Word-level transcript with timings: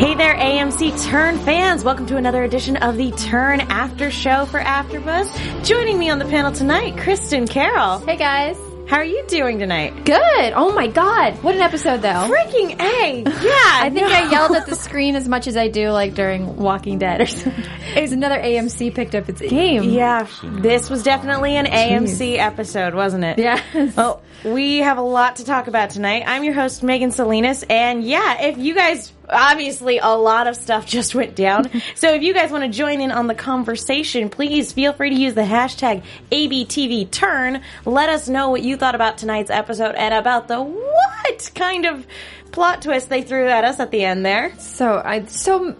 Hey 0.00 0.14
there, 0.14 0.34
AMC 0.34 1.10
Turn 1.10 1.36
fans. 1.40 1.84
Welcome 1.84 2.06
to 2.06 2.16
another 2.16 2.42
edition 2.42 2.78
of 2.78 2.96
the 2.96 3.10
Turn 3.10 3.60
After 3.60 4.10
Show 4.10 4.46
for 4.46 4.58
AfterBuzz. 4.58 5.62
Joining 5.66 5.98
me 5.98 6.08
on 6.08 6.18
the 6.18 6.24
panel 6.24 6.50
tonight, 6.52 6.96
Kristen 6.96 7.46
Carroll. 7.46 7.98
Hey 7.98 8.16
guys. 8.16 8.56
How 8.88 8.96
are 8.96 9.04
you 9.04 9.22
doing 9.28 9.58
tonight? 9.58 10.06
Good. 10.06 10.52
Oh 10.56 10.72
my 10.74 10.86
god. 10.86 11.34
What 11.42 11.54
an 11.54 11.60
episode 11.60 12.00
though. 12.00 12.08
Freaking 12.08 12.80
A. 12.80 13.24
Yeah. 13.40 13.84
I 13.84 13.90
think 13.92 14.06
I 14.06 14.30
yelled 14.30 14.56
at 14.56 14.64
the 14.66 14.74
screen 14.86 15.16
as 15.16 15.28
much 15.28 15.46
as 15.46 15.56
I 15.56 15.68
do 15.68 15.90
like 15.90 16.14
during 16.14 16.56
Walking 16.56 16.98
Dead 16.98 17.20
or 17.20 17.26
something. 17.26 17.64
It's 17.94 18.12
another 18.12 18.38
AMC 18.38 18.94
picked 18.94 19.14
up 19.14 19.28
its 19.28 19.42
game. 19.42 19.82
Yeah, 19.84 20.26
this 20.42 20.88
was 20.88 21.02
definitely 21.02 21.56
an 21.56 21.66
AMC 21.66 22.38
episode, 22.38 22.94
wasn't 22.94 23.24
it? 23.24 23.38
Yes. 23.38 23.96
Well, 23.96 24.22
we 24.44 24.78
have 24.78 24.96
a 24.96 25.02
lot 25.02 25.36
to 25.36 25.44
talk 25.44 25.66
about 25.66 25.90
tonight. 25.90 26.24
I'm 26.26 26.42
your 26.42 26.54
host, 26.54 26.82
Megan 26.82 27.10
Salinas, 27.10 27.64
and 27.68 28.02
yeah, 28.02 28.42
if 28.42 28.56
you 28.56 28.74
guys, 28.74 29.12
obviously 29.32 29.98
a 29.98 30.08
lot 30.08 30.46
of 30.46 30.56
stuff 30.56 30.86
just 30.86 31.14
went 31.14 31.34
down. 31.34 31.70
so 31.94 32.12
if 32.14 32.22
you 32.22 32.34
guys 32.34 32.50
want 32.50 32.64
to 32.64 32.70
join 32.70 33.00
in 33.00 33.10
on 33.10 33.26
the 33.26 33.34
conversation, 33.34 34.28
please 34.28 34.72
feel 34.72 34.92
free 34.92 35.10
to 35.10 35.16
use 35.16 35.34
the 35.34 35.42
hashtag 35.42 36.02
ABTVTurn. 36.30 37.62
Let 37.84 38.08
us 38.08 38.28
know 38.28 38.50
what 38.50 38.62
you 38.62 38.76
thought 38.76 38.94
about 38.94 39.18
tonight's 39.18 39.50
episode 39.50 39.94
and 39.94 40.14
about 40.14 40.48
the 40.48 40.60
what 40.60 41.50
kind 41.54 41.86
of 41.86 42.06
plot 42.52 42.82
twist 42.82 43.08
they 43.08 43.22
threw 43.22 43.48
at 43.48 43.64
us 43.64 43.80
at 43.80 43.90
the 43.90 44.04
end 44.04 44.24
there. 44.24 44.58
So 44.58 45.00
I 45.04 45.24
so 45.26 45.76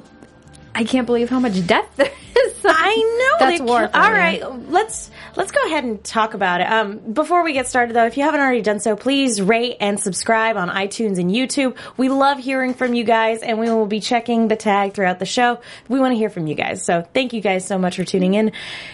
I 0.75 0.85
can't 0.85 1.07
believe 1.07 1.31
how 1.31 1.41
much 1.41 1.67
death 1.67 1.89
there 1.97 2.13
is. 2.47 2.55
I 2.65 3.37
know 3.39 3.47
That's 3.47 3.63
war. 3.63 3.91
All 3.93 4.13
right, 4.13 4.43
let's 4.71 5.11
let's 5.37 5.53
go 5.53 5.65
ahead 5.67 5.85
and 5.85 6.03
talk 6.03 6.35
about 6.35 6.61
it. 6.61 6.65
Um, 6.65 6.99
before 7.13 7.43
we 7.45 7.53
get 7.53 7.67
started, 7.67 7.95
though, 7.95 8.07
if 8.07 8.17
you 8.17 8.25
haven't 8.25 8.41
already 8.41 8.63
done 8.63 8.81
so, 8.81 8.97
please 8.97 9.41
rate 9.41 9.77
and 9.81 9.99
subscribe 9.99 10.57
on 10.57 10.69
iTunes 10.69 11.19
and 11.19 11.31
YouTube. 11.31 11.77
We 11.97 12.09
love 12.09 12.39
hearing 12.39 12.75
from 12.75 12.95
you 12.95 13.05
guys, 13.05 13.43
and 13.43 13.59
we 13.59 13.71
will 13.71 13.87
be 13.87 14.01
checking 14.01 14.49
the 14.49 14.57
tag 14.57 14.95
throughout 14.95 15.19
the 15.19 15.27
show. 15.27 15.61
We 15.89 16.01
want 16.01 16.13
to 16.13 16.17
hear 16.17 16.31
from 16.31 16.47
you 16.47 16.55
guys, 16.55 16.85
so 16.85 17.03
thank 17.15 17.33
you 17.33 17.41
guys 17.41 17.67
so 17.67 17.79
much 17.79 17.97
for 17.97 18.05
tuning 18.05 18.35
in. 18.35 18.53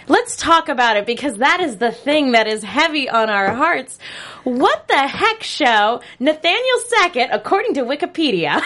Let's 0.09 0.37
talk 0.37 0.69
about 0.69 0.97
it 0.97 1.07
because 1.07 1.39
that 1.39 1.61
is 1.61 1.77
the 1.77 1.93
thing 1.93 2.33
that 2.33 2.47
is 2.47 2.63
heavy 2.63 3.09
on 3.09 3.31
our 3.31 3.55
hearts. 3.55 3.99
What 4.45 4.87
the 4.87 4.97
heck 4.97 5.43
show? 5.43 6.01
Nathaniel 6.21 6.79
Sackett, 6.87 7.31
according 7.33 7.75
to 7.75 7.83
Wikipedia. 7.83 8.63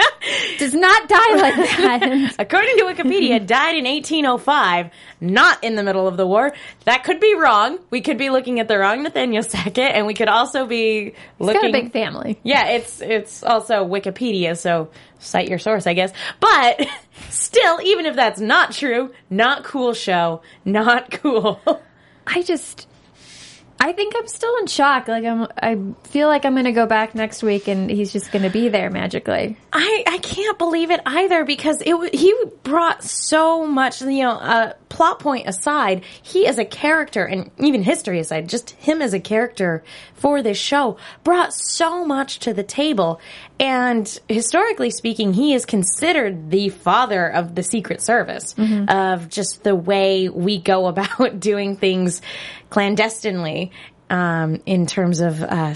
Does 0.58 0.74
not 0.74 1.08
die 1.08 1.34
like 1.34 1.56
that. 1.56 2.34
According 2.38 2.76
to 2.78 2.84
Wikipedia, 2.84 3.44
died 3.46 3.76
in 3.76 3.84
1805, 4.10 4.90
not 5.20 5.62
in 5.64 5.76
the 5.76 5.82
middle 5.82 6.06
of 6.08 6.16
the 6.16 6.26
war. 6.26 6.52
That 6.84 7.04
could 7.04 7.20
be 7.20 7.34
wrong. 7.34 7.78
We 7.90 8.00
could 8.00 8.18
be 8.18 8.30
looking 8.30 8.60
at 8.60 8.68
the 8.68 8.78
wrong 8.78 9.02
Nathaniel 9.02 9.42
Sackett, 9.42 9.94
and 9.94 10.06
we 10.06 10.14
could 10.14 10.28
also 10.28 10.66
be 10.66 11.04
He's 11.04 11.14
looking. 11.38 11.60
got 11.62 11.70
a 11.70 11.72
big 11.72 11.92
family. 11.92 12.38
yeah, 12.42 12.68
it's 12.68 13.00
it's 13.00 13.42
also 13.42 13.84
Wikipedia, 13.86 14.56
so 14.56 14.90
cite 15.18 15.48
your 15.48 15.58
source, 15.58 15.86
I 15.86 15.94
guess. 15.94 16.12
But 16.40 16.86
still, 17.30 17.80
even 17.82 18.06
if 18.06 18.16
that's 18.16 18.40
not 18.40 18.72
true, 18.72 19.12
not 19.30 19.64
cool 19.64 19.94
show, 19.94 20.42
not 20.64 21.10
cool. 21.10 21.60
I 22.26 22.42
just 22.42 22.86
I 23.82 23.92
think 23.92 24.14
I'm 24.14 24.28
still 24.28 24.54
in 24.58 24.66
shock. 24.66 25.08
Like 25.08 25.24
I'm 25.24 25.48
I 25.56 25.78
feel 26.08 26.28
like 26.28 26.44
I'm 26.44 26.52
going 26.52 26.66
to 26.66 26.72
go 26.72 26.84
back 26.84 27.14
next 27.14 27.42
week 27.42 27.66
and 27.66 27.90
he's 27.90 28.12
just 28.12 28.30
going 28.30 28.42
to 28.42 28.50
be 28.50 28.68
there 28.68 28.90
magically. 28.90 29.56
I, 29.72 30.04
I 30.06 30.18
can't 30.18 30.58
believe 30.58 30.90
it 30.90 31.00
either 31.06 31.46
because 31.46 31.82
it 31.84 32.14
he 32.14 32.34
brought 32.62 33.02
so 33.02 33.66
much 33.66 34.02
you 34.02 34.22
know 34.22 34.32
uh, 34.32 34.74
plot 34.90 35.20
point 35.20 35.48
aside 35.48 36.04
he 36.22 36.46
as 36.46 36.58
a 36.58 36.64
character 36.64 37.24
and 37.24 37.50
even 37.58 37.82
history 37.82 38.18
aside 38.18 38.48
just 38.48 38.72
him 38.72 39.00
as 39.00 39.14
a 39.14 39.20
character 39.20 39.82
for 40.14 40.42
this 40.42 40.58
show 40.58 40.98
brought 41.24 41.54
so 41.54 42.04
much 42.04 42.40
to 42.40 42.52
the 42.52 42.62
table 42.62 43.20
and 43.58 44.20
historically 44.28 44.90
speaking 44.90 45.32
he 45.32 45.54
is 45.54 45.64
considered 45.64 46.50
the 46.50 46.68
father 46.68 47.26
of 47.28 47.54
the 47.54 47.62
secret 47.62 48.02
service 48.02 48.54
of 48.88 49.28
just 49.28 49.62
the 49.62 49.74
way 49.74 50.28
we 50.28 50.58
go 50.58 50.86
about 50.90 51.40
doing 51.40 51.76
things 51.76 52.20
clandestinely 52.70 53.70
um, 54.08 54.60
in 54.66 54.86
terms 54.86 55.20
of 55.20 55.40
uh, 55.40 55.74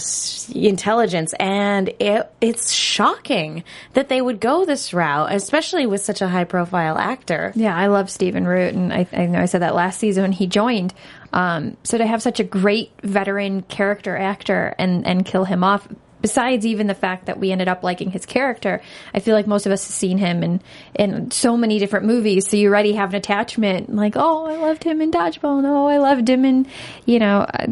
intelligence, 0.55 1.34
and 1.38 1.88
it, 2.00 2.28
it's 2.41 2.72
shocking 2.72 3.62
that 3.93 4.09
they 4.09 4.21
would 4.21 4.41
go 4.41 4.65
this 4.65 4.93
route, 4.93 5.33
especially 5.33 5.87
with 5.87 6.00
such 6.00 6.21
a 6.21 6.28
high-profile 6.28 6.99
actor. 6.99 7.53
Yeah, 7.54 7.77
I 7.77 7.87
love 7.87 8.10
Stephen 8.10 8.44
Root, 8.44 8.75
and 8.75 8.93
I, 8.93 9.06
I 9.12 9.27
know 9.27 9.38
I 9.38 9.44
said 9.44 9.62
that 9.62 9.77
last 9.77 10.00
season 10.00 10.22
when 10.22 10.33
he 10.33 10.49
joined. 10.49 10.93
Um, 11.33 11.77
so 11.84 11.97
to 11.97 12.06
have 12.06 12.22
such 12.22 12.41
a 12.41 12.44
great 12.44 12.91
veteran 13.03 13.62
character 13.62 14.16
actor 14.16 14.75
and 14.78 15.06
and 15.06 15.25
kill 15.25 15.44
him 15.44 15.62
off, 15.62 15.87
besides 16.25 16.65
even 16.65 16.87
the 16.87 16.95
fact 16.95 17.27
that 17.27 17.39
we 17.39 17.53
ended 17.53 17.69
up 17.69 17.83
liking 17.83 18.11
his 18.11 18.25
character, 18.25 18.81
I 19.12 19.21
feel 19.21 19.35
like 19.35 19.47
most 19.47 19.67
of 19.67 19.73
us 19.73 19.87
have 19.87 19.95
seen 19.95 20.17
him 20.17 20.43
in 20.43 20.62
in 20.95 21.31
so 21.31 21.55
many 21.55 21.79
different 21.79 22.07
movies. 22.07 22.49
So 22.49 22.57
you 22.57 22.71
already 22.71 22.95
have 22.95 23.11
an 23.11 23.17
attachment, 23.17 23.95
like 23.95 24.15
oh, 24.17 24.47
I 24.47 24.57
loved 24.57 24.84
him 24.84 25.03
in 25.03 25.11
Dodgeball, 25.11 25.63
no, 25.63 25.87
I 25.87 25.99
loved 25.99 26.27
him 26.27 26.47
in 26.47 26.66
you 27.04 27.19
know 27.19 27.41
uh, 27.41 27.66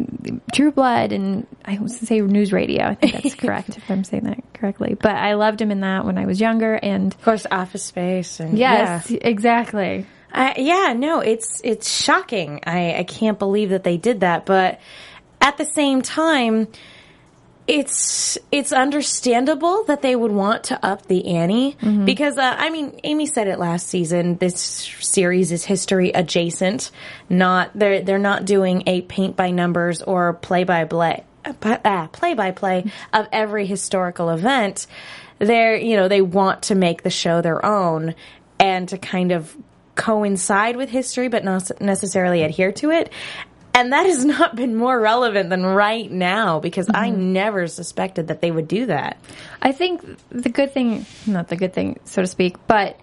True 0.53 0.71
Blood, 0.71 1.13
and 1.13 1.47
I 1.65 1.79
was 1.79 1.97
to 1.97 2.05
say 2.05 2.21
News 2.21 2.53
Radio. 2.53 2.85
I 2.85 2.93
think 2.93 3.23
that's 3.23 3.33
correct 3.43 3.69
if 3.69 3.89
I'm 3.89 4.03
saying 4.03 4.25
that 4.25 4.53
correctly. 4.53 4.95
But 5.01 5.15
I 5.15 5.33
loved 5.33 5.59
him 5.59 5.71
in 5.71 5.79
that 5.79 6.05
when 6.05 6.19
I 6.19 6.27
was 6.27 6.39
younger, 6.39 6.75
and 6.75 7.11
Of 7.11 7.23
course, 7.23 7.47
Office 7.49 7.83
Space, 7.83 8.39
and 8.39 8.55
yes, 8.55 9.09
exactly. 9.09 10.05
Uh, 10.31 10.53
yeah, 10.57 10.93
no, 10.95 11.21
it's 11.21 11.59
it's 11.63 11.89
shocking. 11.89 12.59
I, 12.67 12.99
I 12.99 13.03
can't 13.03 13.39
believe 13.39 13.71
that 13.71 13.83
they 13.83 13.97
did 13.97 14.19
that, 14.19 14.45
but 14.45 14.79
at 15.41 15.57
the 15.57 15.65
same 15.65 16.03
time, 16.03 16.67
it's 17.67 18.37
it's 18.51 18.73
understandable 18.73 19.85
that 19.85 20.01
they 20.01 20.15
would 20.15 20.31
want 20.31 20.65
to 20.65 20.85
up 20.85 21.05
the 21.05 21.25
ante 21.27 21.77
because 22.03 22.37
uh, 22.37 22.55
I 22.57 22.69
mean, 22.69 22.99
Amy 23.03 23.25
said 23.25 23.47
it 23.47 23.57
last 23.57 23.87
season. 23.87 24.37
This 24.37 24.59
series 24.59 25.51
is 25.51 25.63
history 25.63 26.11
adjacent, 26.11 26.91
not 27.29 27.71
they're 27.73 28.01
they're 28.01 28.19
not 28.19 28.43
doing 28.45 28.83
a 28.85 29.01
paint 29.01 29.37
by 29.37 29.51
numbers 29.51 30.01
or 30.01 30.33
play 30.33 30.65
by 30.65 30.83
play 30.83 31.23
uh, 31.45 32.07
play 32.07 32.33
by 32.33 32.51
play 32.51 32.91
of 33.13 33.27
every 33.31 33.65
historical 33.65 34.29
event. 34.29 34.87
They're 35.39 35.77
you 35.77 35.95
know 35.95 36.09
they 36.09 36.21
want 36.21 36.63
to 36.63 36.75
make 36.75 37.03
the 37.03 37.09
show 37.09 37.41
their 37.41 37.65
own 37.65 38.13
and 38.59 38.89
to 38.89 38.97
kind 38.97 39.31
of 39.31 39.55
coincide 39.95 40.75
with 40.75 40.89
history 40.89 41.27
but 41.27 41.43
not 41.43 41.69
necessarily 41.79 42.43
adhere 42.43 42.71
to 42.73 42.91
it. 42.91 43.09
And 43.73 43.91
that 43.93 44.05
has 44.05 44.23
not 44.37 44.55
been 44.55 44.75
more 44.75 44.99
relevant 44.99 45.49
than 45.49 45.65
right 45.65 46.09
now 46.11 46.59
because 46.59 46.89
I 46.93 47.09
never 47.09 47.67
suspected 47.67 48.27
that 48.27 48.41
they 48.41 48.51
would 48.51 48.67
do 48.67 48.85
that. 48.87 49.17
I 49.61 49.71
think 49.71 50.03
the 50.29 50.49
good 50.49 50.73
thing, 50.73 51.05
not 51.25 51.47
the 51.47 51.55
good 51.55 51.73
thing, 51.73 51.99
so 52.05 52.21
to 52.21 52.27
speak, 52.27 52.55
but 52.67 52.99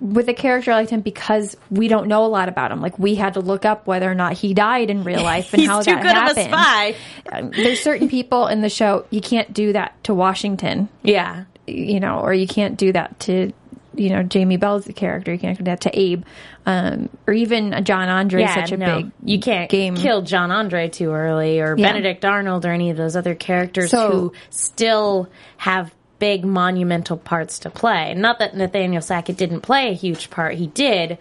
with 0.00 0.28
a 0.28 0.34
character 0.34 0.72
like 0.72 0.88
him, 0.90 1.02
because 1.02 1.56
we 1.70 1.86
don't 1.86 2.08
know 2.08 2.24
a 2.24 2.26
lot 2.26 2.48
about 2.48 2.72
him, 2.72 2.80
like 2.80 2.98
we 2.98 3.14
had 3.14 3.34
to 3.34 3.40
look 3.40 3.64
up 3.64 3.86
whether 3.86 4.10
or 4.10 4.14
not 4.14 4.32
he 4.32 4.54
died 4.54 4.90
in 4.90 5.04
real 5.04 5.22
life 5.22 5.52
and 5.54 5.62
how 5.64 5.76
He's 5.82 5.86
how 5.86 5.92
too 5.96 6.02
that 6.02 6.02
good 6.02 6.12
happened. 6.12 6.38
of 6.38 6.46
a 6.46 6.48
spy. 6.48 6.94
Um, 7.32 7.50
There's 7.50 7.80
certain 7.80 8.08
people 8.08 8.46
in 8.48 8.62
the 8.62 8.70
show 8.70 9.04
you 9.10 9.20
can't 9.20 9.52
do 9.52 9.74
that 9.74 10.02
to 10.04 10.14
Washington, 10.14 10.88
Yeah. 11.02 11.44
you 11.66 12.00
know, 12.00 12.18
or 12.20 12.32
you 12.34 12.48
can't 12.48 12.76
do 12.76 12.90
that 12.92 13.20
to. 13.20 13.52
You 13.96 14.10
know, 14.10 14.22
Jamie 14.22 14.56
Bell's 14.56 14.86
character. 14.94 15.32
You 15.32 15.38
can't 15.38 15.58
do 15.58 15.64
that 15.64 15.80
to 15.82 15.98
Abe, 15.98 16.24
um, 16.66 17.08
or 17.26 17.34
even 17.34 17.84
John 17.84 18.08
Andre. 18.08 18.42
Yeah, 18.42 18.54
such 18.54 18.72
a 18.72 18.76
no, 18.76 18.96
big 19.02 19.12
you 19.24 19.40
can't 19.40 19.70
game. 19.70 19.96
kill 19.96 20.22
John 20.22 20.50
Andre 20.50 20.88
too 20.88 21.12
early, 21.12 21.60
or 21.60 21.76
Yeah. 21.76 21.88
Benedict 21.88 22.24
Arnold, 22.24 22.64
or 22.66 22.70
any 22.72 22.90
of 22.90 22.96
those 22.96 23.16
other 23.16 23.34
characters 23.34 23.90
So- 23.90 24.10
who 24.10 24.32
still 24.50 25.28
have 25.58 25.92
big 26.18 26.44
monumental 26.44 27.16
parts 27.16 27.58
to 27.60 27.70
play. 27.70 28.14
Not 28.14 28.38
that 28.38 28.56
Nathaniel 28.56 29.02
Sackett 29.02 29.36
didn't 29.36 29.60
play 29.62 29.88
a 29.90 29.94
huge 29.94 30.30
part; 30.30 30.54
he 30.54 30.66
did, 30.68 31.18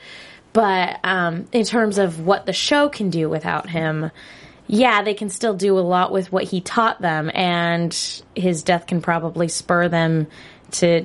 but 0.53 0.99
um, 1.03 1.45
in 1.51 1.63
terms 1.65 1.97
of 1.97 2.25
what 2.25 2.45
the 2.45 2.53
show 2.53 2.89
can 2.89 3.09
do 3.09 3.29
without 3.29 3.69
him. 3.69 4.11
Yeah, 4.67 5.03
they 5.03 5.13
can 5.13 5.29
still 5.29 5.53
do 5.53 5.77
a 5.77 5.81
lot 5.81 6.11
with 6.11 6.31
what 6.31 6.43
he 6.45 6.59
taught 6.59 6.99
them, 6.99 7.29
and 7.35 7.95
his 8.33 8.63
death 8.63 8.87
can 8.87 8.99
probably 8.99 9.47
spur 9.47 9.89
them 9.89 10.25
to 10.71 11.04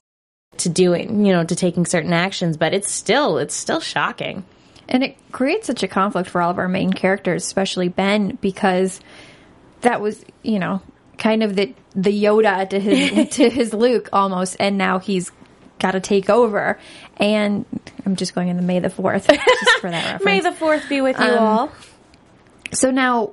To 0.63 0.69
doing, 0.69 1.25
you 1.25 1.33
know, 1.33 1.43
to 1.43 1.55
taking 1.55 1.85
certain 1.85 2.13
actions, 2.13 2.57
but 2.57 2.73
it's 2.73 2.91
still 2.91 3.37
it's 3.37 3.55
still 3.55 3.79
shocking. 3.79 4.43
And 4.89 5.03
it 5.03 5.15
creates 5.31 5.67
such 5.67 5.83
a 5.83 5.87
conflict 5.87 6.29
for 6.29 6.41
all 6.41 6.51
of 6.51 6.57
our 6.57 6.67
main 6.67 6.91
characters, 6.91 7.43
especially 7.43 7.87
Ben, 7.87 8.37
because 8.41 8.99
that 9.81 10.01
was, 10.01 10.23
you 10.43 10.59
know, 10.59 10.81
kind 11.17 11.43
of 11.43 11.55
the 11.55 11.73
the 11.95 12.11
Yoda 12.23 12.69
to 12.69 12.79
his 12.79 13.29
to 13.35 13.49
his 13.49 13.73
Luke 13.73 14.09
almost, 14.11 14.57
and 14.59 14.77
now 14.77 14.99
he's 14.99 15.31
got 15.79 15.91
to 15.91 15.99
take 15.99 16.29
over. 16.29 16.77
And 17.17 17.65
I'm 18.05 18.15
just 18.15 18.35
going 18.35 18.49
in 18.49 18.57
the 18.57 18.63
May 18.63 18.79
the 18.79 18.89
Fourth 18.89 19.27
just 19.27 19.79
for 19.79 19.89
that 19.89 20.03
reference. 20.13 20.25
May 20.25 20.39
the 20.41 20.51
fourth 20.51 20.87
be 20.89 21.01
with 21.01 21.17
you 21.19 21.25
Um, 21.25 21.39
all. 21.39 21.71
so 22.71 22.91
now 22.91 23.31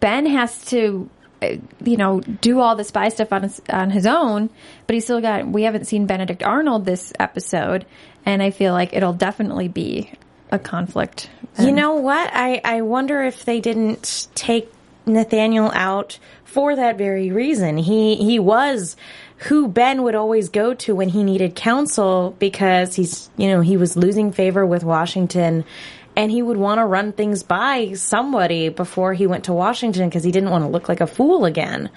Ben 0.00 0.26
has 0.26 0.64
to, 0.66 1.08
you 1.42 1.96
know, 1.96 2.20
do 2.20 2.60
all 2.60 2.76
the 2.76 2.84
spy 2.84 3.08
stuff 3.08 3.32
on 3.32 3.42
his 3.42 3.60
on 3.68 3.90
his 3.90 4.06
own, 4.06 4.50
but 4.86 4.94
he's 4.94 5.04
still 5.04 5.20
got. 5.20 5.46
We 5.46 5.62
haven't 5.62 5.86
seen 5.86 6.06
Benedict 6.06 6.42
Arnold 6.42 6.84
this 6.84 7.12
episode, 7.18 7.86
and 8.24 8.42
I 8.42 8.50
feel 8.50 8.72
like 8.72 8.92
it'll 8.92 9.12
definitely 9.12 9.68
be 9.68 10.12
a 10.50 10.58
conflict. 10.58 11.30
You 11.58 11.72
know 11.72 11.94
what? 11.94 12.30
I, 12.32 12.60
I 12.64 12.82
wonder 12.82 13.22
if 13.22 13.44
they 13.44 13.60
didn't 13.60 14.28
take 14.34 14.70
Nathaniel 15.06 15.70
out 15.74 16.18
for 16.44 16.76
that 16.76 16.98
very 16.98 17.30
reason. 17.30 17.76
He 17.78 18.16
he 18.16 18.38
was 18.38 18.96
who 19.38 19.68
Ben 19.68 20.02
would 20.02 20.14
always 20.14 20.48
go 20.48 20.74
to 20.74 20.94
when 20.94 21.10
he 21.10 21.22
needed 21.22 21.54
counsel 21.54 22.34
because 22.38 22.94
he's 22.94 23.30
you 23.36 23.48
know 23.48 23.60
he 23.60 23.76
was 23.76 23.96
losing 23.96 24.32
favor 24.32 24.64
with 24.64 24.84
Washington 24.84 25.64
and 26.16 26.30
he 26.30 26.40
would 26.40 26.56
want 26.56 26.78
to 26.78 26.86
run 26.86 27.12
things 27.12 27.42
by 27.42 27.92
somebody 27.92 28.70
before 28.70 29.12
he 29.12 29.26
went 29.26 29.44
to 29.44 29.52
Washington 29.52 30.08
because 30.08 30.24
he 30.24 30.32
didn't 30.32 30.50
want 30.50 30.64
to 30.64 30.70
look 30.70 30.88
like 30.88 31.02
a 31.02 31.06
fool 31.06 31.44
again. 31.44 31.90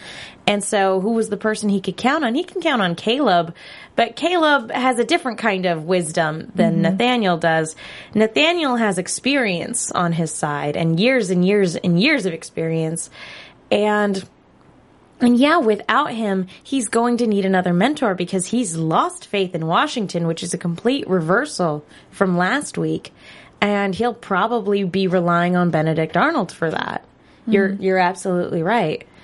And 0.45 0.61
so 0.61 0.99
who 0.99 1.11
was 1.11 1.29
the 1.29 1.37
person 1.37 1.69
he 1.69 1.79
could 1.79 1.95
count 1.95 2.25
on? 2.25 2.35
He 2.35 2.43
can 2.43 2.61
count 2.61 2.81
on 2.81 2.95
Caleb, 2.95 3.55
but 3.95 4.17
Caleb 4.17 4.71
has 4.71 4.99
a 4.99 5.05
different 5.05 5.37
kind 5.37 5.65
of 5.65 5.85
wisdom 5.85 6.51
than 6.53 6.73
mm-hmm. 6.73 6.81
Nathaniel 6.81 7.37
does. 7.37 7.77
Nathaniel 8.13 8.75
has 8.75 8.97
experience 8.97 9.89
on 9.91 10.11
his 10.11 10.33
side 10.33 10.75
and 10.75 10.99
years 10.99 11.29
and 11.29 11.45
years 11.45 11.77
and 11.77 12.01
years 12.01 12.25
of 12.25 12.33
experience. 12.33 13.09
And 13.71 14.27
and 15.21 15.37
yeah, 15.37 15.57
without 15.57 16.13
him, 16.13 16.47
he's 16.63 16.87
going 16.87 17.17
to 17.17 17.27
need 17.27 17.45
another 17.45 17.73
mentor 17.73 18.15
because 18.15 18.47
he's 18.47 18.77
lost 18.77 19.25
faith 19.25 19.53
in 19.53 19.67
Washington, 19.67 20.27
which 20.27 20.43
is 20.43 20.53
a 20.53 20.57
complete 20.57 21.09
reversal 21.09 21.85
from 22.09 22.37
last 22.37 22.77
week. 22.77 23.11
And 23.61 23.93
he'll 23.93 24.13
probably 24.13 24.83
be 24.83 25.07
relying 25.07 25.55
on 25.55 25.69
Benedict 25.69 26.15
Arnold 26.15 26.51
for 26.51 26.71
that. 26.71 27.05
You're 27.47 27.69
mm-hmm. 27.69 27.83
you're 27.83 27.97
absolutely 27.97 28.63
right. 28.63 29.05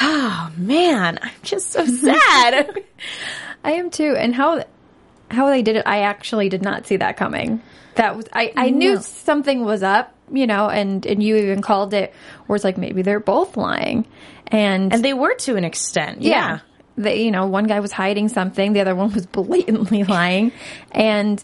Oh 0.00 0.52
man, 0.56 1.18
I'm 1.20 1.30
just 1.42 1.72
so 1.72 1.84
sad. 1.86 2.84
I 3.64 3.72
am 3.72 3.90
too. 3.90 4.14
And 4.16 4.32
how 4.32 4.64
how 5.28 5.50
they 5.50 5.62
did 5.62 5.74
it, 5.74 5.82
I 5.86 6.02
actually 6.02 6.48
did 6.48 6.62
not 6.62 6.86
see 6.86 6.98
that 6.98 7.16
coming. 7.16 7.60
That 7.96 8.16
was 8.16 8.26
I, 8.32 8.52
I 8.56 8.70
knew 8.70 9.00
something 9.00 9.64
was 9.64 9.82
up, 9.82 10.14
you 10.30 10.46
know, 10.46 10.68
and 10.68 11.04
and 11.04 11.20
you 11.20 11.36
even 11.36 11.62
called 11.62 11.94
it 11.94 12.14
where 12.46 12.54
it's 12.54 12.64
like 12.64 12.78
maybe 12.78 13.02
they're 13.02 13.18
both 13.18 13.56
lying. 13.56 14.06
And 14.46 14.92
and 14.92 15.04
they 15.04 15.14
were 15.14 15.34
to 15.34 15.56
an 15.56 15.64
extent. 15.64 16.22
yeah. 16.22 16.30
Yeah. 16.30 16.60
They, 16.96 17.22
you 17.22 17.30
know, 17.30 17.46
one 17.46 17.66
guy 17.66 17.80
was 17.80 17.92
hiding 17.92 18.28
something, 18.28 18.72
the 18.72 18.80
other 18.80 18.94
one 18.94 19.12
was 19.12 19.26
blatantly 19.26 20.04
lying. 20.04 20.52
And 20.90 21.42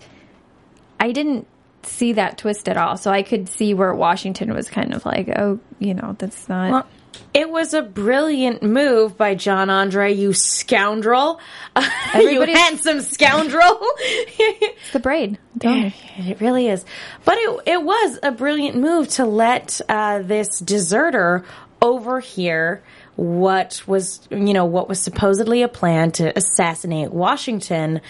I 0.98 1.12
didn't 1.12 1.46
see 1.86 2.14
that 2.14 2.38
twist 2.38 2.68
at 2.68 2.76
all. 2.76 2.96
So 2.96 3.10
I 3.10 3.22
could 3.22 3.48
see 3.48 3.74
where 3.74 3.94
Washington 3.94 4.52
was 4.52 4.68
kind 4.68 4.94
of 4.94 5.04
like, 5.04 5.28
oh, 5.36 5.60
you 5.78 5.94
know, 5.94 6.14
that's 6.18 6.48
not 6.48 6.70
Well, 6.70 6.86
it 7.32 7.50
was 7.50 7.74
a 7.74 7.82
brilliant 7.82 8.62
move 8.62 9.16
by 9.16 9.34
John 9.34 9.70
Andre, 9.70 10.14
you 10.14 10.32
scoundrel. 10.32 11.40
you 12.14 12.42
handsome 12.42 13.00
scoundrel. 13.00 13.80
It's 14.36 14.92
the 14.92 15.00
braid. 15.00 15.38
I'm. 15.64 15.92
It 16.18 16.40
really 16.40 16.68
is. 16.68 16.84
But 17.24 17.38
it, 17.38 17.60
it 17.66 17.82
was 17.82 18.18
a 18.22 18.30
brilliant 18.30 18.76
move 18.76 19.08
to 19.10 19.24
let 19.24 19.80
uh, 19.88 20.20
this 20.22 20.58
deserter 20.60 21.44
overhear 21.80 22.82
what 23.16 23.82
was, 23.86 24.20
you 24.30 24.52
know, 24.52 24.64
what 24.64 24.88
was 24.88 25.00
supposedly 25.00 25.62
a 25.62 25.68
plan 25.68 26.12
to 26.12 26.36
assassinate 26.36 27.12
Washington 27.12 28.00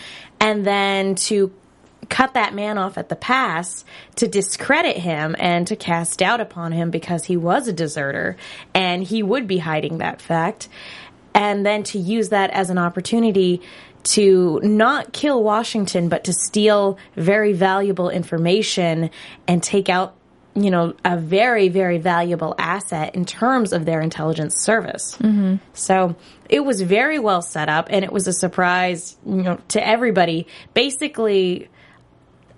and 0.41 0.67
then 0.67 1.15
to 1.15 1.53
cut 2.15 2.35
that 2.35 2.55
man 2.55 2.79
off 2.79 2.97
at 2.97 3.09
the 3.09 3.17
pass 3.17 3.85
to 4.15 4.29
discredit 4.29 4.97
him 4.97 5.35
and 5.37 5.67
to 5.67 5.75
cast 5.75 6.21
doubt 6.21 6.41
upon 6.41 6.71
him 6.71 6.93
because 6.93 7.25
he 7.25 7.37
was 7.37 7.67
a 7.67 7.73
deserter 7.73 8.37
and 8.73 9.03
he 9.03 9.21
would 9.21 9.49
be 9.49 9.59
hiding 9.59 9.99
that 9.99 10.23
fact 10.23 10.69
and 11.35 11.67
then 11.67 11.83
to 11.83 11.99
use 11.99 12.29
that 12.29 12.51
as 12.51 12.71
an 12.71 12.79
opportunity 12.79 13.61
to 14.05 14.61
not 14.63 15.13
kill 15.13 15.43
Washington, 15.43 16.09
but 16.09 16.23
to 16.25 16.33
steal 16.33 16.99
very 17.17 17.53
valuable 17.53 18.11
information 18.11 19.11
and 19.49 19.61
take 19.61 19.89
out, 19.89 20.15
you 20.55 20.71
know, 20.71 20.95
a 21.05 21.17
very, 21.17 21.69
very 21.69 21.99
valuable 21.99 22.55
asset 22.59 23.17
in 23.17 23.25
terms 23.25 23.73
of 23.73 23.87
their 23.87 24.01
intelligence 24.01 24.55
service. 24.63 25.17
Mm-hmm. 25.17 25.57
So 25.73 26.15
it 26.49 26.61
was 26.61 26.81
very 26.81 27.19
well 27.19 27.43
set 27.43 27.69
up 27.69 27.89
and 27.91 28.05
it 28.05 28.13
was 28.13 28.29
a 28.29 28.33
surprise, 28.33 29.17
you 29.27 29.43
know, 29.43 29.59
to 29.69 29.85
everybody. 29.85 30.47
Basically, 30.75 31.69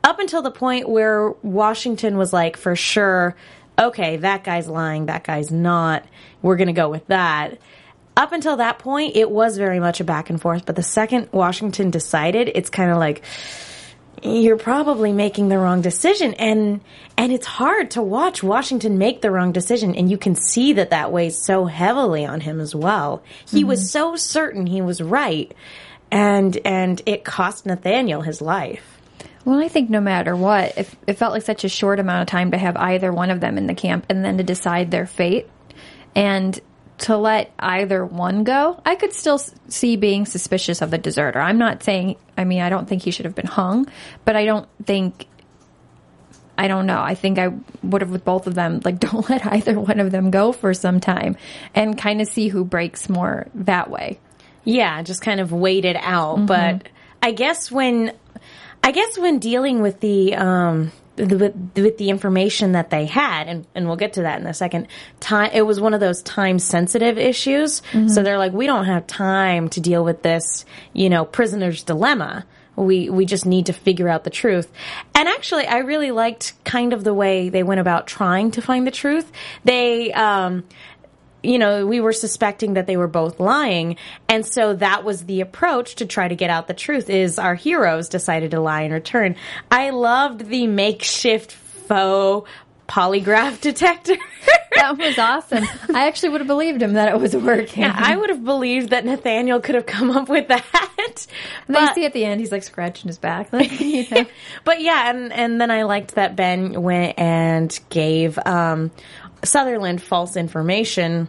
up 0.04 0.18
until 0.18 0.42
the 0.42 0.50
point 0.50 0.88
where 0.88 1.30
Washington 1.42 2.16
was 2.16 2.32
like, 2.32 2.56
for 2.56 2.76
sure, 2.76 3.34
okay, 3.78 4.16
that 4.18 4.44
guy's 4.44 4.68
lying, 4.68 5.06
that 5.06 5.24
guy's 5.24 5.50
not, 5.50 6.04
we're 6.42 6.56
going 6.56 6.68
to 6.68 6.72
go 6.72 6.88
with 6.88 7.06
that. 7.08 7.58
Up 8.16 8.32
until 8.32 8.56
that 8.56 8.78
point, 8.78 9.16
it 9.16 9.30
was 9.30 9.58
very 9.58 9.80
much 9.80 10.00
a 10.00 10.04
back 10.04 10.30
and 10.30 10.40
forth. 10.40 10.64
But 10.64 10.76
the 10.76 10.82
second 10.82 11.28
Washington 11.32 11.90
decided, 11.90 12.50
it's 12.54 12.70
kind 12.70 12.90
of 12.90 12.98
like, 12.98 13.22
you're 14.22 14.56
probably 14.56 15.12
making 15.12 15.48
the 15.48 15.58
wrong 15.58 15.82
decision 15.82 16.34
and 16.34 16.80
and 17.18 17.32
it's 17.32 17.46
hard 17.46 17.90
to 17.92 18.02
watch 18.02 18.42
Washington 18.42 18.98
make 18.98 19.20
the 19.20 19.30
wrong 19.30 19.52
decision 19.52 19.94
and 19.94 20.10
you 20.10 20.18
can 20.18 20.34
see 20.34 20.74
that 20.74 20.90
that 20.90 21.12
weighs 21.12 21.38
so 21.38 21.66
heavily 21.66 22.24
on 22.24 22.40
him 22.40 22.60
as 22.60 22.74
well. 22.74 23.22
He 23.48 23.64
was 23.64 23.80
mm-hmm. 23.80 23.86
so 23.86 24.16
certain 24.16 24.66
he 24.66 24.80
was 24.80 25.02
right 25.02 25.54
and 26.10 26.56
and 26.64 27.02
it 27.06 27.24
cost 27.24 27.66
Nathaniel 27.66 28.22
his 28.22 28.40
life. 28.40 28.95
Well, 29.46 29.60
I 29.60 29.68
think 29.68 29.88
no 29.90 30.00
matter 30.00 30.34
what, 30.34 30.76
if 30.76 30.96
it 31.06 31.14
felt 31.14 31.32
like 31.32 31.42
such 31.42 31.62
a 31.62 31.68
short 31.68 32.00
amount 32.00 32.22
of 32.22 32.26
time 32.26 32.50
to 32.50 32.58
have 32.58 32.76
either 32.76 33.12
one 33.12 33.30
of 33.30 33.38
them 33.38 33.56
in 33.56 33.68
the 33.68 33.74
camp 33.74 34.04
and 34.08 34.24
then 34.24 34.38
to 34.38 34.42
decide 34.42 34.90
their 34.90 35.06
fate 35.06 35.48
and 36.16 36.58
to 36.98 37.16
let 37.16 37.52
either 37.60 38.04
one 38.04 38.42
go, 38.42 38.82
I 38.84 38.96
could 38.96 39.12
still 39.12 39.38
see 39.38 39.94
being 39.94 40.26
suspicious 40.26 40.82
of 40.82 40.90
the 40.90 40.98
deserter. 40.98 41.38
I'm 41.38 41.58
not 41.58 41.84
saying, 41.84 42.16
I 42.36 42.42
mean, 42.42 42.60
I 42.60 42.70
don't 42.70 42.88
think 42.88 43.02
he 43.02 43.12
should 43.12 43.24
have 43.24 43.36
been 43.36 43.46
hung, 43.46 43.86
but 44.24 44.34
I 44.34 44.46
don't 44.46 44.68
think, 44.84 45.28
I 46.58 46.66
don't 46.66 46.86
know. 46.86 47.00
I 47.00 47.14
think 47.14 47.38
I 47.38 47.52
would 47.84 48.02
have 48.02 48.10
with 48.10 48.24
both 48.24 48.48
of 48.48 48.56
them, 48.56 48.80
like, 48.84 48.98
don't 49.00 49.30
let 49.30 49.46
either 49.46 49.78
one 49.78 50.00
of 50.00 50.10
them 50.10 50.32
go 50.32 50.50
for 50.50 50.74
some 50.74 50.98
time 50.98 51.36
and 51.72 51.96
kind 51.96 52.20
of 52.20 52.26
see 52.26 52.48
who 52.48 52.64
breaks 52.64 53.08
more 53.08 53.46
that 53.54 53.90
way. 53.90 54.18
Yeah, 54.64 55.02
just 55.02 55.22
kind 55.22 55.38
of 55.38 55.52
wait 55.52 55.84
it 55.84 55.94
out. 55.94 56.38
Mm-hmm. 56.38 56.46
But 56.46 56.88
I 57.22 57.30
guess 57.30 57.70
when, 57.70 58.12
I 58.86 58.92
guess 58.92 59.18
when 59.18 59.40
dealing 59.40 59.82
with 59.82 59.98
the, 59.98 60.36
um, 60.36 60.92
the, 61.16 61.36
with, 61.36 61.54
with 61.74 61.98
the 61.98 62.08
information 62.08 62.72
that 62.72 62.88
they 62.88 63.06
had, 63.06 63.48
and, 63.48 63.66
and 63.74 63.88
we'll 63.88 63.96
get 63.96 64.12
to 64.12 64.22
that 64.22 64.40
in 64.40 64.46
a 64.46 64.54
second. 64.54 64.86
Time 65.18 65.50
it 65.52 65.62
was 65.62 65.80
one 65.80 65.92
of 65.92 65.98
those 65.98 66.22
time 66.22 66.60
sensitive 66.60 67.18
issues, 67.18 67.82
so 68.06 68.22
they're 68.22 68.38
like, 68.38 68.52
we 68.52 68.66
don't 68.68 68.84
have 68.84 69.04
time 69.08 69.68
to 69.70 69.80
deal 69.80 70.04
with 70.04 70.22
this, 70.22 70.64
you 70.92 71.10
know, 71.10 71.24
prisoner's 71.24 71.82
dilemma. 71.82 72.46
We 72.76 73.10
we 73.10 73.24
just 73.24 73.44
need 73.44 73.66
to 73.66 73.72
figure 73.72 74.08
out 74.08 74.22
the 74.22 74.30
truth. 74.30 74.70
And 75.16 75.28
actually, 75.28 75.66
I 75.66 75.78
really 75.78 76.12
liked 76.12 76.52
kind 76.62 76.92
of 76.92 77.02
the 77.02 77.14
way 77.14 77.48
they 77.48 77.64
went 77.64 77.80
about 77.80 78.06
trying 78.06 78.52
to 78.52 78.62
find 78.62 78.86
the 78.86 78.92
truth. 78.92 79.32
They 79.64 80.12
um, 80.12 80.62
you 81.46 81.58
know, 81.58 81.86
we 81.86 82.00
were 82.00 82.12
suspecting 82.12 82.74
that 82.74 82.86
they 82.86 82.96
were 82.96 83.06
both 83.08 83.40
lying. 83.40 83.96
And 84.28 84.44
so 84.44 84.74
that 84.74 85.04
was 85.04 85.24
the 85.24 85.40
approach 85.40 85.96
to 85.96 86.06
try 86.06 86.28
to 86.28 86.34
get 86.34 86.50
out 86.50 86.66
the 86.66 86.74
truth 86.74 87.08
is 87.08 87.38
our 87.38 87.54
heroes 87.54 88.08
decided 88.08 88.50
to 88.50 88.60
lie 88.60 88.82
in 88.82 88.92
return. 88.92 89.36
I 89.70 89.90
loved 89.90 90.46
the 90.48 90.66
makeshift 90.66 91.52
faux 91.52 92.48
polygraph 92.88 93.60
detector. 93.60 94.16
That 94.74 94.98
was 94.98 95.18
awesome. 95.18 95.64
I 95.94 96.06
actually 96.06 96.30
would 96.30 96.40
have 96.40 96.48
believed 96.48 96.82
him 96.82 96.94
that 96.94 97.08
it 97.08 97.18
was 97.18 97.34
working. 97.34 97.82
Yeah, 97.82 97.94
I 97.96 98.16
would 98.16 98.30
have 98.30 98.44
believed 98.44 98.90
that 98.90 99.04
Nathaniel 99.04 99.60
could 99.60 99.74
have 99.74 99.86
come 99.86 100.10
up 100.10 100.28
with 100.28 100.48
that. 100.48 100.64
And 101.68 101.76
you 101.76 101.94
see 101.94 102.04
at 102.04 102.12
the 102.12 102.24
end, 102.24 102.40
he's 102.40 102.52
like 102.52 102.62
scratching 102.62 103.08
his 103.08 103.18
back. 103.18 103.48
Like, 103.52 103.80
you 103.80 104.06
know. 104.10 104.26
but 104.64 104.80
yeah, 104.82 105.10
and 105.10 105.32
and 105.32 105.60
then 105.60 105.70
I 105.70 105.84
liked 105.84 106.16
that 106.16 106.36
Ben 106.36 106.82
went 106.82 107.18
and 107.18 107.78
gave 107.88 108.38
um, 108.44 108.90
Sutherland 109.44 110.02
false 110.02 110.36
information. 110.36 111.28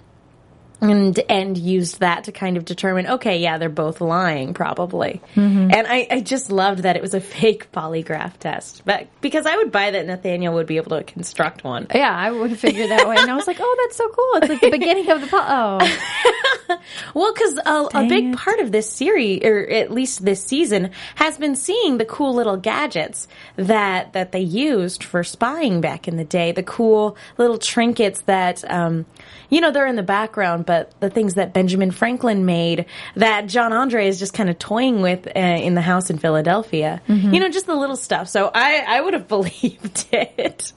And 0.79 1.17
and 1.27 1.57
used 1.57 2.01
that 2.01 2.25
to 2.25 2.31
kind 2.31 2.55
of 2.55 2.63
determine, 2.63 3.07
okay, 3.07 3.39
yeah, 3.39 3.57
they're 3.57 3.67
both 3.69 3.99
lying, 3.99 4.53
probably. 4.53 5.21
And 5.35 5.87
I, 5.87 6.07
I 6.11 6.21
just 6.21 6.51
loved 6.51 6.83
that 6.83 6.95
it 6.95 7.01
was 7.01 7.13
a 7.15 7.19
fake 7.19 7.71
polygraph 7.73 8.37
test, 8.37 8.83
but 8.85 9.07
because 9.21 9.45
I 9.45 9.55
would 9.57 9.71
buy 9.71 9.91
that 9.91 10.05
Nathaniel 10.05 10.53
would 10.53 10.67
be 10.67 10.77
able 10.77 10.97
to 10.97 11.03
construct 11.03 11.63
one. 11.63 11.87
Yeah, 11.93 12.15
I 12.15 12.29
would 12.29 12.59
figure 12.59 12.87
that 12.87 13.07
way. 13.07 13.15
And 13.17 13.29
I 13.29 13.35
was 13.35 13.47
like, 13.47 13.57
oh, 13.59 13.75
that's 13.85 13.97
so 13.97 14.07
cool. 14.09 14.29
It's 14.35 14.49
like 14.49 14.61
the 14.61 14.69
beginning 14.69 15.09
of 15.09 15.21
the 15.21 15.27
po- 15.27 15.45
Oh. 15.47 15.79
Well, 17.13 17.33
because 17.33 17.57
a, 17.65 17.87
a 18.03 18.07
big 18.09 18.35
part 18.35 18.59
of 18.59 18.71
this 18.73 18.89
series, 18.91 19.43
or 19.43 19.59
at 19.69 19.89
least 19.91 20.25
this 20.25 20.43
season, 20.43 20.91
has 21.15 21.37
been 21.37 21.55
seeing 21.55 21.97
the 21.97 22.03
cool 22.05 22.33
little 22.35 22.57
gadgets 22.57 23.27
that 23.55 24.13
that 24.13 24.31
they 24.33 24.41
used 24.41 25.03
for 25.03 25.23
spying 25.23 25.79
back 25.81 26.07
in 26.09 26.17
the 26.17 26.25
day. 26.25 26.51
The 26.51 26.63
cool 26.63 27.15
little 27.37 27.57
trinkets 27.57 28.19
that, 28.21 28.69
um, 28.69 29.05
you 29.49 29.61
know, 29.61 29.71
they're 29.71 29.87
in 29.87 29.95
the 29.95 30.03
background, 30.03 30.65
but 30.65 30.99
the 30.99 31.09
things 31.09 31.35
that 31.35 31.53
Benjamin 31.53 31.91
Franklin 31.91 32.45
made 32.45 32.85
that 33.15 33.47
John 33.47 33.73
Andre 33.73 34.07
is 34.07 34.19
just 34.19 34.33
kind 34.33 34.49
of 34.49 34.59
toying 34.59 35.01
with 35.01 35.27
uh, 35.27 35.39
in 35.39 35.73
the 35.75 35.81
house 35.81 36.09
in 36.09 36.17
Philadelphia. 36.17 37.01
You 37.33 37.39
know, 37.39 37.49
just 37.49 37.65
the 37.65 37.75
little 37.75 37.95
stuff. 37.95 38.27
So 38.29 38.49
I, 38.53 38.83
I 38.87 39.01
would 39.01 39.13
have 39.13 39.27
believed 39.37 40.07
it. 40.11 40.73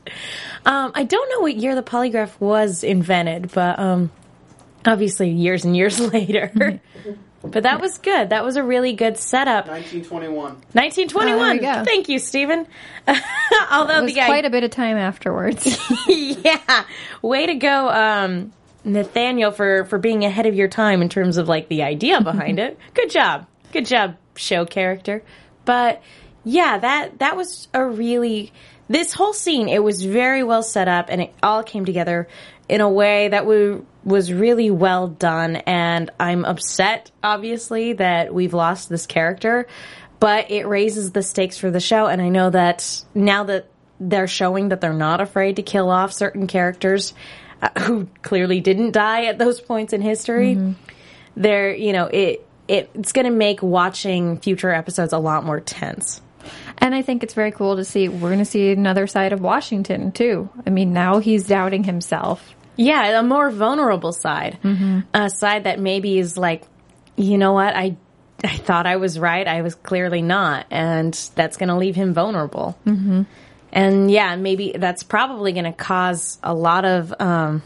Um, 0.66 0.92
I 0.94 1.04
don't 1.04 1.28
know 1.30 1.40
what 1.40 1.56
year 1.56 1.74
the 1.74 1.82
polygraph 1.82 2.38
was 2.40 2.84
invented, 2.84 3.50
but 3.52 3.78
um, 3.78 4.10
obviously 4.84 5.30
years 5.30 5.64
and 5.64 5.76
years 5.76 5.98
later. 6.12 6.80
But 7.42 7.62
that 7.62 7.80
was 7.80 7.98
good. 7.98 8.30
That 8.30 8.44
was 8.44 8.56
a 8.56 8.62
really 8.62 8.92
good 8.92 9.16
setup. 9.16 9.66
1921. 9.66 10.42
1921. 10.72 11.40
Oh, 11.40 11.60
there 11.60 11.74
go. 11.74 11.84
Thank 11.84 12.08
you, 12.08 12.18
Stephen. 12.18 12.66
Although 13.70 13.98
It 13.98 14.02
was 14.02 14.12
the 14.12 14.20
guy, 14.20 14.26
quite 14.26 14.44
a 14.44 14.50
bit 14.50 14.64
of 14.64 14.70
time 14.70 14.96
afterwards. 14.98 15.78
yeah, 16.08 16.84
way 17.22 17.46
to 17.46 17.54
go, 17.54 17.88
um, 17.88 18.52
Nathaniel, 18.84 19.52
for 19.52 19.86
for 19.86 19.98
being 19.98 20.24
ahead 20.24 20.46
of 20.46 20.54
your 20.54 20.68
time 20.68 21.00
in 21.00 21.08
terms 21.08 21.38
of 21.38 21.48
like 21.48 21.68
the 21.68 21.82
idea 21.82 22.20
behind 22.20 22.58
it. 22.58 22.78
Good 22.94 23.10
job, 23.10 23.46
good 23.72 23.86
job, 23.86 24.16
show 24.36 24.66
character. 24.66 25.22
But 25.64 26.02
yeah, 26.44 26.78
that 26.78 27.18
that 27.20 27.36
was 27.36 27.68
a 27.72 27.84
really 27.84 28.52
this 28.90 29.14
whole 29.14 29.32
scene. 29.32 29.68
It 29.68 29.82
was 29.82 30.04
very 30.04 30.42
well 30.42 30.64
set 30.64 30.88
up, 30.88 31.06
and 31.08 31.22
it 31.22 31.32
all 31.42 31.62
came 31.62 31.84
together 31.84 32.26
in 32.68 32.80
a 32.80 32.90
way 32.90 33.28
that 33.28 33.46
we, 33.46 33.78
was 34.04 34.32
really 34.32 34.70
well 34.70 35.06
done. 35.06 35.56
And 35.56 36.10
I'm 36.18 36.44
upset, 36.44 37.10
obviously, 37.22 37.94
that 37.94 38.34
we've 38.34 38.52
lost 38.52 38.88
this 38.88 39.06
character, 39.06 39.68
but 40.18 40.50
it 40.50 40.66
raises 40.66 41.12
the 41.12 41.22
stakes 41.22 41.56
for 41.56 41.70
the 41.70 41.80
show. 41.80 42.06
And 42.06 42.20
I 42.20 42.30
know 42.30 42.50
that 42.50 43.04
now 43.14 43.44
that 43.44 43.68
they're 44.00 44.26
showing 44.26 44.70
that 44.70 44.80
they're 44.80 44.92
not 44.92 45.20
afraid 45.20 45.56
to 45.56 45.62
kill 45.62 45.88
off 45.88 46.12
certain 46.12 46.48
characters 46.48 47.14
uh, 47.62 47.68
who 47.80 48.08
clearly 48.22 48.60
didn't 48.60 48.90
die 48.90 49.26
at 49.26 49.38
those 49.38 49.60
points 49.60 49.92
in 49.92 50.02
history. 50.02 50.74
They're, 51.36 51.74
you 51.74 51.92
know, 51.92 52.06
it, 52.06 52.44
it 52.66 52.90
it's 52.94 53.12
going 53.12 53.26
to 53.26 53.30
make 53.30 53.62
watching 53.62 54.40
future 54.40 54.70
episodes 54.70 55.12
a 55.12 55.18
lot 55.18 55.44
more 55.44 55.60
tense. 55.60 56.22
And 56.80 56.94
I 56.94 57.02
think 57.02 57.22
it's 57.22 57.34
very 57.34 57.52
cool 57.52 57.76
to 57.76 57.84
see. 57.84 58.08
We're 58.08 58.28
going 58.28 58.38
to 58.38 58.44
see 58.44 58.72
another 58.72 59.06
side 59.06 59.32
of 59.32 59.40
Washington, 59.40 60.12
too. 60.12 60.48
I 60.66 60.70
mean, 60.70 60.92
now 60.92 61.18
he's 61.18 61.46
doubting 61.46 61.84
himself. 61.84 62.54
Yeah, 62.76 63.18
a 63.18 63.22
more 63.22 63.50
vulnerable 63.50 64.12
side, 64.12 64.58
a 65.12 65.28
side 65.28 65.64
that 65.64 65.78
maybe 65.78 66.18
is 66.18 66.36
like, 66.36 66.64
you 67.16 67.38
know 67.38 67.52
what, 67.52 67.76
I. 67.76 67.96
I 68.42 68.56
thought 68.56 68.86
I 68.86 68.96
was 68.96 69.18
right. 69.18 69.46
I 69.46 69.60
was 69.60 69.74
clearly 69.74 70.22
not, 70.22 70.64
and 70.70 71.12
that's 71.34 71.58
going 71.58 71.68
to 71.68 71.76
leave 71.76 71.94
him 71.94 72.14
vulnerable. 72.14 72.74
Mm-hmm. 72.86 73.24
And 73.70 74.10
yeah, 74.10 74.34
maybe 74.36 74.74
that's 74.78 75.02
probably 75.02 75.52
going 75.52 75.66
to 75.66 75.74
cause 75.74 76.38
a 76.42 76.54
lot 76.54 76.86
of 76.86 77.12
um, 77.20 77.62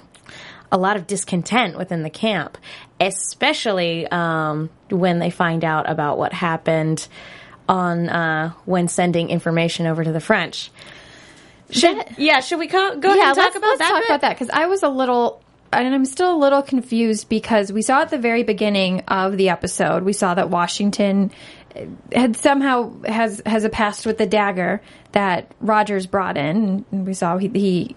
a 0.72 0.76
lot 0.76 0.96
of 0.96 1.06
discontent 1.06 1.78
within 1.78 2.02
the 2.02 2.10
camp, 2.10 2.58
especially 2.98 4.08
um, 4.08 4.68
when 4.90 5.20
they 5.20 5.30
find 5.30 5.64
out 5.64 5.88
about 5.88 6.18
what 6.18 6.32
happened 6.32 7.06
on 7.68 8.08
uh, 8.08 8.52
when 8.64 8.88
sending 8.88 9.30
information 9.30 9.86
over 9.86 10.04
to 10.04 10.12
the 10.12 10.20
French. 10.20 10.70
Should, 11.70 11.96
yeah, 12.18 12.40
should 12.40 12.58
we 12.58 12.68
co- 12.68 12.96
go 12.98 13.08
ahead 13.10 13.26
and 13.28 13.36
talk 13.36 13.54
about 13.54 13.68
let's 13.68 13.78
that? 13.78 13.88
talk 13.88 14.00
bit? 14.00 14.08
about 14.08 14.20
that 14.20 14.38
because 14.38 14.50
I 14.50 14.66
was 14.66 14.82
a 14.82 14.88
little, 14.88 15.42
and 15.72 15.94
I'm 15.94 16.04
still 16.04 16.34
a 16.34 16.38
little 16.38 16.62
confused 16.62 17.28
because 17.28 17.72
we 17.72 17.82
saw 17.82 18.02
at 18.02 18.10
the 18.10 18.18
very 18.18 18.42
beginning 18.42 19.00
of 19.08 19.36
the 19.36 19.48
episode, 19.48 20.02
we 20.02 20.12
saw 20.12 20.34
that 20.34 20.50
Washington 20.50 21.30
uh, 21.74 21.80
had 22.12 22.36
somehow 22.36 23.02
has 23.02 23.42
has 23.46 23.64
a 23.64 23.70
past 23.70 24.06
with 24.06 24.18
the 24.18 24.26
dagger 24.26 24.82
that 25.12 25.50
Rogers 25.60 26.06
brought 26.06 26.36
in. 26.36 26.84
And 26.92 27.06
we 27.06 27.14
saw 27.14 27.38
he, 27.38 27.48
he 27.48 27.96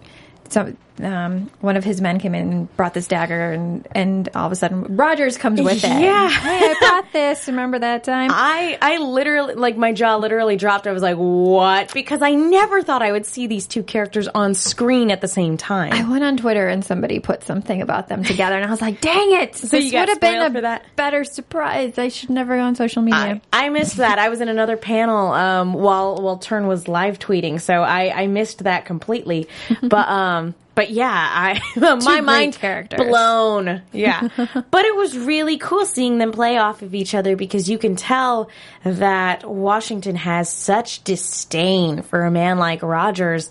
some 0.49 0.77
um, 1.03 1.49
one 1.61 1.77
of 1.77 1.83
his 1.83 2.01
men 2.01 2.19
came 2.19 2.33
in 2.33 2.51
and 2.51 2.77
brought 2.77 2.93
this 2.93 3.07
dagger, 3.07 3.51
and 3.51 3.87
and 3.91 4.29
all 4.35 4.45
of 4.45 4.51
a 4.51 4.55
sudden 4.55 4.95
Rogers 4.95 5.37
comes 5.37 5.61
with 5.61 5.83
it. 5.83 6.01
Yeah. 6.01 6.29
hey, 6.29 6.59
I 6.59 6.75
brought 6.79 7.13
this. 7.13 7.47
Remember 7.47 7.79
that 7.79 8.03
time? 8.03 8.31
I 8.33 8.77
I 8.81 8.97
literally 8.97 9.55
like 9.55 9.77
my 9.77 9.93
jaw 9.93 10.17
literally 10.17 10.55
dropped. 10.55 10.87
I 10.87 10.91
was 10.91 11.03
like, 11.03 11.17
"What?" 11.17 11.93
Because 11.93 12.21
I 12.21 12.31
never 12.31 12.81
thought 12.81 13.01
I 13.01 13.11
would 13.11 13.25
see 13.25 13.47
these 13.47 13.67
two 13.67 13.83
characters 13.83 14.27
on 14.27 14.53
screen 14.53 15.11
at 15.11 15.21
the 15.21 15.27
same 15.27 15.57
time. 15.57 15.93
I 15.93 16.09
went 16.09 16.23
on 16.23 16.37
Twitter 16.37 16.67
and 16.67 16.83
somebody 16.83 17.19
put 17.19 17.43
something 17.43 17.81
about 17.81 18.07
them 18.07 18.23
together, 18.23 18.55
and 18.55 18.65
I 18.65 18.69
was 18.69 18.81
like, 18.81 19.01
"Dang 19.01 19.33
it! 19.33 19.61
you 19.61 19.69
this 19.69 19.93
would 19.93 20.09
have 20.09 20.19
been 20.19 20.57
a 20.57 20.61
that? 20.61 20.85
better 20.95 21.23
surprise. 21.23 21.97
I 21.97 22.09
should 22.09 22.29
never 22.29 22.55
go 22.55 22.63
on 22.63 22.75
social 22.75 23.01
media." 23.01 23.41
I, 23.53 23.67
I 23.67 23.69
missed 23.69 23.97
that. 23.97 24.19
I 24.19 24.29
was 24.29 24.41
in 24.41 24.49
another 24.49 24.77
panel 24.77 25.33
um, 25.33 25.73
while 25.73 26.15
while 26.21 26.37
Turn 26.37 26.67
was 26.67 26.87
live 26.87 27.19
tweeting, 27.19 27.61
so 27.61 27.83
I, 27.83 28.23
I 28.23 28.27
missed 28.27 28.63
that 28.63 28.85
completely. 28.85 29.47
but 29.81 30.07
um, 30.07 30.55
but 30.77 30.91
yeah, 30.91 31.09
I 31.11 31.59
my 32.05 32.21
mind 32.21 32.53
characters. 32.53 32.99
blown. 32.99 33.81
Yeah, 33.91 34.27
but 34.37 34.85
it 34.85 34.95
was 34.95 35.17
really 35.17 35.57
cool 35.57 35.87
seeing 35.87 36.19
them 36.19 36.31
play 36.31 36.59
off 36.59 36.83
of 36.83 36.93
each 36.93 37.15
other 37.15 37.35
because 37.35 37.67
you 37.67 37.79
can 37.79 37.95
tell 37.95 38.51
that 38.83 39.43
Washington 39.43 40.15
has 40.15 40.53
such 40.53 41.03
disdain 41.03 42.03
for 42.03 42.25
a 42.25 42.29
man 42.29 42.59
like 42.59 42.83
Rogers, 42.83 43.49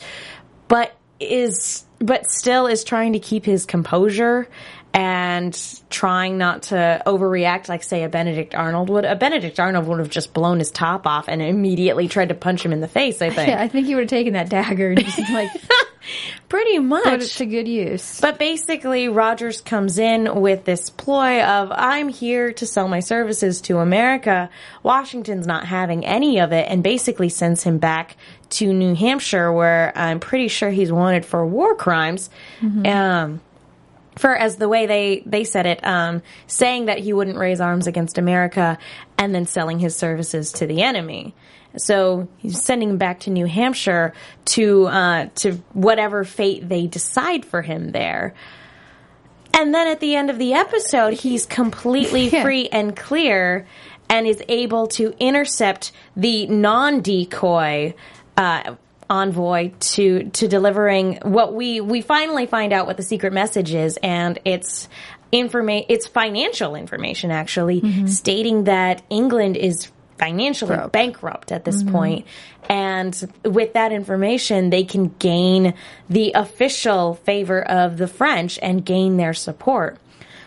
but 0.68 0.96
is 1.18 1.84
but 1.98 2.30
still 2.30 2.68
is 2.68 2.84
trying 2.84 3.14
to 3.14 3.18
keep 3.18 3.44
his 3.44 3.66
composure 3.66 4.46
and 4.96 5.82
trying 5.90 6.38
not 6.38 6.62
to 6.62 7.02
overreact 7.06 7.68
like 7.68 7.82
say 7.82 8.02
a 8.02 8.08
Benedict 8.08 8.54
Arnold 8.54 8.88
would. 8.88 9.04
A 9.04 9.14
Benedict 9.14 9.60
Arnold 9.60 9.86
would 9.86 9.98
have 9.98 10.08
just 10.08 10.32
blown 10.32 10.58
his 10.58 10.70
top 10.70 11.06
off 11.06 11.28
and 11.28 11.42
immediately 11.42 12.08
tried 12.08 12.30
to 12.30 12.34
punch 12.34 12.64
him 12.64 12.72
in 12.72 12.80
the 12.80 12.88
face, 12.88 13.20
I 13.20 13.28
think. 13.28 13.46
Yeah, 13.56 13.62
I 13.62 13.68
think 13.68 13.86
he 13.86 13.94
would 13.94 14.02
have 14.04 14.10
taken 14.10 14.32
that 14.32 14.48
dagger 14.48 14.90
and 14.90 15.04
just 15.04 15.18
like 15.30 15.50
Pretty 16.48 16.78
much. 16.78 17.04
put 17.04 17.22
it 17.22 17.26
to 17.26 17.46
good 17.46 17.68
use. 17.68 18.20
But 18.20 18.38
basically, 18.38 19.08
Rogers 19.08 19.60
comes 19.60 19.98
in 19.98 20.40
with 20.40 20.64
this 20.64 20.88
ploy 20.88 21.42
of, 21.42 21.70
I'm 21.72 22.08
here 22.08 22.52
to 22.54 22.66
sell 22.66 22.88
my 22.88 23.00
services 23.00 23.60
to 23.62 23.78
America. 23.78 24.48
Washington's 24.82 25.46
not 25.46 25.66
having 25.66 26.06
any 26.06 26.40
of 26.40 26.52
it 26.52 26.66
and 26.70 26.82
basically 26.82 27.28
sends 27.28 27.62
him 27.64 27.78
back 27.78 28.16
to 28.50 28.72
New 28.72 28.94
Hampshire, 28.94 29.52
where 29.52 29.92
I'm 29.96 30.20
pretty 30.20 30.48
sure 30.48 30.70
he's 30.70 30.92
wanted 30.92 31.26
for 31.26 31.44
war 31.44 31.74
crimes. 31.74 32.30
Um, 32.62 33.40
for 34.18 34.34
as 34.34 34.56
the 34.56 34.68
way 34.68 34.86
they 34.86 35.22
they 35.26 35.44
said 35.44 35.66
it, 35.66 35.84
um, 35.86 36.22
saying 36.46 36.86
that 36.86 36.98
he 36.98 37.12
wouldn't 37.12 37.36
raise 37.38 37.60
arms 37.60 37.86
against 37.86 38.18
America 38.18 38.78
and 39.18 39.34
then 39.34 39.46
selling 39.46 39.78
his 39.78 39.94
services 39.96 40.52
to 40.52 40.66
the 40.66 40.82
enemy. 40.82 41.34
So 41.78 42.26
he's 42.38 42.62
sending 42.62 42.88
him 42.90 42.96
back 42.98 43.20
to 43.20 43.30
New 43.30 43.46
Hampshire 43.46 44.14
to 44.46 44.86
uh, 44.86 45.26
to 45.36 45.52
whatever 45.74 46.24
fate 46.24 46.68
they 46.68 46.86
decide 46.86 47.44
for 47.44 47.60
him 47.62 47.92
there. 47.92 48.34
And 49.52 49.74
then 49.74 49.86
at 49.88 50.00
the 50.00 50.14
end 50.16 50.30
of 50.30 50.38
the 50.38 50.54
episode, 50.54 51.14
he's 51.14 51.46
completely 51.46 52.28
Yeah. 52.28 52.42
free 52.42 52.68
and 52.68 52.94
clear 52.96 53.66
and 54.08 54.26
is 54.26 54.42
able 54.48 54.86
to 54.88 55.14
intercept 55.18 55.92
the 56.16 56.46
non 56.46 57.00
decoy 57.00 57.94
uh, 58.36 58.76
envoy 59.08 59.70
to 59.78 60.24
to 60.30 60.48
delivering 60.48 61.18
what 61.22 61.54
we 61.54 61.80
we 61.80 62.00
finally 62.00 62.46
find 62.46 62.72
out 62.72 62.86
what 62.86 62.96
the 62.96 63.02
secret 63.02 63.32
message 63.32 63.72
is 63.72 63.98
and 64.02 64.38
it's 64.44 64.88
informa- 65.32 65.86
it's 65.88 66.06
financial 66.06 66.74
information 66.74 67.30
actually 67.30 67.80
mm-hmm. 67.80 68.06
stating 68.06 68.64
that 68.64 69.02
England 69.08 69.56
is 69.56 69.90
financially 70.18 70.88
bankrupt 70.92 71.52
at 71.52 71.64
this 71.64 71.82
mm-hmm. 71.82 71.92
point. 71.92 72.26
and 72.68 73.32
with 73.44 73.74
that 73.74 73.92
information 73.92 74.70
they 74.70 74.82
can 74.82 75.08
gain 75.18 75.74
the 76.08 76.32
official 76.34 77.14
favor 77.14 77.62
of 77.62 77.98
the 77.98 78.08
French 78.08 78.58
and 78.60 78.84
gain 78.84 79.16
their 79.16 79.34
support. 79.34 79.98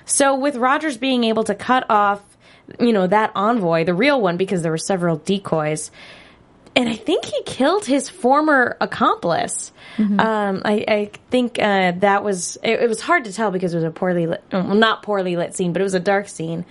So 0.10 0.36
with 0.36 0.56
Rogers 0.56 0.98
being 0.98 1.24
able 1.24 1.44
to 1.44 1.54
cut 1.54 1.86
off, 1.90 2.22
you 2.80 2.92
know, 2.92 3.06
that 3.06 3.32
envoy, 3.36 3.84
the 3.84 3.94
real 3.94 4.20
one, 4.20 4.38
because 4.38 4.64
there 4.64 4.72
were 4.72 4.78
several 4.78 5.18
decoys, 5.18 5.92
and 6.76 6.88
I 6.88 6.96
think 6.96 7.26
he 7.26 7.42
killed 7.44 7.86
his 7.86 8.10
former 8.10 8.78
accomplice. 8.80 9.72
Um, 10.20 10.62
I, 10.64 10.86
I 10.88 11.12
think 11.30 11.60
uh, 11.60 11.92
that 11.98 12.24
was 12.24 12.58
it, 12.64 12.82
it 12.82 12.88
was 12.88 13.02
hard 13.02 13.26
to 13.26 13.34
tell 13.34 13.52
because 13.52 13.74
it 13.74 13.78
was 13.78 13.84
a 13.84 13.92
poorly 13.92 14.28
lit, 14.28 14.44
well, 14.52 14.76
not 14.76 15.04
poorly 15.04 15.36
lit 15.36 15.56
scene, 15.56 15.74
but 15.74 15.82
it 15.82 15.84
was 15.84 15.94
a 15.94 16.00
dark 16.00 16.30
scene, 16.30 16.64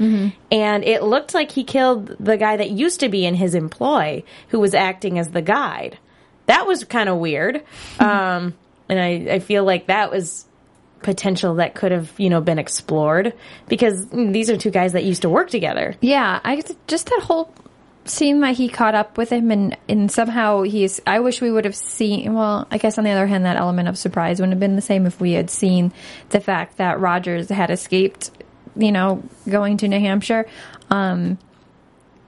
and 0.51 0.85
it 0.85 1.03
looked 1.03 1.35
like 1.35 1.53
he 1.53 1.65
killed 1.65 2.17
the 2.19 2.37
guy 2.37 2.57
that 2.57 2.71
used 2.71 3.01
to 3.01 3.09
be 3.09 3.27
in 3.27 3.35
his 3.35 3.55
employ, 3.55 4.23
who 4.49 4.61
was 4.61 4.75
acting 4.75 5.19
as 5.19 5.31
the 5.31 5.43
guide. 5.43 5.99
That 6.47 6.67
was 6.67 6.85
kind 6.85 7.09
of 7.11 7.19
weird, 7.19 7.63
um, 8.01 8.55
and 8.89 8.99
I, 8.99 9.35
I 9.35 9.39
feel 9.41 9.65
like 9.65 9.89
that 9.89 10.11
was 10.11 10.47
potential 11.03 11.57
that 11.57 11.75
could 11.75 11.93
have 11.93 12.13
you 12.19 12.29
know 12.31 12.41
been 12.41 12.59
explored 12.59 13.33
because 13.69 14.09
these 14.09 14.51
are 14.51 14.57
two 14.57 14.71
guys 14.71 14.95
that 14.95 15.05
used 15.05 15.23
to 15.23 15.29
work 15.29 15.51
together. 15.51 15.95
Yeah, 16.01 16.41
I 16.43 16.63
just 16.87 17.07
that 17.07 17.21
whole 17.23 17.53
scene 18.09 18.41
that 18.41 18.57
he 18.57 18.69
caught 18.69 18.95
up 18.95 19.19
with 19.19 19.31
him 19.31 19.51
and 19.51 19.77
and 19.89 20.11
somehow 20.11 20.63
he's. 20.63 21.01
I 21.07 21.21
wish 21.21 21.41
we 21.41 21.51
would 21.51 21.65
have 21.65 21.77
seen. 21.77 22.35
Well, 22.35 22.67
I 22.71 22.79
guess 22.79 22.99
on 22.99 23.05
the 23.05 23.11
other 23.11 23.27
hand, 23.27 23.45
that 23.45 23.57
element 23.57 23.89
of 23.89 23.99
surprise 23.99 24.41
wouldn't 24.41 24.53
have 24.53 24.61
been 24.61 24.77
the 24.77 24.83
same 24.83 25.07
if 25.07 25.21
we 25.21 25.33
had 25.33 25.51
seen 25.51 25.93
the 26.31 26.41
fact 26.41 26.79
that 26.79 27.01
Rogers 27.01 27.49
had 27.49 27.71
escaped. 27.71 28.31
You 28.77 28.93
know, 28.93 29.25
going 29.49 29.79
to 29.79 29.89
New 29.89 29.99
Hampshire. 29.99 30.47
Um, 30.91 31.39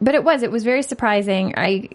but 0.01 0.15
it 0.15 0.25
was 0.25 0.43
it 0.43 0.51
was 0.51 0.65
very 0.65 0.83
surprising. 0.83 1.55
I 1.57 1.91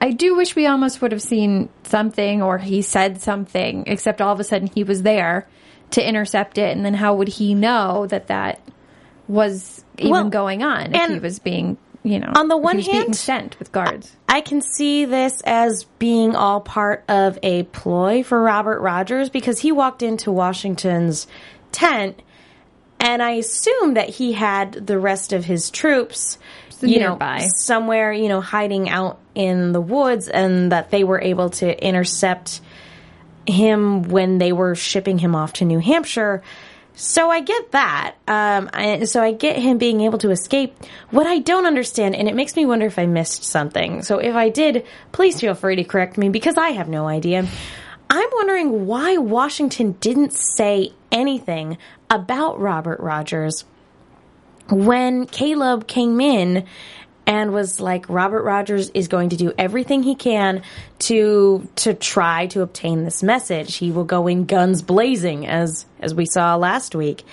I 0.00 0.12
do 0.12 0.36
wish 0.36 0.54
we 0.54 0.66
almost 0.66 1.00
would 1.02 1.12
have 1.12 1.22
seen 1.22 1.68
something 1.84 2.42
or 2.42 2.58
he 2.58 2.82
said 2.82 3.22
something, 3.22 3.84
except 3.86 4.20
all 4.20 4.32
of 4.32 4.40
a 4.40 4.44
sudden 4.44 4.68
he 4.74 4.84
was 4.84 5.02
there 5.02 5.48
to 5.92 6.06
intercept 6.06 6.58
it, 6.58 6.76
and 6.76 6.84
then 6.84 6.94
how 6.94 7.14
would 7.14 7.28
he 7.28 7.54
know 7.54 8.06
that 8.08 8.26
that 8.26 8.60
was 9.28 9.84
even 9.98 10.10
Well, 10.10 10.28
going 10.28 10.62
on 10.62 10.94
if 10.94 11.10
he 11.10 11.18
was 11.18 11.38
being, 11.38 11.78
you 12.06 12.20
know, 12.20 12.32
on 12.36 12.48
the 12.48 12.56
one 12.56 12.76
he 12.76 12.78
was 12.78 12.86
being 12.86 13.00
hand- 13.02 13.16
sent 13.16 13.58
with 13.58 13.72
guards? 13.72 14.14
I 14.28 14.40
can 14.40 14.60
see 14.60 15.04
this 15.04 15.40
as 15.44 15.84
being 15.98 16.36
all 16.36 16.60
part 16.60 17.04
of 17.08 17.38
a 17.42 17.64
ploy 17.64 18.22
for 18.22 18.40
Robert 18.40 18.80
Rogers 18.80 19.28
because 19.28 19.58
he 19.58 19.72
walked 19.72 20.02
into 20.02 20.30
Washington's 20.30 21.26
tent 21.72 22.22
and 23.00 23.22
I 23.22 23.32
assume 23.32 23.94
that 23.94 24.08
he 24.08 24.32
had 24.32 24.86
the 24.86 24.98
rest 24.98 25.32
of 25.32 25.44
his 25.44 25.70
troops 25.70 26.38
you 26.80 26.98
nearby. 26.98 27.38
know 27.38 27.46
somewhere 27.56 28.12
you 28.12 28.28
know 28.28 28.40
hiding 28.40 28.88
out 28.88 29.18
in 29.34 29.72
the 29.72 29.80
woods 29.80 30.28
and 30.28 30.72
that 30.72 30.90
they 30.90 31.04
were 31.04 31.20
able 31.20 31.50
to 31.50 31.84
intercept 31.84 32.60
him 33.46 34.02
when 34.04 34.38
they 34.38 34.52
were 34.52 34.74
shipping 34.74 35.18
him 35.18 35.34
off 35.34 35.54
to 35.54 35.64
New 35.64 35.78
Hampshire. 35.78 36.42
So 36.98 37.30
I 37.30 37.42
get 37.42 37.72
that. 37.72 38.14
Um, 38.26 38.70
I, 38.72 39.04
so 39.04 39.22
I 39.22 39.32
get 39.32 39.56
him 39.56 39.76
being 39.76 40.00
able 40.00 40.16
to 40.18 40.30
escape. 40.30 40.74
What 41.10 41.26
I 41.26 41.38
don't 41.40 41.66
understand, 41.66 42.16
and 42.16 42.26
it 42.26 42.34
makes 42.34 42.56
me 42.56 42.64
wonder 42.64 42.86
if 42.86 42.98
I 42.98 43.04
missed 43.04 43.44
something. 43.44 44.02
So 44.02 44.18
if 44.18 44.34
I 44.34 44.48
did, 44.48 44.86
please 45.12 45.38
feel 45.38 45.54
free 45.54 45.76
to 45.76 45.84
correct 45.84 46.16
me 46.16 46.30
because 46.30 46.56
I 46.56 46.70
have 46.70 46.88
no 46.88 47.06
idea. 47.06 47.46
I'm 48.08 48.28
wondering 48.32 48.86
why 48.86 49.18
Washington 49.18 49.92
didn't 50.00 50.32
say 50.32 50.94
anything 51.12 51.76
about 52.08 52.58
Robert 52.58 53.00
Rogers 53.00 53.66
when 54.70 55.26
Caleb 55.26 55.86
came 55.86 56.18
in 56.20 56.64
and 57.26 57.52
was 57.52 57.80
like 57.80 58.08
Robert 58.08 58.42
Rogers 58.42 58.90
is 58.90 59.08
going 59.08 59.30
to 59.30 59.36
do 59.36 59.52
everything 59.58 60.02
he 60.02 60.14
can 60.14 60.62
to 61.00 61.68
to 61.76 61.94
try 61.94 62.46
to 62.48 62.62
obtain 62.62 63.04
this 63.04 63.22
message. 63.22 63.76
He 63.76 63.90
will 63.90 64.04
go 64.04 64.26
in 64.26 64.46
guns 64.46 64.82
blazing 64.82 65.46
as 65.46 65.86
as 66.00 66.14
we 66.14 66.26
saw 66.26 66.56
last 66.56 66.94
week. 66.94 67.24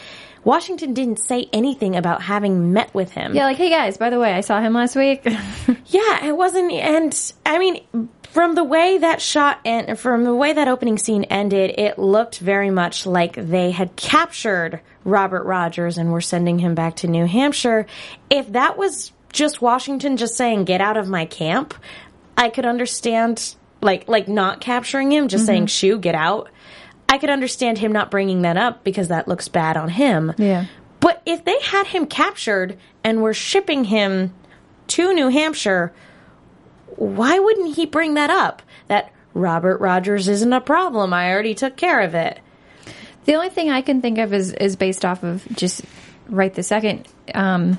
Washington 0.44 0.94
didn't 0.94 1.20
say 1.20 1.48
anything 1.54 1.96
about 1.96 2.22
having 2.22 2.74
met 2.74 2.94
with 2.94 3.12
him. 3.12 3.34
Yeah, 3.34 3.46
like, 3.46 3.56
hey 3.56 3.70
guys, 3.70 3.98
by 3.98 4.10
the 4.10 4.20
way, 4.20 4.34
I 4.34 4.42
saw 4.42 4.60
him 4.60 4.74
last 4.74 4.96
week. 4.96 5.26
Yeah, 5.86 6.26
it 6.26 6.36
wasn't, 6.36 6.72
and 6.72 7.34
I 7.46 7.60
mean, 7.60 8.10
from 8.24 8.56
the 8.56 8.64
way 8.64 8.98
that 8.98 9.22
shot 9.22 9.60
and 9.64 10.00
from 10.00 10.24
the 10.24 10.34
way 10.34 10.54
that 10.54 10.68
opening 10.68 10.98
scene 10.98 11.26
ended, 11.26 11.76
it 11.78 12.00
looked 12.00 12.40
very 12.40 12.72
much 12.72 13.06
like 13.06 13.36
they 13.36 13.70
had 13.70 13.96
captured 13.96 14.82
Robert 15.04 15.44
Rogers 15.44 16.00
and 16.00 16.12
were 16.12 16.22
sending 16.22 16.58
him 16.58 16.74
back 16.74 16.96
to 16.98 17.08
New 17.08 17.28
Hampshire. 17.28 17.86
If 18.32 18.54
that 18.54 18.76
was 18.76 19.12
just 19.34 19.62
Washington 19.62 20.16
just 20.16 20.38
saying, 20.38 20.64
"Get 20.64 20.80
out 20.80 20.96
of 20.96 21.10
my 21.10 21.26
camp," 21.26 21.74
I 22.38 22.50
could 22.50 22.66
understand, 22.66 23.56
like, 23.82 24.08
like 24.08 24.30
not 24.30 24.62
capturing 24.62 25.12
him, 25.12 25.28
just 25.28 25.46
saying, 25.46 25.68
"Shoo, 25.68 25.98
get 25.98 26.16
out." 26.16 26.50
I 27.10 27.18
could 27.18 27.30
understand 27.30 27.78
him 27.78 27.92
not 27.92 28.10
bringing 28.10 28.44
that 28.44 28.58
up 28.58 28.84
because 28.84 29.10
that 29.10 29.28
looks 29.28 29.48
bad 29.48 29.76
on 29.76 29.90
him. 29.90 30.34
Yeah. 30.38 30.66
But 31.00 31.22
if 31.26 31.44
they 31.44 31.60
had 31.60 31.88
him 31.88 32.06
captured 32.06 32.78
and 33.04 33.22
were 33.22 33.34
shipping 33.34 33.84
him 33.84 34.34
to 34.88 35.14
New 35.14 35.28
Hampshire, 35.28 35.94
why 36.96 37.38
wouldn't 37.38 37.76
he 37.76 37.86
bring 37.86 38.14
that 38.14 38.30
up? 38.30 38.62
That 38.88 39.12
Robert 39.34 39.80
Rogers 39.80 40.28
isn't 40.28 40.54
a 40.54 40.62
problem. 40.62 41.14
I 41.14 41.32
already 41.32 41.56
took 41.56 41.76
care 41.76 42.02
of 42.02 42.16
it. 42.16 42.40
The 43.26 43.36
only 43.36 43.50
thing 43.50 43.70
I 43.70 43.82
can 43.82 44.02
think 44.02 44.18
of 44.18 44.34
is 44.34 44.54
is 44.54 44.76
based 44.76 45.06
off 45.06 45.24
of 45.24 45.46
just 45.56 45.82
right 46.30 46.54
the 46.54 46.64
second 46.64 47.08
um, 47.34 47.78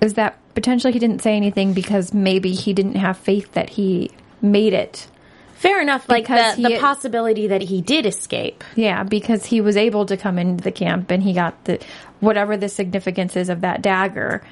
is 0.00 0.14
that 0.14 0.38
potentially 0.58 0.92
he 0.92 0.98
didn't 0.98 1.22
say 1.22 1.36
anything 1.36 1.72
because 1.72 2.12
maybe 2.12 2.52
he 2.52 2.72
didn't 2.72 2.96
have 2.96 3.16
faith 3.16 3.52
that 3.52 3.70
he 3.70 4.10
made 4.42 4.72
it. 4.72 5.06
Fair 5.54 5.80
enough. 5.80 6.08
Like 6.08 6.24
Because 6.24 6.56
the, 6.56 6.62
the 6.64 6.78
possibility 6.80 7.46
that 7.46 7.62
he 7.62 7.80
did 7.80 8.06
escape. 8.06 8.64
Yeah, 8.74 9.04
because 9.04 9.46
he 9.46 9.60
was 9.60 9.76
able 9.76 10.04
to 10.06 10.16
come 10.16 10.36
into 10.36 10.64
the 10.64 10.72
camp 10.72 11.12
and 11.12 11.22
he 11.22 11.32
got 11.32 11.64
the 11.64 11.80
whatever 12.18 12.56
the 12.56 12.68
significance 12.68 13.36
is 13.36 13.50
of 13.50 13.60
that 13.60 13.82
dagger 13.82 14.42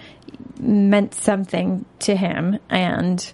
meant 0.60 1.12
something 1.12 1.84
to 1.98 2.14
him 2.14 2.60
and 2.70 3.32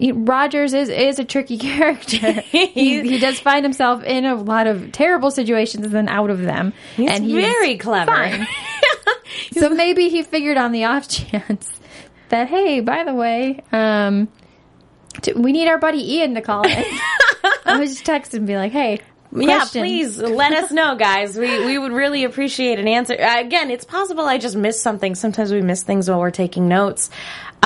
Rogers 0.00 0.74
is 0.74 0.90
is 0.90 1.18
a 1.18 1.24
tricky 1.24 1.56
character. 1.70 2.32
he, 2.42 2.66
he 3.08 3.18
does 3.18 3.40
find 3.40 3.64
himself 3.64 4.02
in 4.04 4.26
a 4.26 4.34
lot 4.34 4.66
of 4.66 4.92
terrible 4.92 5.30
situations 5.30 5.86
and 5.86 5.94
then 5.94 6.08
out 6.08 6.28
of 6.28 6.42
them. 6.42 6.74
He's 6.96 7.10
and 7.10 7.26
very 7.26 7.78
clever. 7.78 8.46
so 9.52 9.68
maybe 9.70 10.08
he 10.08 10.22
figured 10.22 10.56
on 10.56 10.72
the 10.72 10.84
off 10.84 11.08
chance 11.08 11.70
that 12.28 12.48
hey, 12.48 12.80
by 12.80 13.04
the 13.04 13.14
way, 13.14 13.62
um, 13.72 14.28
t- 15.22 15.32
we 15.34 15.52
need 15.52 15.68
our 15.68 15.78
buddy 15.78 16.14
Ian 16.14 16.34
to 16.34 16.40
call 16.40 16.66
in. 16.66 16.84
I 17.64 17.78
was 17.78 17.90
just 17.90 18.04
text 18.04 18.34
and 18.34 18.46
be 18.46 18.56
like, 18.56 18.72
hey, 18.72 19.00
Yeah, 19.32 19.64
please 19.82 20.18
let 20.18 20.52
us 20.52 20.70
know, 20.70 20.96
guys. 20.96 21.36
We 21.36 21.64
we 21.64 21.76
would 21.78 21.92
really 21.92 22.24
appreciate 22.24 22.78
an 22.78 22.86
answer. 22.88 23.14
Uh, 23.14 23.40
again, 23.40 23.70
it's 23.70 23.84
possible 23.84 24.24
I 24.24 24.38
just 24.38 24.56
missed 24.56 24.82
something. 24.82 25.14
Sometimes 25.14 25.52
we 25.52 25.60
miss 25.60 25.82
things 25.82 26.08
while 26.08 26.20
we're 26.20 26.30
taking 26.30 26.68
notes. 26.68 27.10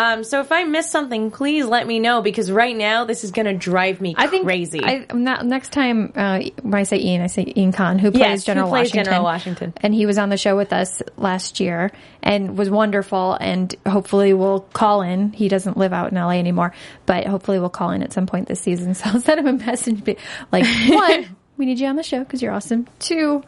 Um, 0.00 0.22
so 0.22 0.40
if 0.40 0.52
I 0.52 0.64
missed 0.64 0.90
something, 0.90 1.30
please 1.30 1.66
let 1.66 1.86
me 1.86 1.98
know 1.98 2.22
because 2.22 2.52
right 2.52 2.76
now 2.76 3.04
this 3.04 3.24
is 3.24 3.32
going 3.32 3.46
to 3.46 3.54
drive 3.54 4.00
me 4.00 4.14
crazy. 4.14 4.26
I 4.26 4.30
think 4.30 4.44
crazy. 4.44 4.84
I, 4.84 5.06
not, 5.12 5.44
next 5.44 5.72
time 5.72 6.12
uh, 6.14 6.40
when 6.62 6.74
I 6.74 6.84
say 6.84 6.98
Ian, 6.98 7.22
I 7.22 7.26
say 7.26 7.52
Ian 7.56 7.72
Kahn, 7.72 7.98
who 7.98 8.10
plays 8.10 8.20
Yes, 8.20 8.42
who 8.42 8.46
General 8.46 8.68
plays 8.68 8.88
Washington. 8.90 9.04
General 9.04 9.24
Washington. 9.24 9.72
and 9.78 9.94
he 9.94 10.06
was 10.06 10.18
on 10.18 10.28
the 10.28 10.36
show 10.36 10.56
with 10.56 10.72
us 10.72 11.02
last 11.16 11.58
year 11.58 11.90
and 12.22 12.56
was 12.56 12.70
wonderful. 12.70 13.36
And 13.40 13.74
hopefully 13.86 14.34
we'll 14.34 14.60
call 14.60 15.02
in. 15.02 15.32
He 15.32 15.48
doesn't 15.48 15.76
live 15.76 15.92
out 15.92 16.12
in 16.12 16.16
LA 16.16 16.30
anymore, 16.32 16.72
but 17.06 17.26
hopefully 17.26 17.58
we'll 17.58 17.68
call 17.68 17.90
in 17.90 18.02
at 18.02 18.12
some 18.12 18.26
point 18.26 18.46
this 18.48 18.60
season. 18.60 18.94
So 18.98 19.04
I'll 19.10 19.20
send 19.20 19.40
him 19.40 19.46
a 19.46 19.52
message, 19.52 20.16
like 20.52 20.64
one, 20.88 21.36
we 21.56 21.66
need 21.66 21.78
you 21.78 21.86
on 21.88 21.96
the 21.96 22.02
show 22.02 22.20
because 22.20 22.40
you're 22.42 22.52
awesome. 22.52 22.86
Two. 23.00 23.42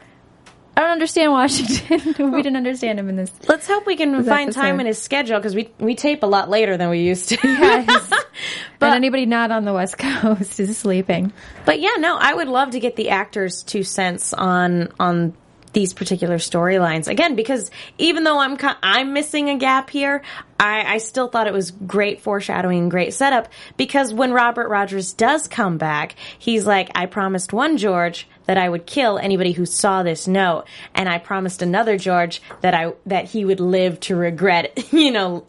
I 0.77 0.83
don't 0.83 0.91
understand 0.91 1.33
Washington. 1.33 2.31
we 2.33 2.43
didn't 2.43 2.57
understand 2.57 2.99
him 2.99 3.09
in 3.09 3.17
this. 3.17 3.31
Let's 3.49 3.67
hope 3.67 3.87
we 3.87 3.97
can 3.97 4.25
find 4.25 4.49
episode. 4.49 4.61
time 4.61 4.81
in 4.81 4.87
his 4.87 5.01
schedule 5.01 5.39
because 5.39 5.55
we 5.55 5.71
we 5.79 5.95
tape 5.95 6.23
a 6.23 6.27
lot 6.27 6.49
later 6.49 6.77
than 6.77 6.91
we 6.91 7.01
used 7.01 7.31
to. 7.31 7.39
Yes. 7.61 8.13
but 8.79 8.95
anybody 8.95 9.27
not 9.27 9.51
on 9.51 9.65
the 9.65 9.73
West 9.73 9.99
Coast 9.99 10.59
is 10.61 10.79
sleeping. 10.79 11.33
But 11.67 11.81
yeah, 11.81 11.97
no, 11.99 12.17
I 12.17 12.33
would 12.33 12.49
love 12.49 12.71
to 12.71 12.81
get 12.81 12.97
the 12.97 13.11
actors' 13.11 13.63
two 13.63 13.83
cents 13.83 14.33
on 14.33 14.89
on 14.99 15.35
these 15.73 15.93
particular 15.93 16.37
storylines 16.37 17.07
again 17.07 17.37
because 17.37 17.71
even 17.99 18.25
though 18.25 18.39
I'm 18.39 18.57
I'm 18.83 19.13
missing 19.13 19.51
a 19.51 19.59
gap 19.59 19.91
here, 19.91 20.23
I, 20.59 20.95
I 20.95 20.99
still 20.99 21.29
thought 21.29 21.47
it 21.47 21.53
was 21.53 21.71
great 21.71 22.21
foreshadowing, 22.21 22.89
great 22.89 23.15
setup 23.15 23.49
because 23.77 24.13
when 24.13 24.33
Robert 24.33 24.69
Rogers 24.69 25.13
does 25.13 25.47
come 25.47 25.79
back, 25.79 26.17
he's 26.39 26.67
like, 26.67 26.91
"I 26.95 27.07
promised 27.07 27.53
one 27.53 27.77
George 27.77 28.29
that 28.51 28.59
I 28.59 28.69
would 28.69 28.85
kill 28.85 29.17
anybody 29.17 29.53
who 29.53 29.65
saw 29.65 30.03
this 30.03 30.27
note, 30.27 30.65
and 30.93 31.09
I 31.09 31.19
promised 31.19 31.63
another 31.63 31.97
George 31.97 32.43
that 32.63 32.75
I 32.75 32.95
that 33.07 33.27
he 33.27 33.45
would 33.45 33.61
live 33.61 34.01
to 34.01 34.17
regret, 34.17 34.89
you 34.93 35.13
know." 35.13 35.47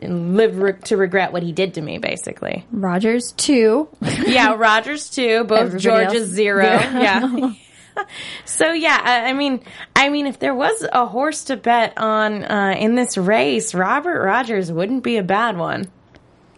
Live 0.00 0.58
re- 0.58 0.72
to 0.86 0.96
regret 0.96 1.32
what 1.32 1.44
he 1.44 1.52
did 1.52 1.74
to 1.74 1.80
me, 1.80 1.98
basically. 1.98 2.66
Rogers 2.72 3.30
two. 3.36 3.88
Yeah, 4.26 4.54
Rogers 4.54 5.08
too. 5.08 5.44
Both 5.44 5.78
George's 5.78 6.28
zero. 6.28 6.64
Yeah. 6.92 7.52
so 8.44 8.72
yeah, 8.72 9.00
I, 9.00 9.30
I 9.30 9.32
mean, 9.32 9.62
I 9.94 10.08
mean, 10.08 10.26
if 10.26 10.40
there 10.40 10.56
was 10.56 10.84
a 10.92 11.06
horse 11.06 11.44
to 11.44 11.56
bet 11.56 11.92
on 11.98 12.42
uh, 12.42 12.74
in 12.76 12.96
this 12.96 13.16
race, 13.16 13.76
Robert 13.76 14.20
Rogers 14.20 14.72
wouldn't 14.72 15.04
be 15.04 15.18
a 15.18 15.22
bad 15.22 15.56
one. 15.56 15.86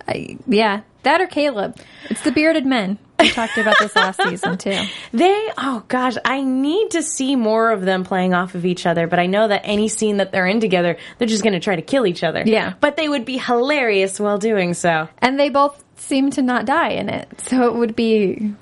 I, 0.09 0.39
yeah, 0.47 0.81
that 1.03 1.21
or 1.21 1.27
Caleb. 1.27 1.77
It's 2.09 2.23
the 2.23 2.33
bearded 2.33 2.65
men. 2.65 2.99
We 3.19 3.31
talked 3.31 3.57
about 3.59 3.77
this 3.79 3.95
last 3.95 4.21
season 4.23 4.59
too. 4.59 4.79
They, 5.13 5.51
oh 5.57 5.85
gosh, 5.89 6.17
I 6.25 6.43
need 6.43 6.91
to 6.93 7.03
see 7.03 7.37
more 7.37 7.71
of 7.71 7.83
them 7.83 8.05
playing 8.05 8.35
off 8.35 8.55
of 8.57 8.65
each 8.65 8.85
other. 8.87 9.07
But 9.07 9.19
I 9.21 9.27
know 9.27 9.47
that 9.49 9.63
any 9.65 9.89
scene 9.89 10.17
that 10.17 10.33
they're 10.33 10.47
in 10.47 10.59
together, 10.61 10.97
they're 11.19 11.29
just 11.29 11.43
going 11.45 11.53
to 11.53 11.61
try 11.61 11.77
to 11.77 11.83
kill 11.83 12.07
each 12.07 12.25
other. 12.25 12.43
Yeah. 12.45 12.75
but 12.81 12.97
they 12.97 13.09
would 13.09 13.25
be 13.25 13.39
hilarious 13.39 14.19
while 14.19 14.39
doing 14.39 14.75
so. 14.75 15.09
And 15.19 15.39
they 15.39 15.51
both 15.51 15.83
seem 15.97 16.31
to 16.33 16.43
not 16.43 16.67
die 16.67 16.91
in 16.91 17.09
it, 17.09 17.29
so 17.43 17.69
it 17.69 17.75
would 17.77 17.95
be 17.95 18.53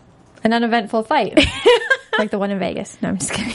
an 0.45 0.53
uneventful 0.53 1.05
fight, 1.05 1.38
like 2.19 2.31
the 2.31 2.38
one 2.38 2.51
in 2.51 2.59
Vegas. 2.59 2.99
No, 3.01 3.09
I'm 3.09 3.19
just 3.19 3.33
kidding. 3.33 3.55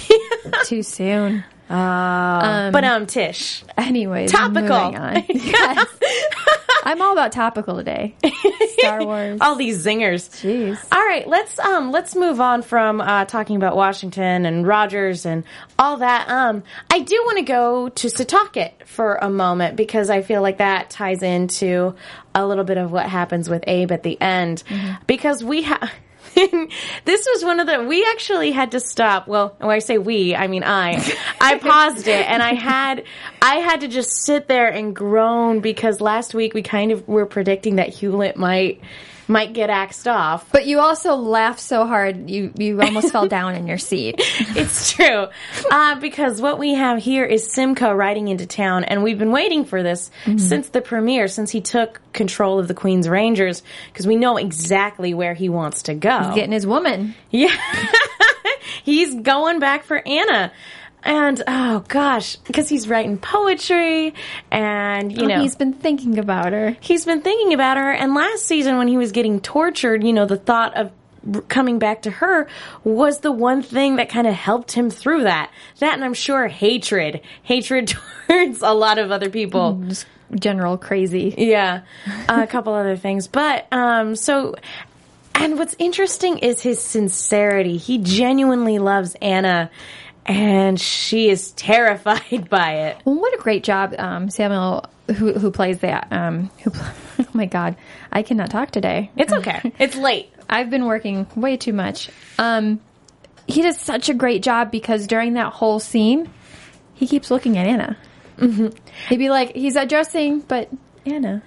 Too 0.66 0.82
soon. 0.82 1.44
Oh 1.70 2.70
but 2.72 2.84
um, 2.86 3.06
Tish, 3.08 3.64
Anyways, 3.78 4.32
Topical. 4.32 4.94
Yes. 5.30 5.88
I'm 6.88 7.02
all 7.02 7.12
about 7.12 7.34
topical 7.34 7.76
today. 7.76 8.15
Star 8.80 9.04
Wars. 9.04 9.39
all 9.41 9.56
these 9.56 9.86
zingers. 9.86 10.30
Jeez. 10.41 10.82
All 10.89 11.06
right, 11.06 11.28
let's 11.28 11.60
um 11.60 11.91
let's 11.91 12.15
move 12.15 12.39
on 12.39 12.62
from 12.62 13.02
uh, 13.02 13.26
talking 13.26 13.58
about 13.58 13.76
Washington 13.76 14.45
and 14.45 14.65
Rogers 14.65 15.26
and 15.26 15.43
all 15.78 15.97
that. 15.97 16.30
Um, 16.30 16.63
I 16.89 17.02
do 17.02 17.21
want 17.26 17.39
to 17.39 17.43
go 17.43 17.89
to 17.89 18.08
Setauket 18.08 18.86
for 18.86 19.15
a 19.15 19.30
moment 19.30 19.76
because 19.76 20.10
I 20.10 20.21
feel 20.21 20.41
like 20.41 20.60
that 20.60 20.89
ties 20.89 21.23
into 21.23 21.93
a 22.34 22.47
little 22.47 22.63
bit 22.63 22.78
of 22.78 22.89
what 22.89 23.06
happens 23.10 23.50
with 23.50 23.65
Abe 23.67 23.91
at 23.91 24.04
the 24.04 24.19
end 24.21 24.63
because 25.08 25.43
we 25.43 25.63
have. 25.63 25.91
this 27.06 27.28
was 27.34 27.43
one 27.43 27.60
of 27.60 27.65
the 27.65 27.84
we 27.84 28.06
actually 28.12 28.52
had 28.52 28.71
to 28.71 28.80
stop 28.80 29.28
well 29.28 29.56
when 29.58 29.71
i 29.71 29.80
say 29.80 29.97
we 29.97 30.36
i 30.36 30.47
mean 30.47 30.63
i. 30.63 30.93
I 31.41 31.58
paused 31.58 32.08
it 32.08 32.30
and 32.30 32.43
i 32.43 32.54
had 32.54 33.04
i 33.41 33.56
had 33.56 33.82
to 33.82 33.88
just 33.88 34.23
sit 34.23 34.47
there 34.47 34.67
and 34.67 34.95
groan 34.95 35.62
because 35.62 36.00
last 36.00 36.36
week 36.36 36.54
we 36.54 36.62
kind 36.62 36.91
of 36.91 37.08
were 37.08 37.26
predicting 37.26 37.78
that 37.78 37.89
hewlett 37.89 38.38
might 38.38 38.82
might 39.28 39.54
get 39.54 39.70
axed 39.70 40.08
off 40.08 40.50
But 40.52 40.66
you 40.68 40.80
also 40.80 41.16
laughed 41.16 41.60
so 41.60 41.86
hard 41.86 42.30
you 42.30 42.52
you 42.58 42.82
almost 42.82 43.12
fell 43.12 43.28
down 43.38 43.56
in 43.56 43.68
your 43.68 43.78
seat. 43.78 44.16
it's 44.20 44.92
true. 44.94 45.28
Uh, 45.70 45.96
because 46.00 46.42
what 46.42 46.60
we 46.60 46.74
have 46.76 47.00
here 47.02 47.26
is 47.26 47.52
Simcoe 47.52 47.94
riding 47.94 48.28
into 48.28 48.46
town, 48.46 48.84
and 48.84 49.04
we've 49.04 49.20
been 49.20 49.32
waiting 49.32 49.66
for 49.66 49.84
this 49.84 50.10
since 50.38 50.70
the 50.70 50.82
premiere, 50.82 51.28
since 51.28 51.52
he 51.52 51.62
took 51.62 52.00
control 52.13 52.60
of 52.60 52.68
the 52.68 52.74
Queen's 52.74 53.08
Rangers, 53.10 53.63
because 53.92 54.08
we 54.08 54.16
know 54.16 54.38
exactly 54.38 55.13
where 55.13 55.34
he 55.34 55.50
wants 55.50 55.84
to 55.84 55.94
go. 55.94 56.32
Getting 56.34 56.52
his 56.52 56.66
woman. 56.68 57.16
yeah. 57.30 57.56
He's 58.84 59.13
going 59.16 59.60
back 59.60 59.84
for 59.84 60.02
Anna. 60.06 60.52
And 61.04 61.42
oh 61.48 61.86
gosh, 61.88 62.36
because 62.38 62.68
he's 62.68 62.90
writing 62.90 63.18
poetry, 63.18 64.14
and 64.52 65.16
you 65.16 65.28
know 65.28 65.42
he's 65.42 65.56
been 65.56 65.74
thinking 65.74 66.18
about 66.18 66.52
her. 66.52 66.76
he's 66.82 67.06
been 67.06 67.22
thinking 67.22 67.54
about 67.54 67.78
her. 67.78 67.92
And 67.92 68.14
last 68.14 68.46
season, 68.46 68.78
when 68.78 68.88
he 68.88 68.98
was 68.98 69.12
getting 69.12 69.40
tortured, 69.40 70.04
you 70.04 70.12
know, 70.12 70.26
the 70.26 70.38
thought 70.38 70.76
of 70.76 70.92
coming 71.48 71.80
back 71.80 72.04
to 72.04 72.12
her 72.12 72.48
was 72.84 73.20
the 73.20 73.32
one 73.32 73.62
thing 73.62 73.98
that 73.98 74.10
kind 74.10 74.28
of 74.28 74.34
helped 74.34 74.72
him 74.72 74.90
through 74.90 75.24
that. 75.24 75.52
That, 75.80 75.94
and 75.94 76.04
I'm 76.04 76.14
sure 76.14 76.48
hatred, 76.48 77.22
hatred 77.44 77.88
towards 78.28 78.62
a 78.62 78.74
lot 78.74 78.98
of 78.98 79.12
other 79.12 79.30
people. 79.30 79.82
Just 79.88 80.06
general 80.34 80.78
crazy. 80.78 81.34
Yeah, 81.38 81.82
a 82.28 82.48
couple 82.48 82.74
other 82.74 82.98
things. 82.98 83.28
But 83.28 83.68
um, 83.72 84.16
so, 84.16 84.56
and 85.36 85.58
what's 85.58 85.76
interesting 85.80 86.40
is 86.40 86.62
his 86.62 86.82
sincerity. 86.82 87.78
He 87.78 87.98
genuinely 88.00 88.80
loves 88.80 89.16
Anna, 89.22 89.70
and 90.28 90.80
she 90.80 91.30
is 91.30 91.52
terrified 91.54 92.50
by 92.50 92.74
it. 92.88 92.98
Well, 93.06 93.16
what 93.16 93.34
a 93.34 93.38
great 93.38 93.63
job, 93.63 93.96
um, 93.98 94.30
Samuel, 94.30 94.86
who 95.16 95.34
who 95.34 95.52
plays 95.52 95.80
that. 95.80 96.08
Um, 96.12 96.52
who? 96.63 96.72
Oh 97.20 97.26
my 97.34 97.48
God, 97.48 97.76
I 98.12 98.22
cannot 98.22 98.52
talk 98.52 98.70
today. 98.70 99.10
It's 99.18 99.34
okay. 99.34 99.74
it's 99.80 99.96
late. 99.96 100.32
I've 100.48 100.70
been 100.70 100.86
working 100.86 101.26
way 101.36 101.58
too 101.58 101.74
much. 101.74 102.12
Um, 102.38 102.80
he 103.48 103.63
does 103.63 103.80
such 103.80 104.08
a 104.10 104.13
great 104.13 104.44
job 104.44 104.70
because 104.70 105.08
during 105.08 105.34
that 105.34 105.52
whole 105.52 105.80
scene, 105.80 106.30
he 106.94 107.08
keeps 107.08 107.32
looking 107.32 107.58
at 107.58 107.66
Anna. 107.66 107.98
Mm-hmm. 108.38 108.68
He'd 109.10 109.18
be 109.18 109.30
like, 109.32 109.56
he's 109.56 109.76
addressing, 109.76 110.42
but 110.42 110.70
Anna. 111.08 111.42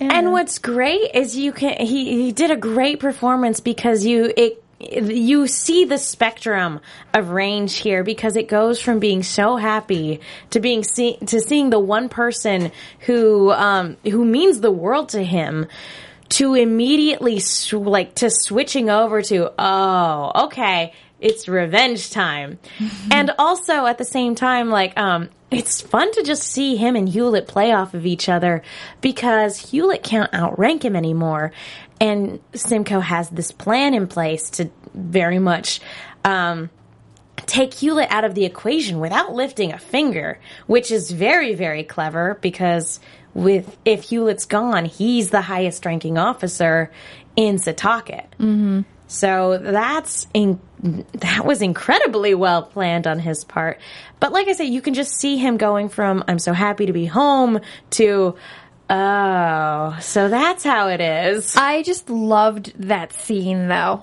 Anna. 0.00 0.14
And 0.14 0.32
what's 0.32 0.58
great 0.58 1.10
is 1.14 1.36
you 1.36 1.52
can 1.52 1.76
he 1.84 2.24
he 2.24 2.32
did 2.32 2.50
a 2.50 2.56
great 2.56 2.98
performance 2.98 3.60
because 3.60 4.06
you 4.06 4.32
it 4.34 4.63
you 4.80 5.46
see 5.46 5.84
the 5.84 5.98
spectrum 5.98 6.80
of 7.12 7.30
range 7.30 7.76
here 7.76 8.02
because 8.02 8.36
it 8.36 8.48
goes 8.48 8.80
from 8.80 8.98
being 8.98 9.22
so 9.22 9.56
happy 9.56 10.20
to 10.50 10.60
being 10.60 10.82
see, 10.82 11.16
to 11.18 11.40
seeing 11.40 11.70
the 11.70 11.78
one 11.78 12.08
person 12.08 12.72
who 13.00 13.52
um 13.52 13.96
who 14.04 14.24
means 14.24 14.60
the 14.60 14.70
world 14.70 15.10
to 15.10 15.22
him 15.22 15.66
to 16.30 16.54
immediately 16.54 17.38
sw- 17.38 17.74
like 17.74 18.14
to 18.16 18.30
switching 18.30 18.90
over 18.90 19.22
to 19.22 19.52
oh 19.58 20.44
okay 20.46 20.92
it's 21.20 21.48
revenge 21.48 22.10
time. 22.10 22.58
And 23.10 23.30
also 23.38 23.86
at 23.86 23.98
the 23.98 24.04
same 24.04 24.34
time 24.34 24.70
like 24.70 24.98
um 24.98 25.30
it's 25.50 25.80
fun 25.80 26.10
to 26.12 26.22
just 26.22 26.42
see 26.42 26.76
him 26.76 26.96
and 26.96 27.08
Hewlett 27.08 27.46
play 27.46 27.72
off 27.72 27.94
of 27.94 28.04
each 28.06 28.28
other 28.28 28.62
because 29.00 29.70
Hewlett 29.70 30.02
can't 30.02 30.32
outrank 30.34 30.84
him 30.84 30.96
anymore 30.96 31.52
and 32.00 32.40
Simcoe 32.54 33.00
has 33.00 33.28
this 33.30 33.52
plan 33.52 33.94
in 33.94 34.06
place 34.06 34.50
to 34.50 34.70
very 34.94 35.38
much 35.38 35.80
um 36.24 36.70
take 37.46 37.74
Hewlett 37.74 38.10
out 38.10 38.24
of 38.24 38.34
the 38.34 38.44
equation 38.44 39.00
without 39.00 39.34
lifting 39.34 39.72
a 39.72 39.78
finger, 39.78 40.38
which 40.66 40.90
is 40.90 41.10
very, 41.10 41.54
very 41.54 41.84
clever 41.84 42.38
because 42.40 43.00
with 43.34 43.76
if 43.84 44.04
Hewlett's 44.04 44.46
gone, 44.46 44.84
he's 44.84 45.30
the 45.30 45.42
highest 45.42 45.84
ranking 45.84 46.18
officer 46.18 46.90
in 47.36 47.56
Setauket. 47.56 48.26
Mm-hmm. 48.38 48.82
So 49.06 49.58
that's 49.58 50.26
in, 50.32 50.60
that 50.80 51.44
was 51.44 51.60
incredibly 51.60 52.34
well 52.34 52.62
planned 52.62 53.06
on 53.06 53.18
his 53.18 53.44
part. 53.44 53.78
But 54.18 54.32
like 54.32 54.48
I 54.48 54.52
said, 54.52 54.64
you 54.64 54.80
can 54.80 54.94
just 54.94 55.12
see 55.12 55.36
him 55.36 55.56
going 55.56 55.88
from 55.88 56.24
"I'm 56.26 56.38
so 56.38 56.52
happy 56.52 56.86
to 56.86 56.92
be 56.92 57.06
home" 57.06 57.60
to 57.90 58.36
"Oh, 58.90 59.96
so 60.00 60.28
that's 60.28 60.64
how 60.64 60.88
it 60.88 61.00
is." 61.00 61.56
I 61.56 61.82
just 61.82 62.10
loved 62.10 62.72
that 62.76 63.12
scene 63.12 63.68
though, 63.68 64.02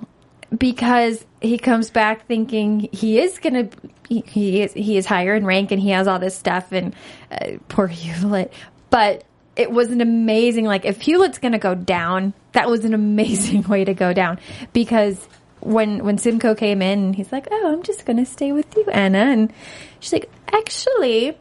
because 0.58 1.26
he 1.42 1.58
comes 1.58 1.90
back 1.90 2.28
thinking 2.28 2.90
he 2.92 3.20
is 3.20 3.40
gonna, 3.40 3.70
he, 4.08 4.24
he 4.28 4.62
is 4.62 4.74
he 4.74 4.98
is 4.98 5.06
higher 5.06 5.36
in 5.36 5.46
rank 5.46 5.72
and 5.72 5.82
he 5.82 5.90
has 5.90 6.08
all 6.08 6.20
this 6.20 6.36
stuff 6.36 6.72
and 6.72 6.96
uh, 7.32 7.58
poor 7.68 7.88
Hewlett, 7.88 8.54
but 8.90 9.24
it 9.56 9.72
was 9.72 9.90
an 9.92 10.02
amazing 10.02 10.66
like 10.66 10.86
if 10.86 11.02
Hewlett's 11.02 11.38
gonna 11.38 11.60
go 11.60 11.76
down, 11.76 12.34
that 12.54 12.70
was 12.70 12.86
an 12.86 12.94
amazing 12.94 13.64
way 13.68 13.86
to 13.86 13.94
go 13.94 14.14
down 14.14 14.40
because 14.74 15.28
when 15.62 16.04
when 16.04 16.18
Simcoe 16.18 16.56
came 16.56 16.82
in, 16.82 17.14
he's 17.14 17.32
like, 17.32 17.48
"Oh, 17.52 17.74
I'm 17.74 17.84
just 17.84 18.06
gonna 18.06 18.26
stay 18.26 18.52
with 18.52 18.76
you, 18.76 18.86
Anna," 18.92 19.20
and 19.20 19.54
she's 20.00 20.14
like, 20.14 20.30
"Actually." 20.52 21.38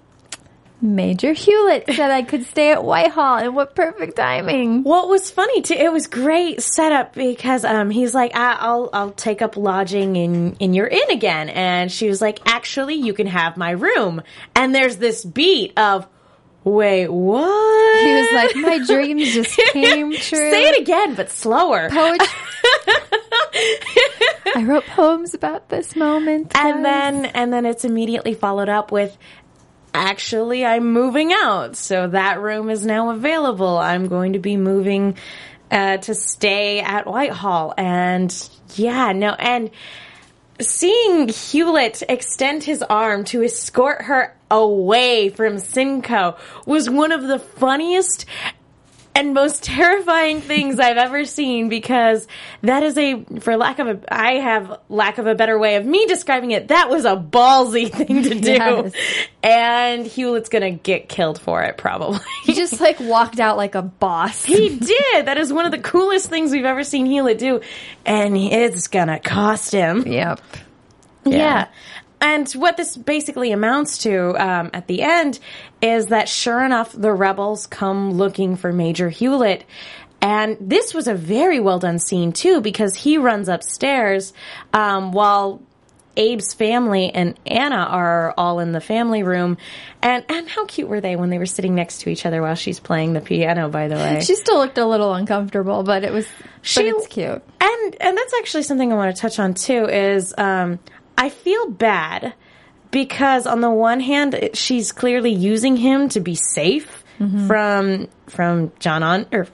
Major 0.83 1.33
Hewlett 1.35 1.85
said 1.89 2.11
I 2.11 2.23
could 2.23 2.45
stay 2.47 2.73
at 2.73 2.83
Whitehall, 2.83 3.37
and 3.39 3.55
what 3.55 3.75
perfect 3.75 4.17
timing! 4.17 4.83
What 4.83 5.09
was 5.09 5.31
funny 5.31 5.61
too? 5.63 5.75
It 5.75 5.93
was 5.93 6.07
great 6.07 6.63
setup 6.63 7.15
because 7.15 7.65
um, 7.65 7.91
he's 7.91 8.15
like, 8.15 8.35
I- 8.35 8.57
"I'll 8.61 8.89
I'll 8.93 9.11
take 9.13 9.43
up 9.43 9.57
lodging 9.57 10.17
in 10.17 10.57
in 10.59 10.73
your 10.73 10.87
inn 10.87 11.11
again," 11.11 11.51
and 11.51 11.93
she 11.93 12.09
was 12.09 12.23
like, 12.23 12.41
"Actually, 12.47 12.95
you 12.95 13.13
can 13.13 13.27
have 13.27 13.57
my 13.59 13.71
room." 13.73 14.23
And 14.57 14.75
there's 14.75 14.97
this 14.97 15.23
beat 15.25 15.79
of, 15.79 16.07
"Wait, 16.65 17.09
what?" 17.09 18.03
He 18.05 18.15
was 18.15 18.33
like, 18.33 18.57
"My 18.57 18.79
dreams 18.87 19.35
just 19.35 19.57
came 19.73 20.13
true." 20.13 20.51
Say 20.51 20.65
it 20.71 20.81
again, 20.81 21.15
but 21.15 21.31
slower. 21.31 21.91
Poetry. 21.91 22.27
I 24.53 24.65
wrote 24.65 24.85
poems 24.87 25.35
about 25.35 25.69
this 25.69 25.95
moment, 25.95 26.53
and 26.57 26.77
guys. 26.77 26.83
then 26.83 27.25
and 27.27 27.53
then 27.53 27.67
it's 27.67 27.85
immediately 27.85 28.35
followed 28.35 28.69
up 28.69 28.91
with 28.91 29.17
actually 29.95 30.65
i'm 30.65 30.93
moving 30.93 31.33
out. 31.33 31.77
So 31.77 32.09
that 32.09 32.41
room 32.41 32.71
is 32.71 32.85
now 32.87 33.11
available. 33.11 33.79
I'm 33.79 34.09
going 34.09 34.35
to 34.35 34.39
be 34.39 34.57
moving 34.57 35.17
uh, 35.71 35.99
to 35.99 36.15
stay 36.15 36.81
at 36.81 37.07
whitehall. 37.07 37.75
And 37.77 38.33
yeah 38.77 39.13
no 39.13 39.31
and 39.33 39.71
seeing 40.61 41.29
hewlett 41.29 42.03
extend 42.09 42.63
his 42.63 42.83
arm 42.83 43.25
to 43.25 43.43
escort 43.43 44.03
her 44.03 44.37
away 44.51 45.31
from 45.31 45.59
simcoe 45.59 46.37
was 46.67 46.91
one 46.91 47.13
of 47.13 47.23
the 47.23 47.39
funniest 47.39 48.27
and 49.15 49.35
most 49.35 49.63
terrifying 49.63 50.41
things 50.41 50.79
I've 50.79 50.97
ever 50.97 51.25
seen 51.25 51.69
because 51.69 52.27
that 52.63 52.83
is 52.83 52.97
a, 52.97 53.25
for 53.41 53.57
lack 53.57 53.79
of 53.79 53.89
a, 53.89 54.01
I 54.09 54.35
have 54.35 54.79
lack 54.89 55.19
of 55.19 55.27
a 55.27 55.35
better 55.35 55.59
way 55.59 55.77
of 55.77 55.85
me 55.85 56.07
describing 56.07 56.53
it. 56.53 56.69
That 56.69 56.89
was 56.89 57.05
a 57.05 57.17
ballsy 57.17 57.93
thing 57.93 58.23
to 58.23 58.35
do. 58.35 58.51
Yes. 58.51 58.93
And 59.43 60.07
Hewlett's 60.07 60.49
gonna 60.49 60.71
get 60.71 61.09
killed 61.09 61.41
for 61.41 61.63
it 61.65 61.77
probably. 61.77 62.21
he 62.45 62.55
just 62.55 62.81
like 62.81 63.01
walked 63.01 63.41
out 63.41 63.57
like 63.57 63.75
a 63.75 63.83
boss. 63.83 64.45
he 64.45 64.77
did. 64.77 65.27
That 65.27 65.39
is 65.39 65.53
one 65.53 65.65
of 65.67 65.73
the 65.73 65.79
coolest 65.79 66.29
things 66.29 66.53
we've 66.53 66.65
ever 66.65 66.85
seen 66.85 67.07
Hewlett 67.07 67.39
do. 67.39 67.61
And 68.07 68.37
it's 68.37 68.89
gonna 68.89 69.19
cost 69.19 69.73
him. 69.73 70.07
Yep. 70.07 70.41
Yeah. 71.25 71.69
And 72.21 72.51
what 72.53 72.77
this 72.77 72.97
basically 72.97 73.51
amounts 73.53 73.99
to 73.99 74.37
um, 74.37 74.71
at 74.75 74.87
the 74.87 75.03
end 75.03 75.39
is 75.81 76.07
that 76.07 76.29
sure 76.29 76.63
enough, 76.65 76.93
the 76.93 77.13
rebels 77.13 77.67
come 77.67 78.13
looking 78.13 78.57
for 78.57 78.73
Major 78.73 79.09
Hewlett. 79.09 79.65
And 80.23 80.59
this 80.61 80.93
was 80.93 81.09
a 81.09 81.15
very 81.15 81.61
well 81.61 81.79
done 81.79 81.99
scene 81.99 82.33
too, 82.33 82.61
because 82.61 82.95
he 82.95 83.17
runs 83.17 83.49
upstairs 83.49 84.35
um, 84.75 85.13
while 85.13 85.63
Abe's 86.17 86.53
family 86.53 87.11
and 87.15 87.39
Anna 87.47 87.77
are 87.89 88.35
all 88.37 88.59
in 88.61 88.73
the 88.73 88.81
family 88.83 89.23
room. 89.23 89.57
And 90.03 90.23
and 90.29 90.47
how 90.47 90.67
cute 90.67 90.89
were 90.91 91.01
they 91.01 91.17
when 91.17 91.31
they 91.31 91.39
were 91.39 91.47
sitting 91.47 91.75
next 91.75 92.03
to 92.03 92.11
each 92.11 92.27
other 92.27 92.43
while 92.43 92.55
she's 92.57 92.81
playing 92.81 93.15
the 93.15 93.21
piano? 93.23 93.71
By 93.71 93.89
the 93.89 93.95
way, 93.95 94.21
She 94.21 94.35
still 94.35 94.59
looked 94.59 94.77
a 94.77 94.85
little 94.85 95.15
uncomfortable, 95.15 95.83
but 95.85 96.05
it 96.05 96.13
was. 96.13 96.27
She- 96.61 96.83
but 96.83 96.99
it's 96.99 97.07
cute. 97.07 97.43
And 97.61 97.97
and 98.03 98.17
that's 98.19 98.35
actually 98.39 98.65
something 98.65 98.93
I 98.93 98.97
want 98.97 99.15
to 99.17 99.21
touch 99.23 99.39
on 99.39 99.55
too 99.55 99.87
is 99.87 100.35
um, 100.37 100.79
I 101.19 101.29
feel 101.29 101.69
bad 101.71 102.35
because 102.91 103.47
on 103.47 103.61
the 103.61 103.71
one 103.71 104.01
hand 104.01 104.51
she's 104.55 104.93
clearly 104.93 105.33
using 105.33 105.77
him 105.77 106.09
to 106.11 106.21
be 106.21 106.35
safe 106.35 106.97
Mm-hmm. 107.21 107.49
from 107.49 108.09
from 108.29 108.73
John 108.79 109.03
on 109.03 109.27
or 109.31 109.47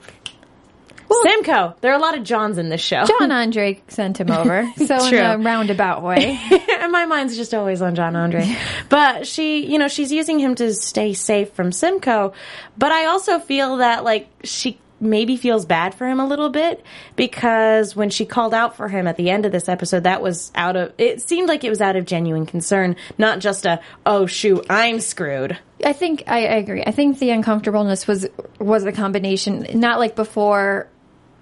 Simcoe. 1.23 1.75
There 1.81 1.91
are 1.91 1.95
a 1.97 2.01
lot 2.01 2.17
of 2.17 2.23
Johns 2.23 2.57
in 2.57 2.69
this 2.69 2.81
show. 2.81 3.03
John 3.05 3.31
Andre 3.31 3.81
sent 3.87 4.19
him 4.19 4.29
over, 4.31 4.71
so 4.85 5.05
in 5.07 5.15
a 5.15 5.37
roundabout 5.37 6.03
way. 6.03 6.39
and 6.79 6.91
my 6.91 7.05
mind's 7.05 7.35
just 7.35 7.53
always 7.53 7.81
on 7.81 7.95
John 7.95 8.15
Andre. 8.15 8.55
but 8.89 9.25
she, 9.27 9.65
you 9.65 9.79
know, 9.79 9.87
she's 9.87 10.11
using 10.11 10.39
him 10.39 10.55
to 10.55 10.73
stay 10.73 11.13
safe 11.13 11.51
from 11.53 11.71
Simcoe. 11.71 12.33
But 12.77 12.91
I 12.91 13.05
also 13.05 13.39
feel 13.39 13.77
that 13.77 14.03
like 14.03 14.29
she 14.43 14.79
maybe 14.99 15.37
feels 15.37 15.65
bad 15.65 15.93
for 15.93 16.07
him 16.07 16.19
a 16.19 16.25
little 16.25 16.49
bit 16.49 16.83
because 17.15 17.95
when 17.95 18.09
she 18.09 18.25
called 18.25 18.53
out 18.53 18.75
for 18.75 18.87
him 18.87 19.07
at 19.07 19.17
the 19.17 19.29
end 19.29 19.45
of 19.45 19.51
this 19.51 19.69
episode, 19.69 20.03
that 20.03 20.21
was 20.21 20.51
out 20.55 20.75
of 20.75 20.93
it 20.97 21.21
seemed 21.21 21.47
like 21.47 21.63
it 21.63 21.69
was 21.69 21.81
out 21.81 21.95
of 21.95 22.05
genuine 22.05 22.45
concern, 22.45 22.95
not 23.17 23.39
just 23.39 23.65
a 23.65 23.79
oh 24.05 24.25
shoot, 24.25 24.65
I'm 24.69 24.99
screwed. 24.99 25.57
I 25.83 25.93
think 25.93 26.23
I, 26.27 26.45
I 26.47 26.55
agree. 26.55 26.83
I 26.85 26.91
think 26.91 27.19
the 27.19 27.29
uncomfortableness 27.29 28.07
was 28.07 28.27
was 28.59 28.85
a 28.85 28.91
combination, 28.91 29.67
not 29.73 29.99
like 29.99 30.15
before, 30.15 30.87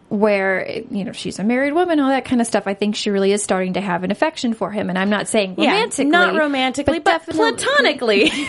where 0.09 0.69
you 0.91 1.03
know 1.03 1.11
she's 1.11 1.39
a 1.39 1.43
married 1.43 1.73
woman, 1.73 1.99
all 1.99 2.09
that 2.09 2.25
kind 2.25 2.41
of 2.41 2.47
stuff. 2.47 2.67
I 2.67 2.73
think 2.73 2.95
she 2.95 3.09
really 3.09 3.31
is 3.31 3.43
starting 3.43 3.73
to 3.73 3.81
have 3.81 4.03
an 4.03 4.11
affection 4.11 4.53
for 4.53 4.71
him, 4.71 4.89
and 4.89 4.97
I'm 4.97 5.09
not 5.09 5.27
saying 5.27 5.55
romantically, 5.57 6.05
not 6.05 6.35
romantically, 6.35 6.99
but, 6.99 7.25
definitely- 7.25 7.51
platonically. 7.53 8.29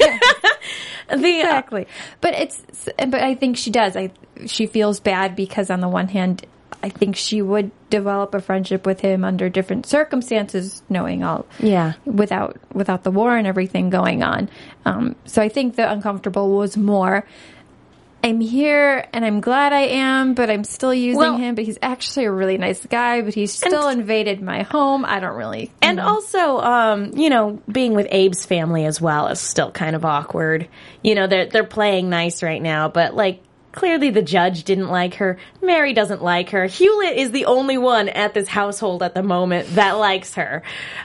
the 1.08 1.38
exactly. 1.40 1.86
But 2.20 2.34
it's 2.34 2.62
but 2.98 3.14
I 3.14 3.34
think 3.34 3.56
she 3.56 3.70
does. 3.70 3.96
I 3.96 4.10
she 4.46 4.66
feels 4.66 5.00
bad 5.00 5.36
because 5.36 5.70
on 5.70 5.80
the 5.80 5.88
one 5.88 6.08
hand, 6.08 6.44
I 6.82 6.88
think 6.88 7.16
she 7.16 7.40
would 7.42 7.70
develop 7.90 8.34
a 8.34 8.40
friendship 8.40 8.84
with 8.84 9.00
him 9.00 9.24
under 9.24 9.48
different 9.48 9.86
circumstances, 9.86 10.82
knowing 10.88 11.24
all 11.24 11.46
Yeah. 11.58 11.94
without 12.04 12.58
without 12.72 13.02
the 13.04 13.10
war 13.10 13.36
and 13.36 13.46
everything 13.46 13.88
going 13.90 14.22
on. 14.22 14.50
Um, 14.84 15.16
so 15.24 15.40
I 15.40 15.48
think 15.48 15.76
the 15.76 15.90
uncomfortable 15.90 16.50
was 16.56 16.76
more. 16.76 17.24
I'm 18.26 18.40
here 18.40 19.06
and 19.12 19.24
I'm 19.24 19.40
glad 19.40 19.72
I 19.72 19.82
am, 19.82 20.34
but 20.34 20.50
I'm 20.50 20.64
still 20.64 20.92
using 20.92 21.20
Well- 21.20 21.36
him. 21.36 21.54
But 21.54 21.62
he's 21.64 21.78
actually 21.80 22.24
a 22.24 22.32
really 22.32 22.58
nice 22.58 22.84
guy, 22.84 23.22
but 23.22 23.34
he's 23.34 23.52
still 23.52 23.86
invaded 23.88 24.42
my 24.42 24.62
home. 24.62 25.04
I 25.04 25.20
don't 25.20 25.36
really. 25.36 25.70
And 25.80 26.00
also, 26.00 26.58
um, 26.58 27.12
you 27.14 27.30
know, 27.30 27.60
being 27.70 27.94
with 27.94 28.08
Abe's 28.12 28.44
family 28.44 28.84
as 28.84 29.00
well 29.00 29.28
is 29.28 29.38
still 29.38 29.70
kind 29.70 29.94
of 29.94 30.04
awkward. 30.04 30.66
You 31.04 31.14
know, 31.14 31.28
they're 31.28 31.46
they're 31.46 31.62
playing 31.62 32.10
nice 32.10 32.42
right 32.42 32.60
now, 32.60 32.88
but 32.88 33.14
like 33.14 33.42
clearly 33.76 34.10
the 34.10 34.22
judge 34.22 34.64
didn't 34.64 34.88
like 34.88 35.14
her. 35.14 35.38
Mary 35.62 35.92
doesn't 35.92 36.22
like 36.22 36.50
her. 36.50 36.66
Hewlett 36.66 37.16
is 37.16 37.30
the 37.30 37.44
only 37.44 37.78
one 37.78 38.08
at 38.08 38.34
this 38.34 38.48
household 38.48 39.04
at 39.04 39.14
the 39.14 39.22
moment 39.22 39.68
that 39.76 39.92
likes 39.92 40.34
her. 40.34 40.64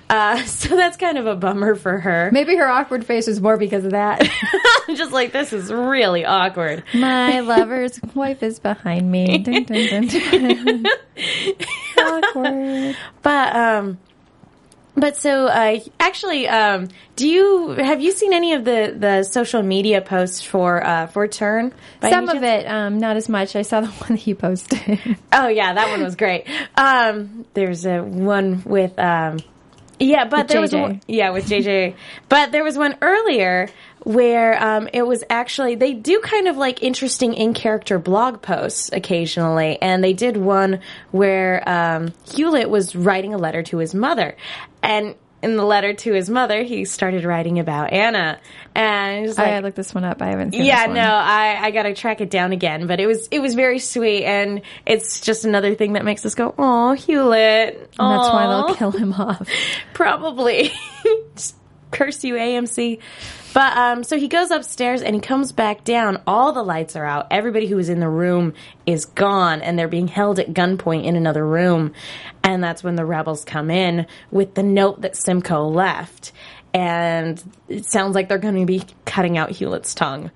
Uh, 0.10 0.42
so 0.46 0.76
that's 0.76 0.98
kind 0.98 1.20
of 1.20 1.28
a 1.28 1.36
bummer 1.36 1.76
for 1.76 2.00
her. 2.00 2.30
Maybe 2.34 2.56
her 2.56 2.68
awkward 2.68 3.06
face 3.06 3.28
was 3.28 3.40
more 3.40 3.58
because 3.58 3.86
of 3.86 3.92
that. 3.92 4.28
Just 4.96 5.12
like 5.12 5.32
this 5.32 5.54
is 5.54 5.72
really 5.72 6.26
awkward. 6.26 6.84
My 6.94 7.42
lover's 7.42 8.00
wife 8.16 8.42
is 8.42 8.60
behind 8.60 9.12
me. 9.12 9.38
Dun, 9.38 9.64
dun, 9.64 9.88
dun, 9.88 10.08
dun. 10.08 10.86
Awkward. 11.98 12.98
But 13.22 13.56
um 13.56 14.00
but 14.96 15.16
so 15.18 15.48
uh 15.48 15.80
actually 16.00 16.48
um 16.48 16.88
do 17.16 17.28
you 17.28 17.70
have 17.70 18.02
you 18.02 18.12
seen 18.12 18.34
any 18.34 18.54
of 18.54 18.66
the 18.66 18.96
the 18.98 19.24
social 19.24 19.62
media 19.64 20.02
posts 20.02 20.42
for 20.42 20.84
uh 20.86 21.08
for 21.08 21.28
Turn? 21.28 21.74
Some 22.02 22.30
of 22.30 22.42
it, 22.44 22.66
um, 22.66 22.98
not 22.98 23.16
as 23.16 23.30
much. 23.30 23.56
I 23.56 23.62
saw 23.62 23.82
the 23.88 23.88
one 23.88 24.10
that 24.14 24.26
you 24.28 24.36
posted. 24.36 25.00
Oh 25.32 25.48
yeah, 25.48 25.74
that 25.74 25.90
one 25.90 26.04
was 26.04 26.16
great. 26.16 26.48
Um, 26.76 27.46
there's 27.54 27.86
a 27.86 28.02
one 28.02 28.64
with 28.66 28.98
um, 28.98 29.40
yeah, 30.00 30.26
but 30.26 30.40
With 30.40 30.48
there 30.48 30.62
was 30.62 30.72
JJ. 30.72 30.82
one, 30.82 31.02
yeah 31.08 31.30
with 31.30 31.46
JJ, 31.48 31.96
but 32.28 32.52
there 32.52 32.64
was 32.64 32.76
one 32.76 32.98
earlier 33.04 33.70
where 34.04 34.62
um, 34.62 34.90
it 34.94 35.04
was 35.04 35.24
actually 35.30 35.76
they 35.76 35.94
do 35.94 36.20
kind 36.22 36.48
of 36.48 36.58
like 36.58 36.82
interesting 36.82 37.36
in 37.36 37.54
character 37.54 38.00
blog 38.00 38.42
posts 38.42 38.90
occasionally, 38.92 39.80
and 39.80 40.04
they 40.04 40.14
did 40.14 40.38
one 40.38 40.80
where 41.12 41.62
um, 41.70 42.14
Hewlett 42.34 42.68
was 42.70 42.96
writing 42.96 43.36
a 43.36 43.38
letter 43.38 43.62
to 43.62 43.78
his 43.78 43.94
mother, 43.94 44.36
and. 44.82 45.15
In 45.44 45.58
the 45.58 45.65
letter 45.65 45.91
to 45.91 46.13
his 46.13 46.30
mother, 46.30 46.62
he 46.62 46.86
started 46.86 47.24
writing 47.24 47.58
about 47.58 47.91
Anna, 47.91 48.39
and 48.76 49.26
like, 49.26 49.39
I 49.39 49.60
looked 49.62 49.76
this 49.76 49.91
one 49.91 50.04
up. 50.04 50.22
I 50.22 50.28
haven't 50.28 50.52
seen 50.52 50.63
yeah, 50.65 50.86
no, 50.86 51.02
I, 51.02 51.58
I 51.60 51.72
gotta 51.72 51.96
track 51.96 52.22
it 52.22 52.30
down 52.30 52.52
again, 52.52 52.86
but 52.86 53.00
it 53.00 53.08
was 53.08 53.28
it 53.30 53.39
was 53.39 53.56
very 53.56 53.80
sweet, 53.80 54.24
and 54.24 54.62
it's 54.86 55.20
just 55.20 55.44
another 55.44 55.74
thing 55.74 55.94
that 55.94 56.06
makes 56.06 56.24
us 56.28 56.36
go, 56.36 56.54
"Oh, 56.60 56.94
Hewlett," 56.94 57.74
And 57.74 58.12
that's 58.20 58.30
why 58.30 58.46
they'll 58.46 58.76
kill 58.76 58.91
him 58.91 59.13
off. 59.13 59.50
probably. 59.96 60.72
Just 61.36 61.56
curse 61.89 62.24
you, 62.24 62.36
AMC. 62.36 63.00
But 63.54 63.78
um, 63.78 64.04
so 64.04 64.18
he 64.18 64.28
goes 64.28 64.50
upstairs 64.50 65.02
and 65.02 65.14
he 65.16 65.22
comes 65.22 65.52
back 65.52 65.84
down. 65.84 66.22
All 66.26 66.54
the 66.54 66.64
lights 66.64 66.96
are 66.96 67.06
out. 67.06 67.28
Everybody 67.32 67.68
who 67.68 67.76
was 67.76 67.90
in 67.90 68.00
the 68.00 68.10
room 68.10 68.54
is 68.86 69.06
gone, 69.06 69.62
and 69.62 69.78
they're 69.78 69.88
being 69.88 70.08
held 70.08 70.40
at 70.40 70.54
gunpoint 70.54 71.04
in 71.06 71.16
another 71.16 71.46
room. 71.46 71.94
And 72.44 72.64
that's 72.64 72.84
when 72.84 72.96
the 72.96 73.06
rebels 73.06 73.44
come 73.44 73.70
in 73.70 74.08
with 74.32 74.54
the 74.54 74.64
note 74.64 75.02
that 75.02 75.16
Simcoe 75.16 75.68
left. 75.68 76.32
And 76.74 77.44
it 77.68 77.86
sounds 77.86 78.16
like 78.16 78.30
they're 78.30 78.38
going 78.38 78.60
to 78.60 78.66
be 78.66 78.84
cutting 79.06 79.38
out 79.38 79.52
Hewlett's 79.52 79.94
tongue. 79.94 80.32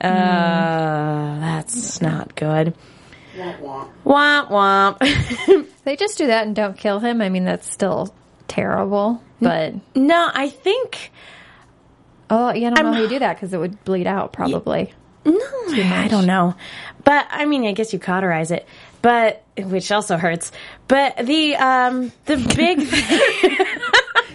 Uh, 0.00 1.40
that's 1.40 2.00
not 2.00 2.34
good. 2.34 2.74
Womp 4.04 4.48
womp. 4.48 5.66
They 5.84 5.96
just 5.96 6.16
do 6.16 6.28
that 6.28 6.46
and 6.46 6.56
don't 6.56 6.78
kill 6.78 6.98
him. 6.98 7.20
I 7.20 7.28
mean, 7.28 7.44
that's 7.44 7.70
still 7.70 8.14
terrible. 8.48 9.22
But 9.40 9.74
no, 9.94 10.30
I 10.32 10.48
think 10.48 11.10
oh, 12.30 12.52
yeah, 12.52 12.68
I 12.68 12.74
don't 12.74 12.84
know 12.86 12.92
how 12.94 13.02
you 13.02 13.08
do 13.08 13.18
that 13.20 13.34
because 13.36 13.52
it 13.52 13.58
would 13.58 13.82
bleed 13.84 14.06
out 14.06 14.32
probably. 14.32 14.92
No, 15.24 15.38
I 15.68 16.06
don't 16.08 16.26
know. 16.26 16.54
But 17.02 17.26
I 17.30 17.46
mean, 17.46 17.64
I 17.66 17.72
guess 17.72 17.92
you 17.92 17.98
cauterize 17.98 18.50
it. 18.50 18.66
but 19.02 19.42
which 19.56 19.90
also 19.92 20.16
hurts. 20.16 20.52
But 20.88 21.16
the 21.26 21.56
um 21.56 22.12
the 22.26 22.36
big 22.36 22.80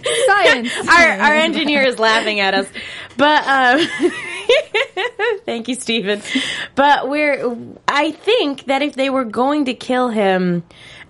Science. 0.26 0.72
our 0.88 1.08
our 1.08 1.34
engineer 1.34 1.82
is 1.82 1.98
laughing 1.98 2.40
at 2.40 2.54
us, 2.54 2.66
but 3.16 3.46
um. 3.46 3.86
Thank 5.46 5.68
you, 5.68 5.74
Stephen. 5.76 6.22
But 6.74 7.08
we're, 7.08 7.56
I 7.86 8.10
think 8.10 8.64
that 8.64 8.82
if 8.82 8.94
they 8.94 9.10
were 9.10 9.24
going 9.24 9.66
to 9.66 9.74
kill 9.74 10.08
him, 10.08 10.64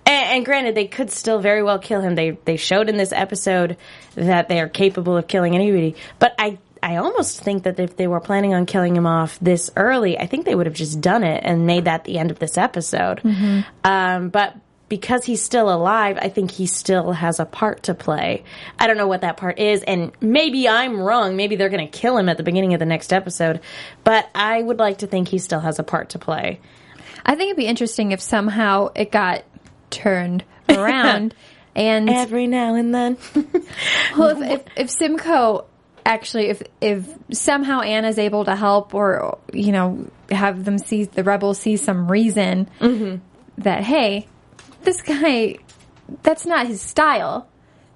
and, 0.05 0.25
and 0.35 0.45
granted, 0.45 0.75
they 0.75 0.85
could 0.87 1.09
still 1.11 1.39
very 1.39 1.63
well 1.63 1.79
kill 1.79 2.01
him. 2.01 2.15
They 2.15 2.31
they 2.45 2.57
showed 2.57 2.89
in 2.89 2.97
this 2.97 3.11
episode 3.11 3.77
that 4.15 4.47
they 4.47 4.59
are 4.59 4.69
capable 4.69 5.17
of 5.17 5.27
killing 5.27 5.55
anybody. 5.55 5.95
But 6.19 6.35
I 6.37 6.59
I 6.83 6.95
almost 6.97 7.41
think 7.41 7.63
that 7.63 7.79
if 7.79 7.95
they 7.95 8.07
were 8.07 8.19
planning 8.19 8.53
on 8.53 8.65
killing 8.65 8.95
him 8.95 9.05
off 9.05 9.37
this 9.39 9.69
early, 9.75 10.17
I 10.17 10.25
think 10.25 10.45
they 10.45 10.55
would 10.55 10.65
have 10.65 10.75
just 10.75 10.99
done 10.99 11.23
it 11.23 11.41
and 11.43 11.67
made 11.67 11.85
that 11.85 12.05
the 12.05 12.17
end 12.17 12.31
of 12.31 12.39
this 12.39 12.57
episode. 12.57 13.21
Um, 13.83 14.29
but 14.29 14.55
because 14.89 15.23
he's 15.23 15.41
still 15.41 15.71
alive, 15.73 16.17
I 16.21 16.27
think 16.27 16.51
he 16.51 16.65
still 16.65 17.13
has 17.13 17.39
a 17.39 17.45
part 17.45 17.83
to 17.83 17.93
play. 17.93 18.43
I 18.77 18.87
don't 18.87 18.97
know 18.97 19.07
what 19.07 19.21
that 19.21 19.37
part 19.37 19.57
is, 19.57 19.83
and 19.83 20.11
maybe 20.19 20.67
I'm 20.67 20.99
wrong. 20.99 21.37
Maybe 21.37 21.55
they're 21.55 21.69
going 21.69 21.87
to 21.89 21.97
kill 21.97 22.17
him 22.17 22.27
at 22.27 22.35
the 22.35 22.43
beginning 22.43 22.73
of 22.73 22.79
the 22.79 22.85
next 22.85 23.13
episode, 23.13 23.61
but 24.03 24.29
I 24.35 24.61
would 24.61 24.79
like 24.79 24.97
to 24.97 25.07
think 25.07 25.29
he 25.29 25.37
still 25.37 25.61
has 25.61 25.79
a 25.79 25.83
part 25.83 26.09
to 26.09 26.19
play. 26.19 26.59
I 27.25 27.35
think 27.35 27.49
it'd 27.49 27.57
be 27.57 27.67
interesting 27.67 28.11
if 28.11 28.19
somehow 28.19 28.89
it 28.95 29.11
got 29.11 29.43
turned 29.91 30.43
around 30.69 31.35
and 31.75 32.09
Every 32.09 32.47
now 32.47 32.75
and 32.75 32.93
then. 32.93 33.17
well, 34.17 34.41
if, 34.41 34.51
if, 34.51 34.65
if 34.75 34.89
Simcoe 34.89 35.65
actually, 36.05 36.49
if 36.49 36.63
if 36.79 37.07
somehow 37.31 37.81
Anna's 37.81 38.17
able 38.17 38.45
to 38.45 38.55
help, 38.55 38.93
or 38.93 39.37
you 39.53 39.71
know, 39.71 40.09
have 40.29 40.65
them 40.65 40.77
see 40.77 41.05
the 41.05 41.23
rebels 41.23 41.59
see 41.59 41.77
some 41.77 42.09
reason 42.09 42.69
mm-hmm. 42.79 43.17
that 43.61 43.83
hey, 43.83 44.27
this 44.83 45.01
guy, 45.01 45.57
that's 46.23 46.45
not 46.45 46.67
his 46.67 46.81
style. 46.81 47.47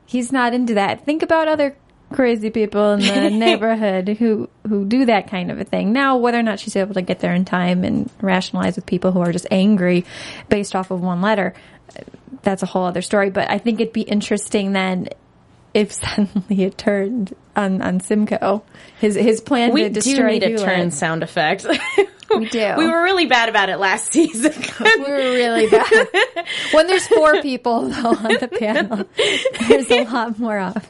He's 0.06 0.32
not 0.32 0.54
into 0.54 0.76
that. 0.76 1.06
Think 1.06 1.24
about 1.24 1.48
other 1.48 1.76
crazy 2.12 2.50
people 2.50 2.94
in 2.94 3.00
the 3.00 3.30
neighborhood 3.32 4.08
who 4.10 4.50
who 4.68 4.86
do 4.86 5.06
that 5.06 5.30
kind 5.30 5.52
of 5.52 5.60
a 5.60 5.64
thing. 5.64 5.94
Now, 5.94 6.18
whether 6.18 6.40
or 6.40 6.44
not 6.44 6.60
she's 6.60 6.76
able 6.76 6.94
to 6.94 7.02
get 7.02 7.20
there 7.20 7.34
in 7.34 7.46
time 7.46 7.84
and 7.84 8.10
rationalize 8.22 8.76
with 8.76 8.86
people 8.86 9.12
who 9.12 9.20
are 9.20 9.32
just 9.32 9.48
angry 9.52 10.06
based 10.50 10.76
off 10.76 10.92
of 10.92 11.02
one 11.02 11.22
letter, 11.22 11.54
that's 12.44 12.64
a 12.64 12.68
whole 12.68 12.86
other 12.86 13.02
story. 13.02 13.30
But 13.30 13.50
I 13.50 13.58
think 13.58 13.80
it'd 13.80 13.94
be 13.94 14.02
interesting 14.02 14.74
then 14.74 15.10
if 15.76 15.92
suddenly 15.94 16.64
it 16.64 16.78
turned 16.78 17.36
on 17.56 17.84
on 17.84 18.00
Simcoe. 18.00 18.64
His 19.00 19.14
his 19.14 19.42
plan 19.42 19.74
we 19.74 19.84
to 19.84 19.90
do 19.90 19.94
destroy 20.02 20.28
need 20.32 20.44
a 20.44 20.58
turn 20.58 20.90
sound 20.90 21.22
effect. 21.22 21.68
We 21.68 22.50
do. 22.50 22.74
We 22.78 22.88
were 22.88 23.04
really 23.04 23.28
bad 23.28 23.50
about 23.50 23.70
it 23.70 23.78
last 23.78 24.12
season. 24.12 24.54
We 24.80 24.98
were 24.98 25.16
really 25.16 25.70
bad. 25.70 26.08
when 26.72 26.88
there's 26.88 27.08
four 27.08 27.42
people 27.42 27.88
though 27.90 28.10
on 28.10 28.38
the 28.40 28.48
panel, 28.48 29.06
there's 29.68 29.92
a 29.92 30.04
lot 30.06 30.40
more 30.40 30.58
off. 30.58 30.88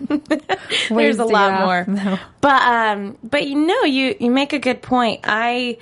There's 0.90 1.20
a 1.20 1.26
lot 1.26 1.66
more. 1.66 2.20
But 2.40 2.62
um 2.62 3.18
but 3.22 3.46
you 3.46 3.56
know 3.56 3.84
you 3.84 4.16
you 4.20 4.32
make 4.32 4.54
a 4.54 4.60
good 4.60 4.82
point. 4.82 5.22
I 5.26 5.78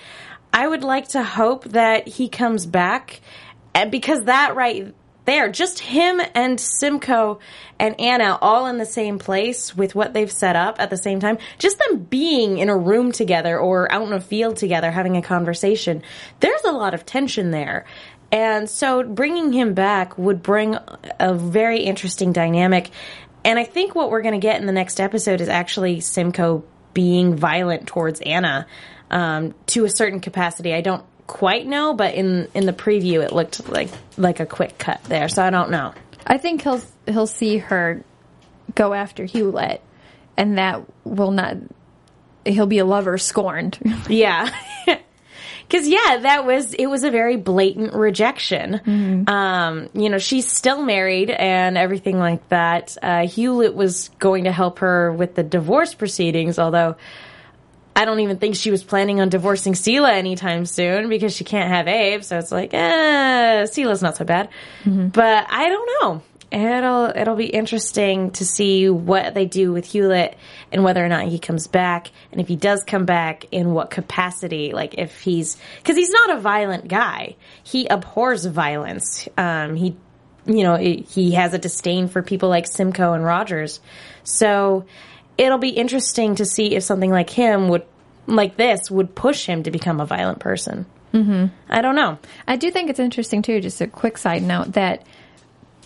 I 0.52 0.68
would 0.68 0.84
like 0.84 1.10
to 1.10 1.24
hope 1.24 1.66
that 1.66 2.08
he 2.08 2.30
comes 2.30 2.66
back 2.66 3.22
uh, 3.76 3.86
because 3.86 4.24
that 4.24 4.56
right 4.56 4.94
there 5.26 5.50
just 5.50 5.80
him 5.80 6.22
and 6.36 6.60
Simcoe 6.60 7.40
and 7.80 8.00
Anna 8.00 8.38
all 8.42 8.68
in 8.68 8.78
the 8.78 8.86
same 8.86 9.20
place 9.20 9.76
with 9.76 9.96
what 9.96 10.14
they've 10.14 10.32
set 10.32 10.56
up 10.56 10.80
at 10.80 10.90
the 10.90 10.98
same 10.98 11.20
time 11.20 11.38
just 11.58 11.80
them 11.80 12.04
being 12.04 12.58
in 12.58 12.70
a 12.70 12.78
room 12.78 13.12
together 13.12 13.60
or 13.60 13.92
out 13.92 14.08
in 14.08 14.14
a 14.14 14.22
field 14.22 14.58
together 14.58 14.92
having 14.92 15.18
a 15.18 15.22
conversation 15.22 16.04
there's 16.40 16.64
a 16.64 16.72
lot 16.72 16.94
of 16.94 17.06
tension 17.06 17.52
there 17.52 17.86
and 18.34 18.68
so 18.68 19.04
bringing 19.04 19.54
him 19.54 19.76
back 19.76 20.18
would 20.18 20.42
bring 20.42 20.76
a 21.20 21.36
very 21.36 21.82
interesting 21.82 22.34
dynamic. 22.34 22.90
And 23.46 23.60
I 23.60 23.64
think 23.64 23.94
what 23.94 24.10
we're 24.10 24.24
going 24.24 24.34
to 24.34 24.40
get 24.40 24.60
in 24.60 24.66
the 24.66 24.74
next 24.74 25.00
episode 25.00 25.40
is 25.40 25.50
actually 25.50 26.00
Simcoe 26.00 26.64
being 26.96 27.36
violent 27.36 27.88
towards 27.88 28.22
Anna 28.22 28.66
um, 29.12 29.54
to 29.68 29.86
a 29.86 29.90
certain 29.90 30.20
capacity. 30.20 30.74
I 30.74 30.82
don't 30.82 31.06
quite 31.28 31.66
know, 31.66 31.94
but 31.94 32.16
in 32.16 32.48
in 32.54 32.66
the 32.66 32.74
preview, 32.74 33.24
it 33.24 33.32
looked 33.32 33.68
like 33.70 33.90
like 34.18 34.40
a 34.40 34.46
quick 34.46 34.78
cut 34.78 35.04
there. 35.06 35.28
So 35.28 35.44
I 35.44 35.50
don't 35.50 35.72
know. 35.72 35.94
I 36.26 36.38
think 36.38 36.62
he'll 36.62 36.82
he'll 37.06 37.28
see 37.28 37.58
her 37.58 38.04
go 38.76 38.94
after 38.94 39.26
Hewlett, 39.26 39.82
and 40.38 40.58
that 40.58 40.82
will 41.04 41.32
not. 41.32 41.58
He'll 42.46 42.68
be 42.68 42.80
a 42.80 42.86
lover 42.86 43.18
scorned. 43.18 43.80
Yeah. 44.10 44.50
Cause 45.70 45.88
yeah, 45.88 46.18
that 46.22 46.46
was, 46.46 46.74
it 46.74 46.86
was 46.86 47.04
a 47.04 47.10
very 47.10 47.36
blatant 47.38 47.94
rejection. 47.96 49.28
Um, 49.28 49.90
you 49.94 50.10
know, 50.10 50.20
she's 50.20 50.48
still 50.48 50.84
married 50.84 51.32
and 51.32 51.78
everything 51.78 52.20
like 52.20 52.48
that. 52.50 52.96
Uh, 53.02 53.26
Hewlett 53.26 53.74
was 53.74 54.10
going 54.20 54.44
to 54.44 54.52
help 54.52 54.80
her 54.80 55.12
with 55.12 55.34
the 55.34 55.42
divorce 55.42 55.96
proceedings, 55.96 56.60
although 56.60 56.96
I 57.96 58.06
don't 58.06 58.20
even 58.22 58.38
think 58.38 58.56
she 58.56 58.72
was 58.72 58.84
planning 58.84 59.22
on 59.22 59.30
divorcing 59.30 59.76
Selah 59.76 60.14
anytime 60.14 60.66
soon 60.66 61.10
because 61.10 61.36
she 61.36 61.44
can't 61.44 61.70
have 61.70 61.88
Abe. 61.88 62.24
So 62.24 62.38
it's 62.40 62.52
like, 62.52 62.74
eh, 62.74 63.66
Selah's 63.66 64.02
not 64.02 64.18
so 64.18 64.26
bad. 64.26 64.50
But 65.10 65.46
I 65.50 65.70
don't 65.70 65.90
know. 66.02 66.22
It'll 66.52 67.06
it'll 67.06 67.36
be 67.36 67.48
interesting 67.48 68.30
to 68.32 68.46
see 68.46 68.88
what 68.88 69.34
they 69.34 69.46
do 69.46 69.72
with 69.74 69.86
Hewlett 69.86 70.38
and 70.72 70.84
whether 70.84 71.04
or 71.04 71.10
not 71.10 71.28
he 71.28 71.40
comes 71.40 71.66
back, 71.66 72.12
and 72.32 72.40
if 72.40 72.48
he 72.48 72.56
does 72.56 72.84
come 72.84 73.06
back, 73.06 73.46
in 73.52 73.74
what 73.74 73.90
capacity. 73.90 74.72
Like 74.72 74.94
if 75.00 75.20
he's 75.22 75.58
because 75.78 75.98
he's 75.98 76.12
not 76.12 76.38
a 76.38 76.40
violent 76.40 76.88
guy. 76.88 77.38
He 77.64 77.88
abhors 77.88 78.46
violence. 78.46 79.28
Um, 79.36 79.76
he 79.76 79.98
you 80.46 80.62
know 80.62 80.76
he 80.76 80.98
he 81.10 81.32
has 81.32 81.56
a 81.56 81.58
disdain 81.58 82.08
for 82.08 82.22
people 82.22 82.50
like 82.50 82.68
Simcoe 82.68 83.14
and 83.14 83.24
Rogers. 83.24 83.80
So 84.24 84.86
it'll 85.38 85.58
be 85.58 85.70
interesting 85.70 86.36
to 86.36 86.46
see 86.46 86.76
if 86.76 86.84
something 86.84 87.12
like 87.12 87.30
him 87.30 87.70
would 87.70 87.84
like 88.26 88.56
this 88.56 88.90
would 88.90 89.16
push 89.16 89.46
him 89.46 89.64
to 89.64 89.72
become 89.72 90.00
a 90.00 90.06
violent 90.06 90.40
person. 90.40 90.86
Mm-hmm. 91.14 91.48
I 91.70 91.82
don't 91.82 91.96
know. 91.96 92.18
I 92.48 92.56
do 92.56 92.72
think 92.72 92.90
it's 92.90 93.00
interesting 93.00 93.42
too. 93.42 93.62
Just 93.62 93.82
a 93.82 93.88
quick 93.88 94.18
side 94.18 94.44
note 94.44 94.74
that 94.74 95.06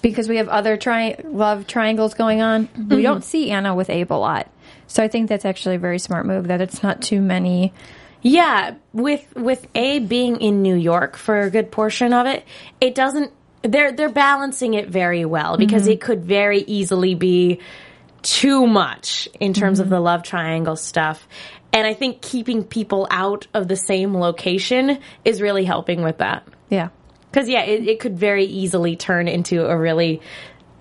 because 0.01 0.29
we 0.29 0.37
have 0.37 0.47
other 0.47 0.77
tri- 0.77 1.17
love 1.23 1.67
triangles 1.67 2.13
going 2.13 2.41
on, 2.41 2.69
we 2.89 3.01
don't 3.01 3.23
see 3.23 3.51
Anna 3.51 3.75
with 3.75 3.89
Abe 3.89 4.11
a 4.11 4.15
lot. 4.15 4.49
So 4.87 5.03
I 5.03 5.07
think 5.07 5.27
that's 5.27 5.43
actually 5.43 5.75
a 5.75 5.79
very 5.79 5.99
smart 5.99 6.25
move. 6.25 6.47
That 6.47 6.61
it's 6.61 6.81
not 6.81 7.01
too 7.01 7.21
many. 7.21 7.73
Yeah, 8.21 8.75
with 8.93 9.25
with 9.35 9.67
Abe 9.75 10.07
being 10.07 10.39
in 10.39 10.61
New 10.61 10.75
York 10.75 11.17
for 11.17 11.41
a 11.41 11.49
good 11.49 11.71
portion 11.71 12.13
of 12.13 12.25
it, 12.25 12.45
it 12.79 12.95
doesn't. 12.95 13.31
They're 13.63 13.91
they're 13.91 14.09
balancing 14.09 14.75
it 14.75 14.87
very 14.87 15.25
well 15.25 15.57
because 15.57 15.87
it 15.87 15.99
could 15.99 16.23
very 16.23 16.61
easily 16.61 17.15
be 17.15 17.59
too 18.27 18.67
much 18.67 19.29
in 19.39 19.53
terms 19.53 19.79
of 19.79 19.89
the 19.89 19.95
mm-hmm. 19.95 20.05
love 20.05 20.23
triangle 20.23 20.75
stuff. 20.75 21.27
And 21.71 21.87
I 21.87 21.93
think 21.93 22.21
keeping 22.21 22.63
people 22.63 23.07
out 23.09 23.47
of 23.53 23.69
the 23.69 23.77
same 23.77 24.13
location 24.15 24.99
is 25.23 25.41
really 25.41 25.63
helping 25.63 26.03
with 26.03 26.17
that. 26.17 26.45
Yeah. 26.69 26.89
Because 27.31 27.47
yeah, 27.47 27.63
it, 27.63 27.87
it 27.87 27.99
could 28.01 28.17
very 28.17 28.45
easily 28.45 28.97
turn 28.97 29.29
into 29.29 29.65
a 29.65 29.77
really 29.77 30.21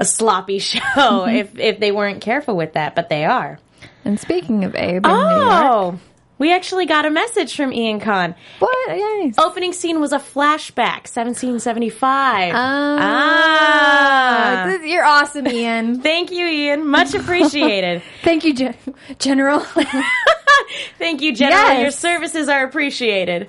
a 0.00 0.04
sloppy 0.04 0.58
show 0.60 0.80
mm-hmm. 0.80 1.36
if 1.36 1.58
if 1.58 1.78
they 1.78 1.92
weren't 1.92 2.20
careful 2.20 2.56
with 2.56 2.72
that, 2.72 2.96
but 2.96 3.08
they 3.08 3.24
are. 3.24 3.60
And 4.04 4.18
speaking 4.18 4.64
of 4.64 4.74
Abe 4.74 5.04
New 5.04 5.10
York, 5.10 5.22
Oh, 5.24 6.00
we 6.38 6.52
actually 6.52 6.86
got 6.86 7.06
a 7.06 7.10
message 7.10 7.56
from 7.56 7.72
Ian 7.72 8.00
Kahn. 8.00 8.34
what? 8.58 8.88
Nice. 8.88 9.34
Opening 9.38 9.72
scene 9.72 10.00
was 10.00 10.12
a 10.12 10.18
flashback, 10.18 11.06
1775. 11.08 12.52
Ah. 12.54 12.98
ah. 13.00 14.66
This- 14.66 14.84
You're 14.86 15.04
awesome, 15.04 15.46
Ian. 15.48 16.00
Thank 16.02 16.30
you, 16.30 16.46
Ian. 16.46 16.86
Much 16.86 17.14
appreciated. 17.14 18.02
Thank 18.22 18.44
you, 18.44 18.54
Gen- 18.54 18.76
General. 19.18 19.60
Thank 20.98 21.22
you, 21.22 21.34
General. 21.34 21.58
Yes. 21.62 21.80
Your 21.82 21.90
services 21.90 22.48
are 22.48 22.64
appreciated. 22.64 23.48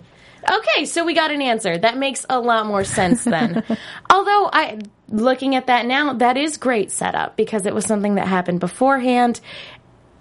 Okay, 0.50 0.86
so 0.86 1.04
we 1.04 1.14
got 1.14 1.32
an 1.32 1.42
answer. 1.42 1.78
That 1.78 1.98
makes 1.98 2.26
a 2.30 2.40
lot 2.40 2.68
more 2.68 2.84
sense 2.86 3.24
then. 3.26 3.64
Although 4.10 4.50
I 4.54 4.80
looking 5.10 5.56
at 5.56 5.68
that 5.68 5.86
now, 5.86 6.14
that 6.14 6.38
is 6.38 6.58
great 6.58 6.92
setup 6.92 7.36
because 7.36 7.66
it 7.66 7.74
was 7.74 7.86
something 7.86 8.16
that 8.16 8.28
happened 8.28 8.60
beforehand 8.62 9.42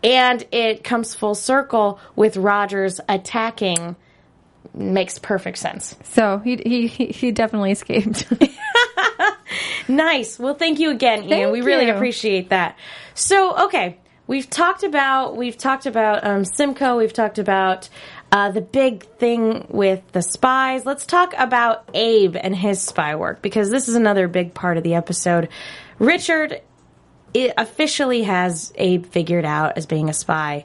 and 0.07 0.47
it 0.53 0.85
comes 0.85 1.14
full 1.14 1.35
circle 1.35 2.01
with 2.14 2.37
Rogers 2.37 3.01
attacking 3.09 3.97
makes 4.75 5.19
perfect 5.19 5.59
sense. 5.59 5.97
so 6.05 6.38
he, 6.38 6.57
he 6.57 6.87
he 6.88 7.31
definitely 7.33 7.73
escaped. 7.73 8.31
Nice. 9.88 10.38
Well, 10.38 10.55
thank 10.55 10.79
you 10.79 10.90
again, 10.90 11.21
Ian. 11.21 11.29
Thank 11.29 11.53
we 11.53 11.61
really 11.61 11.87
you. 11.87 11.95
appreciate 11.95 12.51
that. 12.51 12.77
So, 13.14 13.66
okay, 13.66 13.99
we've 14.27 14.49
talked 14.49 14.83
about 14.83 15.37
we've 15.37 15.57
talked 15.57 15.87
about 15.87 16.25
um, 16.25 16.45
Simcoe. 16.45 16.97
We've 16.97 17.12
talked 17.12 17.38
about 17.38 17.88
uh, 18.33 18.51
the 18.51 18.61
big 18.61 19.05
thing 19.19 19.66
with 19.71 20.03
the 20.12 20.23
spies. 20.23 20.85
Let's 20.85 21.07
talk 21.07 21.35
about 21.38 21.88
Abe 21.95 22.37
and 22.37 22.55
his 22.55 22.83
spy 22.83 23.14
work 23.14 23.42
because 23.42 23.71
this 23.71 23.88
is 23.88 23.95
another 23.95 24.29
big 24.29 24.55
part 24.55 24.77
of 24.77 24.83
the 24.83 24.94
episode. 24.94 25.48
Richard 25.98 26.61
it 27.37 27.52
officially 27.58 28.22
has 28.22 28.72
Abe 28.76 29.04
figured 29.04 29.44
out 29.44 29.76
as 29.76 29.84
being 29.84 30.08
a 30.08 30.14
spy. 30.14 30.64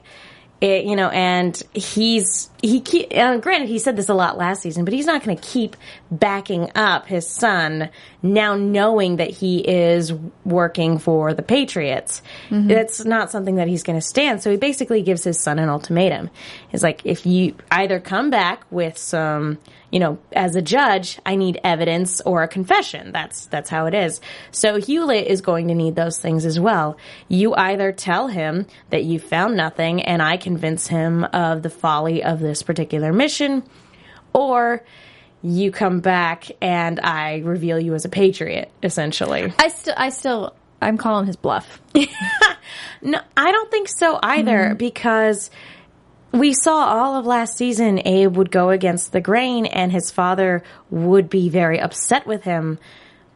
It, 0.62 0.84
you 0.84 0.96
know, 0.96 1.08
and 1.10 1.60
he's 1.74 2.48
he 2.62 2.80
keep, 2.80 3.10
granted 3.10 3.68
he 3.68 3.78
said 3.80 3.96
this 3.96 4.08
a 4.08 4.14
lot 4.14 4.38
last 4.38 4.62
season, 4.62 4.84
but 4.84 4.94
he's 4.94 5.04
not 5.04 5.22
going 5.22 5.36
to 5.36 5.42
keep 5.42 5.76
backing 6.10 6.70
up 6.76 7.06
his 7.06 7.26
son 7.28 7.90
now 8.22 8.54
knowing 8.54 9.16
that 9.16 9.28
he 9.28 9.58
is 9.58 10.14
working 10.44 10.98
for 10.98 11.34
the 11.34 11.42
Patriots. 11.42 12.22
Mm-hmm. 12.48 12.68
That's 12.68 13.04
not 13.04 13.30
something 13.30 13.56
that 13.56 13.66
he's 13.66 13.82
going 13.82 13.98
to 13.98 14.06
stand. 14.06 14.40
So 14.40 14.52
he 14.52 14.56
basically 14.56 15.02
gives 15.02 15.24
his 15.24 15.38
son 15.38 15.58
an 15.58 15.68
ultimatum. 15.68 16.30
He's 16.68 16.84
like, 16.84 17.04
if 17.04 17.26
you 17.26 17.56
either 17.70 17.98
come 17.98 18.30
back 18.30 18.64
with 18.70 18.96
some, 18.96 19.58
you 19.92 20.00
know, 20.00 20.18
as 20.32 20.56
a 20.56 20.62
judge, 20.62 21.20
I 21.24 21.36
need 21.36 21.60
evidence 21.62 22.20
or 22.22 22.42
a 22.42 22.48
confession. 22.48 23.12
That's 23.12 23.46
that's 23.46 23.70
how 23.70 23.86
it 23.86 23.94
is. 23.94 24.20
So 24.50 24.80
Hewlett 24.80 25.28
is 25.28 25.42
going 25.42 25.68
to 25.68 25.74
need 25.74 25.94
those 25.94 26.18
things 26.18 26.44
as 26.44 26.58
well. 26.58 26.96
You 27.28 27.54
either 27.54 27.92
tell 27.92 28.26
him 28.26 28.66
that 28.90 29.04
you 29.04 29.20
found 29.20 29.56
nothing 29.56 30.02
and 30.02 30.20
I 30.20 30.38
convince 30.38 30.88
him 30.88 31.24
of 31.24 31.62
the 31.62 31.70
folly 31.70 32.24
of 32.24 32.40
this 32.40 32.62
particular 32.62 33.12
mission, 33.12 33.62
or 34.32 34.82
you 35.42 35.70
come 35.70 36.00
back 36.00 36.46
and 36.60 36.98
I 36.98 37.38
reveal 37.38 37.78
you 37.78 37.94
as 37.94 38.04
a 38.04 38.08
patriot, 38.08 38.72
essentially. 38.82 39.52
I 39.58 39.68
still, 39.68 39.94
I 39.96 40.08
still, 40.08 40.54
I'm 40.80 40.96
calling 40.96 41.26
his 41.26 41.36
bluff. 41.36 41.80
No, 43.02 43.20
I 43.36 43.50
don't 43.50 43.70
think 43.70 43.88
so 43.88 44.18
either 44.22 44.58
mm-hmm. 44.58 44.76
because 44.76 45.50
we 46.32 46.54
saw 46.54 46.86
all 46.86 47.16
of 47.16 47.26
last 47.26 47.56
season 47.56 48.00
Abe 48.06 48.36
would 48.36 48.50
go 48.50 48.70
against 48.70 49.12
the 49.12 49.20
grain 49.20 49.66
and 49.66 49.92
his 49.92 50.10
father 50.10 50.62
would 50.90 51.28
be 51.28 51.48
very 51.48 51.78
upset 51.78 52.26
with 52.26 52.44
him, 52.44 52.78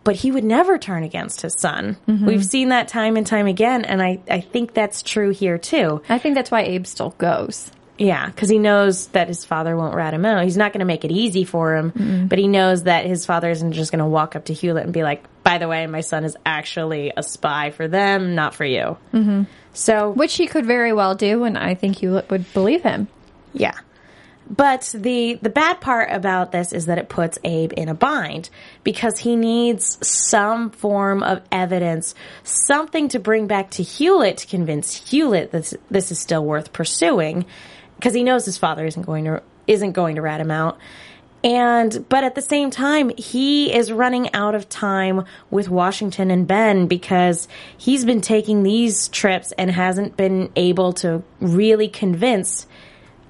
but 0.05 0.17
he 0.17 0.31
would 0.31 0.45
never 0.45 0.79
turn 0.79 1.03
against 1.03 1.43
his 1.43 1.55
son. 1.59 1.97
Mm-hmm. 2.09 2.27
We've 2.27 2.45
seen 2.45 2.71
that 2.71 2.89
time 2.89 3.17
and 3.17 3.27
time 3.27 3.47
again, 3.47 3.85
and 3.85 4.03
I, 4.03 4.21
I 4.31 4.41
think 4.41 4.73
that's 4.73 5.03
true 5.03 5.31
here 5.31 5.59
too. 5.59 6.03
I 6.09 6.19
think 6.19 6.35
that's 6.35 6.51
why 6.51 6.63
Abe 6.63 6.87
still 6.87 7.11
goes. 7.19 7.71
Yeah, 7.99 8.27
because 8.27 8.51
he 8.51 8.59
knows 8.59 9.07
that 9.09 9.29
his 9.29 9.47
father 9.47 9.75
won't 9.75 9.95
rat 9.95 10.13
him 10.13 10.27
out. 10.27 10.45
He's 10.45 10.59
not 10.59 10.73
going 10.73 10.81
to 10.81 10.87
make 10.87 11.05
it 11.07 11.11
easy 11.11 11.45
for 11.45 11.75
him, 11.75 12.27
but 12.29 12.39
he 12.39 12.47
knows 12.47 12.83
that 12.83 13.07
his 13.07 13.25
father 13.25 13.51
isn't 13.51 13.73
just 13.73 13.91
going 13.91 14.01
to 14.01 14.07
walk 14.07 14.37
up 14.37 14.45
to 14.47 14.53
Hewlett 14.53 14.85
and 14.85 14.93
be 14.93 15.03
like, 15.03 15.25
by 15.47 15.59
the 15.59 15.69
way, 15.69 15.87
my 15.87 16.01
son 16.01 16.25
is 16.25 16.37
actually 16.45 17.13
a 17.17 17.23
spy 17.23 17.71
for 17.71 17.87
them, 17.87 18.35
not 18.35 18.53
for 18.53 18.65
you. 18.65 18.99
Mm-hmm. 19.15 19.45
So, 19.75 20.11
Which 20.11 20.35
he 20.35 20.49
could 20.49 20.67
very 20.67 20.93
well 20.93 21.15
do, 21.15 21.45
and 21.45 21.57
I 21.57 21.75
think 21.75 22.03
you 22.03 22.21
would 22.29 22.53
believe 22.53 22.83
him. 22.83 23.07
Yeah. 23.53 23.79
But 24.51 24.93
the 24.93 25.39
the 25.41 25.49
bad 25.49 25.81
part 25.81 26.11
about 26.11 26.51
this 26.51 26.73
is 26.73 26.87
that 26.87 26.99
it 26.99 27.09
puts 27.09 27.39
Abe 27.45 27.73
in 27.77 27.89
a 27.89 27.95
bind 27.95 28.51
because 28.83 29.21
he 29.21 29.37
needs 29.37 30.05
some 30.05 30.71
form 30.71 31.23
of 31.23 31.43
evidence, 31.53 32.17
something 32.43 33.09
to 33.11 33.21
bring 33.21 33.47
back 33.47 33.71
to 33.73 33.85
Hewlett 33.85 34.39
to 34.39 34.49
convince 34.49 35.11
Hewlett 35.11 35.53
that 35.53 35.59
this, 35.63 35.75
this 35.91 36.11
is 36.11 36.19
still 36.19 36.45
worth 36.45 36.73
pursuing 36.73 37.45
because 37.95 38.15
he 38.15 38.25
knows 38.25 38.45
his 38.45 38.59
father 38.59 38.85
isn't 38.85 39.07
going 39.07 39.27
to 39.27 39.45
isn't 39.69 39.93
going 39.93 40.17
to 40.17 40.23
rat 40.23 40.41
him 40.41 40.51
out. 40.51 40.79
And 41.47 42.05
but 42.09 42.25
at 42.25 42.35
the 42.35 42.43
same 42.43 42.73
time, 42.73 43.13
he 43.17 43.73
is 43.73 43.93
running 43.93 44.35
out 44.35 44.57
of 44.57 44.69
time 44.69 45.25
with 45.49 45.69
Washington 45.69 46.33
and 46.33 46.45
Ben 46.45 46.89
because 46.89 47.47
he's 47.79 48.05
been 48.05 48.21
taking 48.21 48.65
these 48.65 49.07
trips 49.09 49.53
and 49.53 49.71
hasn't 49.71 50.17
been 50.17 50.51
able 50.57 50.93
to 50.95 51.23
really 51.41 51.87
convince 51.87 52.67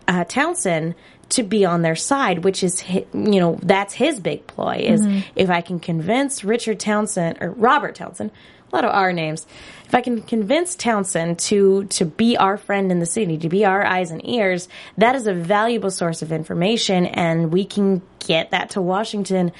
uh, 0.09 0.25
Townsend 0.25 0.95
to 1.29 1.43
be 1.43 1.67
on 1.67 1.83
their 1.83 1.95
side, 1.95 2.43
which 2.43 2.64
is 2.64 2.83
you 2.89 3.05
know 3.12 3.59
that's 3.62 3.93
his 3.93 4.19
big 4.19 4.47
ploy 4.47 4.77
is 4.77 5.05
if 5.35 5.51
I 5.51 5.61
can 5.61 5.79
convince 5.79 6.43
Richard 6.43 6.81
Townsend 6.81 7.37
or 7.43 7.51
Robert 7.51 7.97
Townsend, 7.97 8.31
a 8.73 8.77
lot 8.77 8.85
of 8.85 8.91
our 8.91 9.12
names, 9.12 9.47
if 9.87 9.95
I 9.95 10.01
can 10.01 10.23
convince 10.23 10.75
Townsend 10.75 11.39
to 11.41 11.85
to 11.85 12.05
be 12.05 12.37
our 12.37 12.57
friend 12.57 12.91
in 12.91 12.99
the 12.99 13.07
city, 13.07 13.39
to 13.39 13.49
be 13.49 13.64
our 13.64 13.85
eyes 13.85 14.11
and 14.11 14.27
ears, 14.29 14.69
that 14.99 15.14
is 15.14 15.27
a 15.27 15.35
valuable 15.35 15.91
source 15.91 16.23
of 16.23 16.33
information, 16.33 17.07
and 17.07 17.53
we 17.53 17.64
can 17.64 18.03
get 18.19 18.51
that 18.51 18.71
to 18.71 18.83
Washington, 18.83 19.53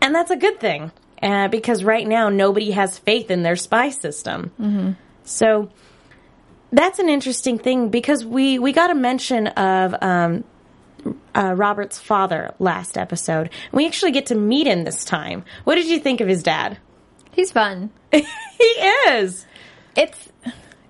and 0.00 0.14
that's 0.14 0.30
a 0.30 0.36
good 0.36 0.58
thing 0.58 0.90
uh, 1.22 1.48
because 1.48 1.84
right 1.84 2.06
now 2.06 2.28
nobody 2.28 2.72
has 2.72 2.98
faith 2.98 3.30
in 3.30 3.42
their 3.42 3.56
spy 3.56 3.90
system. 3.90 4.50
So 5.24 5.70
that's 6.72 6.98
an 6.98 7.08
interesting 7.08 7.58
thing 7.58 7.88
because 7.90 8.24
we 8.24 8.58
we 8.58 8.72
got 8.72 8.90
a 8.90 8.94
mention 8.94 9.46
of 9.48 9.94
um, 10.02 10.44
uh, 11.34 11.54
Robert's 11.54 11.98
father 12.00 12.54
last 12.58 12.98
episode. 12.98 13.50
We 13.72 13.86
actually 13.86 14.12
get 14.12 14.26
to 14.26 14.34
meet 14.34 14.66
him 14.66 14.84
this 14.84 15.04
time. 15.04 15.44
What 15.64 15.76
did 15.76 15.86
you 15.86 16.00
think 16.00 16.20
of 16.20 16.28
his 16.28 16.42
dad? 16.42 16.78
He's 17.32 17.52
fun. 17.52 17.90
he 18.12 18.24
is. 19.08 19.46
It's 19.96 20.28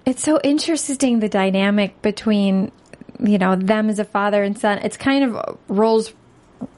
it's 0.06 0.22
so 0.22 0.40
interesting 0.42 1.20
the 1.20 1.28
dynamic 1.28 2.00
between 2.02 2.72
you 3.18 3.38
know 3.38 3.56
them 3.56 3.90
as 3.90 3.98
a 3.98 4.04
father 4.04 4.42
and 4.42 4.58
son. 4.58 4.78
It's 4.78 4.96
kind 4.96 5.24
of 5.24 5.58
roles 5.68 6.12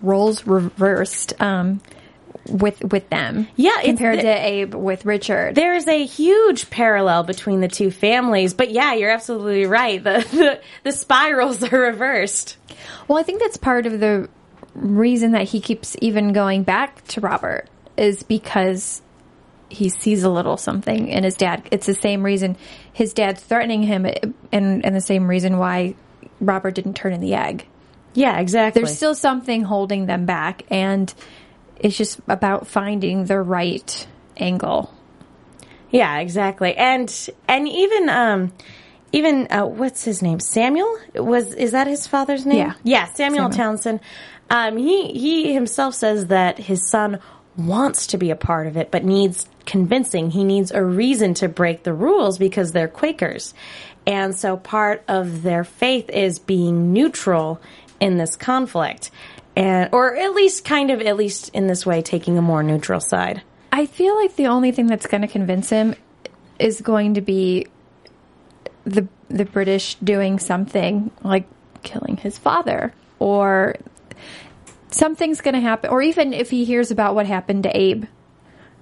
roles 0.01 0.47
reversed 0.47 1.41
um, 1.41 1.81
with 2.49 2.83
with 2.85 3.09
them. 3.11 3.49
Yeah, 3.57 3.81
compared 3.83 4.19
the- 4.19 4.23
to 4.23 4.47
Abe 4.47 4.75
with 4.75 5.05
Richard. 5.05 5.55
There 5.55 5.75
is 5.75 5.87
a 5.89 6.05
huge 6.05 6.71
parallel 6.71 7.23
between 7.25 7.61
the 7.61 7.69
two 7.69 7.91
families, 7.91 8.55
but 8.55 8.71
yeah, 8.71 8.95
you're 8.95 9.11
absolutely 9.11 9.67
right. 9.67 10.03
The 10.03 10.27
the, 10.33 10.61
the 10.85 10.93
spirals 10.93 11.63
are 11.63 11.81
reversed. 11.81 12.57
Well, 13.09 13.19
I 13.19 13.23
think 13.23 13.41
that's 13.41 13.57
part 13.57 13.87
of 13.87 14.01
the 14.01 14.29
reason 14.75 15.33
that 15.33 15.49
he 15.49 15.61
keeps 15.61 15.97
even 16.01 16.33
going 16.33 16.63
back 16.63 17.07
to 17.09 17.21
Robert 17.21 17.69
is 17.97 18.23
because 18.23 19.03
he 19.73 19.89
sees 19.89 20.23
a 20.23 20.31
little 20.31 20.57
something 20.57 21.09
in 21.09 21.25
his 21.25 21.35
dad. 21.35 21.67
It's 21.71 21.87
the 21.87 21.95
same 21.95 22.23
reason 22.23 22.57
his 22.93 23.13
dad's 23.15 23.43
threatening 23.43 23.83
him, 23.83 24.07
and 24.53 24.85
and 24.85 24.95
the 24.95 25.01
same 25.01 25.29
reason 25.29 25.59
why 25.59 25.95
Robert 26.41 26.75
didn't 26.75 26.95
turn 26.95 27.13
in 27.13 27.21
the 27.21 27.35
egg. 27.35 27.67
Yeah, 28.15 28.39
exactly. 28.39 28.83
There's 28.83 28.97
still 28.97 29.15
something 29.15 29.63
holding 29.63 30.07
them 30.07 30.27
back, 30.27 30.65
and 30.71 31.13
it's 31.77 31.97
just 31.97 32.21
about 32.29 32.67
finding 32.67 33.25
the 33.25 33.41
right 33.41 34.07
angle. 34.37 34.93
Yeah, 35.91 36.19
exactly. 36.19 36.75
And 36.75 37.29
and 37.49 37.69
even 37.69 38.09
um 38.09 38.53
even 39.13 39.47
uh, 39.51 39.67
what's 39.67 40.05
his 40.05 40.23
name? 40.23 40.41
Samuel 40.41 40.99
was 41.15 41.55
is 41.55 41.73
that 41.73 41.87
his 41.87 42.07
father's 42.07 42.47
name? 42.47 42.59
Yeah. 42.59 42.75
Yeah, 42.83 43.05
Samuel, 43.13 43.51
Samuel. 43.51 43.51
Townsend. 43.51 44.01
Um 44.51 44.77
he 44.79 45.13
he 45.13 45.53
himself 45.53 45.95
says 45.95 46.29
that 46.29 46.59
his 46.59 46.89
son 46.91 47.21
wants 47.57 48.09
to 48.09 48.17
be 48.17 48.31
a 48.31 48.37
part 48.37 48.67
of 48.67 48.79
it 48.79 48.91
but 48.91 49.05
needs 49.05 49.47
convincing. 49.67 50.31
He 50.31 50.45
needs 50.45 50.71
a 50.71 50.85
reason 50.85 51.35
to 51.35 51.49
break 51.49 51.83
the 51.83 51.93
rules 51.93 52.39
because 52.39 52.73
they're 52.73 52.89
Quakers. 52.89 53.55
And 54.07 54.37
so 54.37 54.57
part 54.57 55.05
of 55.09 55.43
their 55.43 55.65
faith 55.65 56.11
is 56.11 56.39
being 56.39 56.93
neutral 56.93 57.61
in 58.01 58.17
this 58.19 58.37
conflict. 58.37 59.11
And 59.55 59.91
or 59.93 60.17
at 60.17 60.33
least 60.35 60.65
kind 60.65 60.91
of 60.91 61.01
at 61.03 61.17
least 61.17 61.51
in 61.51 61.67
this 61.67 61.85
way 61.85 62.03
taking 62.03 62.39
a 62.39 62.43
more 62.43 62.63
neutral 62.63 63.01
side. 63.01 63.43
I 63.71 63.87
feel 63.87 64.17
like 64.17 64.37
the 64.37 64.49
only 64.49 64.73
thing 64.73 64.87
that's 64.87 65.07
going 65.07 65.23
to 65.23 65.29
convince 65.29 65.71
him 65.71 65.95
is 66.59 66.81
going 66.81 67.15
to 67.15 67.21
be 67.21 67.67
the 68.85 69.07
the 69.29 69.45
British 69.45 69.95
doing 69.97 70.39
something 70.39 71.11
like 71.23 71.47
killing 71.83 72.17
his 72.17 72.39
father 72.39 72.93
or 73.19 73.77
something's 74.91 75.41
going 75.41 75.55
to 75.55 75.61
happen 75.61 75.91
or 75.91 76.03
even 76.03 76.33
if 76.33 76.51
he 76.51 76.65
hears 76.65 76.91
about 76.91 77.15
what 77.15 77.27
happened 77.27 77.63
to 77.63 77.77
Abe 77.77 78.05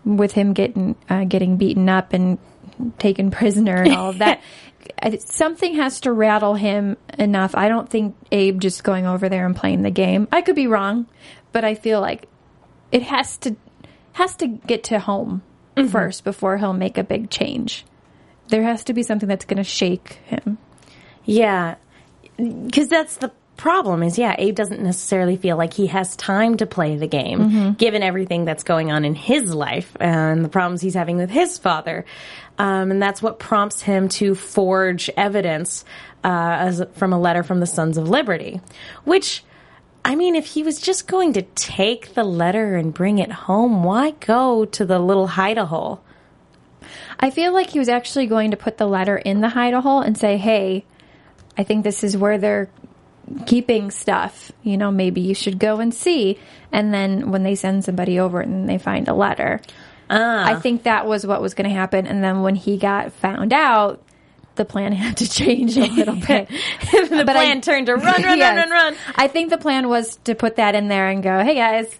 with 0.05 0.33
him 0.33 0.53
getting 0.53 0.97
uh, 1.09 1.25
getting 1.25 1.57
beaten 1.57 1.89
up 1.89 2.13
and 2.13 2.39
taken 2.99 3.31
prisoner 3.31 3.83
and 3.83 3.95
all 3.95 4.11
of 4.11 4.19
that 4.19 4.41
something 5.19 5.77
has 5.77 6.01
to 6.01 6.13
rattle 6.13 6.55
him 6.55 6.97
enough. 7.19 7.55
I 7.55 7.69
don't 7.69 7.89
think 7.89 8.17
Abe 8.33 8.61
just 8.61 8.85
going 8.85 9.07
over 9.07 9.29
there 9.29 9.47
and 9.47 9.55
playing 9.57 9.83
the 9.83 9.91
game. 9.91 10.29
I 10.33 10.43
could 10.43 10.57
be 10.57 10.67
wrong, 10.67 11.07
but 11.53 11.65
I 11.65 11.75
feel 11.75 12.01
like 12.01 12.27
it 12.93 13.03
has 13.03 13.37
to 13.39 13.57
has 14.13 14.35
to 14.37 14.47
get 14.47 14.85
to 14.85 14.99
home 14.99 15.43
first 15.89 16.25
before 16.25 16.59
he'll 16.59 16.73
make 16.73 16.99
a 16.99 17.05
big 17.05 17.31
change. 17.31 17.85
There 18.49 18.63
has 18.63 18.85
to 18.85 18.93
be 18.93 19.03
something 19.03 19.29
that's 19.29 19.45
going 19.45 19.59
to 19.59 19.65
shake 19.65 20.15
him. 20.25 20.59
Yeah, 21.25 21.77
because 22.37 22.89
that's 22.89 23.17
the 23.17 23.31
problem. 23.61 24.03
Is 24.03 24.19
yeah, 24.19 24.35
Abe 24.39 24.55
doesn't 24.55 24.81
necessarily 24.81 25.37
feel 25.37 25.57
like 25.57 25.75
he 25.75 25.87
has 25.89 26.17
time 26.17 26.57
to 26.57 26.67
play 26.67 26.97
the 26.97 27.07
game, 27.07 27.75
given 27.75 28.03
everything 28.03 28.45
that's 28.45 28.65
going 28.65 28.91
on 28.91 29.05
in 29.05 29.15
his 29.15 29.55
life 29.55 29.95
and 30.01 30.45
the 30.45 30.49
problems 30.49 30.81
he's 30.81 30.95
having 30.95 31.19
with 31.19 31.31
his 31.31 31.59
father, 31.59 32.05
um, 32.59 32.91
and 32.91 33.01
that's 33.01 33.23
what 33.23 33.39
prompts 33.39 33.83
him 33.83 34.09
to 34.09 34.35
forge 34.35 35.11
evidence 35.17 35.85
uh, 36.25 36.29
as 36.29 36.83
from 36.95 37.13
a 37.13 37.21
letter 37.21 37.43
from 37.43 37.61
the 37.61 37.67
Sons 37.67 37.97
of 37.97 38.09
Liberty, 38.09 38.61
which. 39.05 39.45
I 40.03 40.15
mean, 40.15 40.35
if 40.35 40.47
he 40.47 40.63
was 40.63 40.81
just 40.81 41.07
going 41.07 41.35
to 41.35 41.43
take 41.43 42.15
the 42.15 42.25
letter 42.25 42.75
and 42.75 42.93
bring 42.93 43.19
it 43.19 43.31
home, 43.31 43.85
why 43.85 44.13
go 44.13 44.65
to 44.65 44.87
the 44.87 44.99
little 44.99 45.27
hide 45.27 45.59
hole? 45.59 46.03
I 47.21 47.29
feel 47.29 47.53
like 47.53 47.69
he 47.69 47.79
was 47.79 47.91
actually 47.91 48.27
going 48.27 48.53
to 48.53 48.57
put 48.57 48.79
the 48.79 48.87
letter 48.87 49.19
in 49.19 49.43
the 49.43 49.51
hide 49.51 49.75
hole 49.75 50.01
and 50.01 50.17
say, 50.17 50.39
"Hey, 50.39 50.87
I 51.59 51.65
think 51.65 51.85
this 51.85 52.03
is 52.03 52.17
where 52.17 52.39
they're 52.39 52.71
keeping 53.47 53.91
stuff. 53.91 54.53
You 54.63 54.77
know, 54.77 54.91
maybe 54.91 55.21
you 55.21 55.35
should 55.35 55.59
go 55.59 55.81
and 55.81 55.93
see." 55.95 56.39
And 56.73 56.93
then 56.95 57.31
when 57.31 57.43
they 57.43 57.55
send 57.55 57.85
somebody 57.85 58.21
over 58.21 58.41
and 58.41 58.69
they 58.69 58.79
find 58.79 59.09
a 59.09 59.15
letter, 59.15 59.61
ah. 60.09 60.45
I 60.47 60.55
think 60.61 60.85
that 60.85 61.07
was 61.07 61.27
what 61.27 61.43
was 61.43 61.55
going 61.55 61.69
to 61.69 61.75
happen. 61.75 62.07
And 62.07 62.23
then 62.23 62.43
when 62.43 62.55
he 62.55 62.77
got 62.79 63.13
found 63.13 63.53
out, 63.53 64.03
the 64.57 64.65
plan 64.65 64.93
had 65.05 65.17
to 65.19 65.29
change 65.29 65.77
a 65.77 65.87
little 65.87 66.15
bit. 66.27 66.49
the 66.49 67.25
But 67.27 67.31
I- 67.31 67.45
plan 67.47 67.61
turned 67.61 67.87
to 67.87 67.95
run, 67.95 68.05
run, 68.05 68.23
run, 68.23 68.39
Yes. 68.39 68.57
run, 68.57 68.71
run. 68.71 68.95
I 69.17 69.27
think 69.29 69.51
the 69.51 69.59
plan 69.59 69.89
was 69.89 70.17
to 70.25 70.35
put 70.35 70.57
that 70.57 70.75
in 70.75 70.89
there 70.89 71.09
and 71.09 71.23
go, 71.23 71.41
hey 71.43 71.55
guys, 71.55 71.93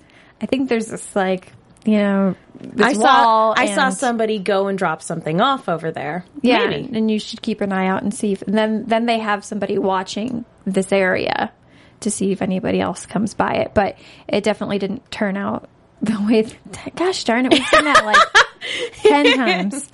I 0.43 0.47
think 0.47 0.69
there's 0.69 0.87
this 0.87 1.15
like, 1.17 1.53
you 1.85 1.99
know, 1.99 2.35
I 2.79 2.93
saw 2.93 3.03
wall. 3.03 3.55
I 3.57 3.75
saw 3.75 3.91
somebody 3.91 4.39
go 4.39 4.69
and 4.69 4.79
drop 4.79 5.03
something 5.03 5.41
off 5.41 5.69
over 5.69 5.91
there. 5.91 6.25
Yeah, 6.43 6.67
Maybe. 6.67 6.97
and 6.97 7.11
you 7.11 7.19
should 7.19 7.43
keep 7.43 7.61
an 7.61 7.73
eye 7.73 7.87
out 7.87 8.03
and 8.03 8.13
see 8.13 8.33
if 8.33 8.43
and 8.43 8.57
then 8.57 8.85
then 8.87 9.07
they 9.07 9.19
have 9.19 9.45
somebody 9.45 9.79
watching 9.79 10.45
this 10.65 10.93
area 10.93 11.53
to 12.01 12.11
see 12.11 12.33
if 12.33 12.43
anybody 12.43 12.81
else 12.81 13.07
comes 13.07 13.35
by 13.35 13.55
it. 13.55 13.75
But 13.75 13.97
it 14.29 14.45
definitely 14.45 14.79
didn't 14.79 15.11
turn 15.11 15.37
out 15.37 15.69
the 16.03 16.19
way. 16.29 16.43
That, 16.43 16.95
gosh 16.97 17.25
darn 17.25 17.47
it, 17.47 17.53
we've 17.53 17.67
seen 17.67 17.85
that 17.85 18.05
like 18.05 18.17
ten 19.03 19.37
times. 19.37 19.89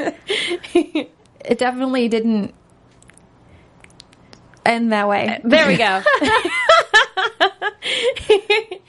It 1.44 1.58
definitely 1.58 2.08
didn't 2.08 2.54
end 4.64 4.92
that 4.92 5.08
way. 5.08 5.40
There 5.44 5.66
we 5.68 5.76
go. 5.76 6.02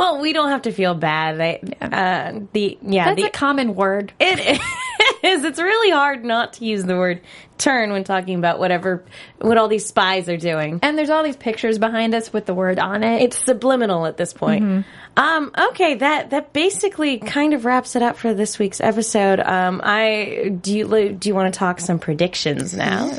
well, 0.00 0.18
we 0.18 0.32
don't 0.32 0.48
have 0.48 0.62
to 0.62 0.72
feel 0.72 0.94
bad. 0.94 1.38
I, 1.42 1.60
uh, 1.84 2.40
the 2.54 2.78
yeah, 2.80 3.04
That's 3.04 3.20
the, 3.20 3.28
a 3.28 3.30
common 3.30 3.74
word. 3.74 4.14
it 4.18 4.38
is. 5.22 5.44
It's 5.44 5.60
really 5.60 5.90
hard 5.90 6.24
not 6.24 6.54
to 6.54 6.64
use 6.64 6.84
the 6.84 6.96
word 6.96 7.20
turn 7.58 7.92
when 7.92 8.02
talking 8.02 8.38
about 8.38 8.58
whatever 8.58 9.04
what 9.42 9.58
all 9.58 9.68
these 9.68 9.84
spies 9.84 10.30
are 10.30 10.38
doing. 10.38 10.80
And 10.82 10.96
there's 10.96 11.10
all 11.10 11.22
these 11.22 11.36
pictures 11.36 11.78
behind 11.78 12.14
us 12.14 12.32
with 12.32 12.46
the 12.46 12.54
word 12.54 12.78
on 12.78 13.04
it. 13.04 13.20
It's 13.20 13.44
subliminal 13.44 14.06
at 14.06 14.16
this 14.16 14.32
point. 14.32 14.64
Mm-hmm. 14.64 15.20
Um, 15.22 15.52
okay, 15.68 15.96
that 15.96 16.30
that 16.30 16.54
basically 16.54 17.18
kind 17.18 17.52
of 17.52 17.66
wraps 17.66 17.94
it 17.94 18.00
up 18.00 18.16
for 18.16 18.32
this 18.32 18.58
week's 18.58 18.80
episode. 18.80 19.38
Um, 19.38 19.82
I 19.84 20.56
do 20.62 20.78
you 20.78 21.12
do 21.12 21.28
you 21.28 21.34
want 21.34 21.52
to 21.52 21.58
talk 21.58 21.78
some 21.78 21.98
predictions 21.98 22.74
now? 22.74 23.10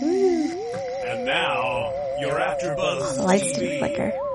And 0.00 1.26
now, 1.26 1.92
your 2.18 2.40
AfterBuzz 2.40 3.18
lights 3.18 3.44
TV 3.52 3.58
didn't 3.58 3.78
flicker. 3.80 4.31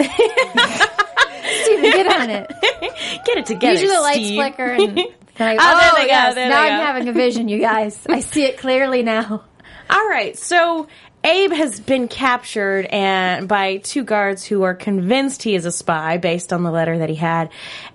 Steven, 0.00 1.82
get 1.82 2.06
on 2.20 2.30
it. 2.30 2.50
Get 3.24 3.38
it 3.38 3.46
together. 3.46 3.72
Usually 3.80 3.94
the 3.96 4.00
lights 4.00 4.24
Steve. 4.26 4.36
flicker 4.38 4.64
and 4.72 4.96
then 4.98 5.06
I, 5.38 5.56
Oh, 5.58 5.78
there 5.80 5.90
they 5.96 6.02
go, 6.02 6.06
yes, 6.06 6.34
there 6.34 6.48
now 6.48 6.62
they 6.62 6.70
I'm 6.70 6.80
go. 6.80 6.84
having 6.86 7.08
a 7.08 7.12
vision, 7.12 7.48
you 7.48 7.58
guys. 7.58 8.06
I 8.08 8.20
see 8.20 8.44
it 8.44 8.58
clearly 8.58 9.02
now. 9.02 9.44
All 9.90 10.08
right, 10.08 10.36
so 10.38 10.88
Abe 11.22 11.52
has 11.52 11.80
been 11.80 12.08
captured 12.08 12.86
and 12.86 13.48
by 13.48 13.78
two 13.78 14.04
guards 14.04 14.44
who 14.44 14.62
are 14.62 14.74
convinced 14.74 15.42
he 15.42 15.54
is 15.54 15.64
a 15.64 15.72
spy 15.72 16.18
based 16.18 16.52
on 16.52 16.62
the 16.62 16.70
letter 16.70 16.98
that 16.98 17.08
he 17.08 17.14
had. 17.14 17.50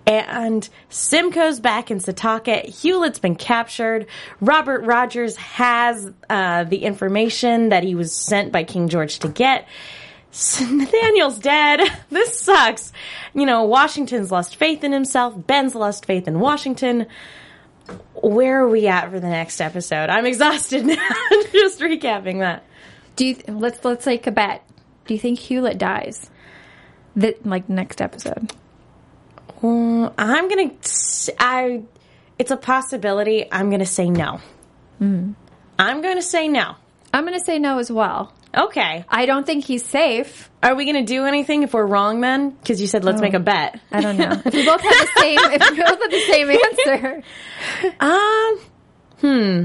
And 0.08 0.68
Simcoe's 0.90 1.60
back 1.60 1.92
in 1.92 2.00
Setauket. 2.00 2.66
Hewlett's 2.66 3.20
been 3.20 3.36
captured. 3.36 4.08
Robert 4.42 4.84
Rogers 4.84 5.36
has 5.38 6.12
uh, 6.30 6.64
the 6.64 6.84
information 6.84 7.70
that 7.70 7.84
he 7.84 7.94
was 7.96 8.12
sent 8.14 8.52
by 8.52 8.64
King 8.64 8.90
George 8.90 9.20
to 9.20 9.28
get. 9.30 9.68
Nathaniel's 10.32 11.40
dead. 11.40 11.82
This 12.10 12.40
sucks. 12.40 12.92
You 13.34 13.46
know, 13.46 13.64
Washington's 13.64 14.32
lost 14.32 14.56
faith 14.56 14.84
in 14.84 14.92
himself. 14.92 15.36
Ben's 15.48 15.76
lost 15.76 16.06
faith 16.06 16.28
in 16.28 16.40
Washington 16.40 17.08
where 18.16 18.64
are 18.64 18.68
we 18.70 18.88
at 18.88 19.10
for 19.10 19.20
the 19.20 19.30
next 19.30 19.62
episode? 19.62 20.10
I'm 20.10 20.26
exhausted 20.26 20.86
now. 20.86 20.96
Just 21.52 21.80
recapping 21.80 22.40
that. 22.40 22.64
Do 23.16 23.26
you 23.26 23.38
let's 23.48 23.84
let's 23.84 24.06
take 24.06 24.28
a 24.28 24.32
bet. 24.32 24.64
Do 25.08 25.14
you 25.14 25.20
think 25.20 25.40
Hewlett 25.40 25.78
dies? 25.78 26.30
That 27.16 27.46
like 27.46 27.70
next 27.70 28.02
episode. 28.02 28.54
Mm, 29.62 30.14
I'm 30.18 30.48
gonna. 30.48 30.72
I. 31.40 31.84
It's 32.38 32.52
a 32.52 32.58
possibility. 32.58 33.52
I'm 33.52 33.70
gonna 33.70 33.86
say 33.86 34.10
no. 34.10 34.40
I'm 35.02 35.36
gonna 35.78 36.22
say 36.22 36.48
no. 36.48 36.76
I'm 37.14 37.26
gonna 37.26 37.40
say 37.40 37.60
no 37.60 37.80
as 37.80 37.92
well. 37.92 38.34
Okay. 38.56 39.06
I 39.08 39.26
don't 39.26 39.46
think 39.46 39.64
he's 39.66 39.86
safe. 39.86 40.50
Are 40.64 40.76
we 40.76 40.86
gonna 40.86 41.06
do 41.06 41.26
anything 41.26 41.64
if 41.64 41.74
we're 41.74 41.86
wrong, 41.86 42.22
then? 42.22 42.50
Because 42.50 42.82
you 42.82 42.88
said 42.88 43.04
let's 43.04 43.22
make 43.22 43.34
a 43.34 43.40
bet. 43.40 43.80
I 43.92 44.02
don't 44.02 44.18
know. 44.18 44.32
if 44.46 44.54
we 44.54 44.66
both 44.66 44.82
have 44.82 44.92
the 44.92 45.10
same 45.22 45.40
if 45.40 45.72
we 45.72 45.78
both 45.78 46.02
have 46.02 46.12
the 46.12 46.26
same 46.28 46.50
answer. 46.50 47.24
Um. 48.00 48.60
Hmm. 49.22 49.64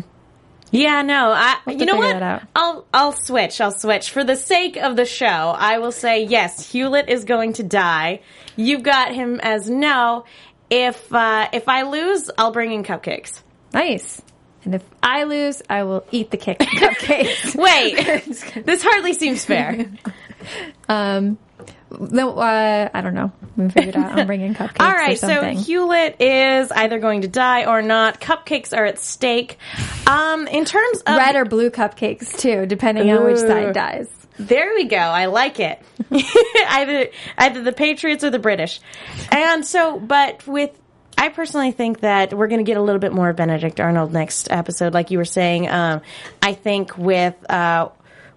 Yeah. 0.71 1.03
No. 1.03 1.33
I. 1.33 1.57
We'll 1.67 1.79
you 1.79 1.87
know 1.87 1.97
what? 1.97 2.43
I'll. 2.55 2.87
I'll 2.93 3.13
switch. 3.13 3.61
I'll 3.61 3.71
switch 3.71 4.11
for 4.11 4.23
the 4.25 4.37
sake 4.37 4.77
of 4.77 4.97
the 4.97 5.05
show. 5.05 5.27
I 5.27 5.79
will 5.79 5.93
say 5.93 6.25
yes. 6.25 6.71
Hewlett 6.71 7.09
is 7.09 7.25
going 7.25 7.55
to 7.55 7.63
die. 7.63 8.21
You've 8.57 8.83
got 8.83 9.15
him 9.15 9.41
as 9.43 9.69
no. 9.71 10.25
If 10.71 11.13
uh, 11.13 11.49
if 11.53 11.69
I 11.69 11.83
lose, 11.83 12.31
I'll 12.37 12.53
bring 12.53 12.73
in 12.73 12.83
cupcakes. 12.85 13.43
Nice. 13.73 14.21
And 14.65 14.75
if 14.75 14.83
I 15.03 15.25
lose, 15.25 15.63
I 15.69 15.85
will 15.85 16.05
eat 16.11 16.31
the 16.31 16.37
cake- 16.37 16.59
cupcakes. 16.61 17.55
Wait, 17.55 18.65
this 18.67 18.83
hardly 18.83 19.13
seems 19.13 19.45
fair. 19.45 19.87
Um, 20.89 21.39
no, 21.99 22.37
uh, 22.39 22.89
I 22.93 23.01
don't 23.01 23.15
know. 23.15 23.33
We 23.57 23.69
figured 23.69 23.97
out. 23.97 24.19
I'm 24.19 24.27
bringing 24.27 24.55
cupcakes. 24.55 24.81
All 24.81 24.93
right, 24.93 25.19
so. 25.19 25.43
Hewlett 25.45 26.21
is 26.21 26.73
either 26.73 26.99
going 26.99 27.21
to 27.23 27.29
die 27.29 27.67
or 27.67 27.83
not. 27.83 28.21
Cupcakes 28.21 28.77
are 28.77 28.85
at 28.85 28.99
stake. 28.99 29.59
Um, 30.07 30.49
in 30.49 30.65
terms 30.65 31.03
of 31.03 31.17
red 31.17 31.37
or 31.37 31.45
blue 31.45 31.71
cupcakes 31.71 32.37
too, 32.39 32.67
depending 32.67 33.11
on 33.13 33.25
which 33.25 33.39
side 33.39 33.75
dies. 33.75 34.09
There 34.37 34.75
we 34.75 34.85
go. 34.85 34.97
I 34.97 35.27
like 35.27 35.61
it. 35.61 35.81
either 36.11 37.07
either 37.39 37.63
the 37.63 37.73
Patriots 37.73 38.25
or 38.25 38.31
the 38.31 38.41
British. 38.41 38.81
And 39.31 39.65
so, 39.65 40.01
but 40.01 40.45
with 40.47 40.77
I 41.17 41.29
personally 41.29 41.73
think 41.73 42.01
that 42.01 42.35
we're 42.35 42.49
going 42.49 42.65
to 42.65 42.69
get 42.69 42.77
a 42.77 42.83
little 42.83 42.99
bit 42.99 43.13
more 43.13 43.29
of 43.29 43.37
Benedict 43.37 43.81
Arnold 43.81 44.13
next 44.13 44.51
episode, 44.51 44.95
like 44.95 45.11
you 45.11 45.19
were 45.19 45.25
saying. 45.25 45.69
Um, 45.69 46.03
I 46.43 46.55
think 46.55 46.97
with 46.99 47.35
uh, 47.51 47.89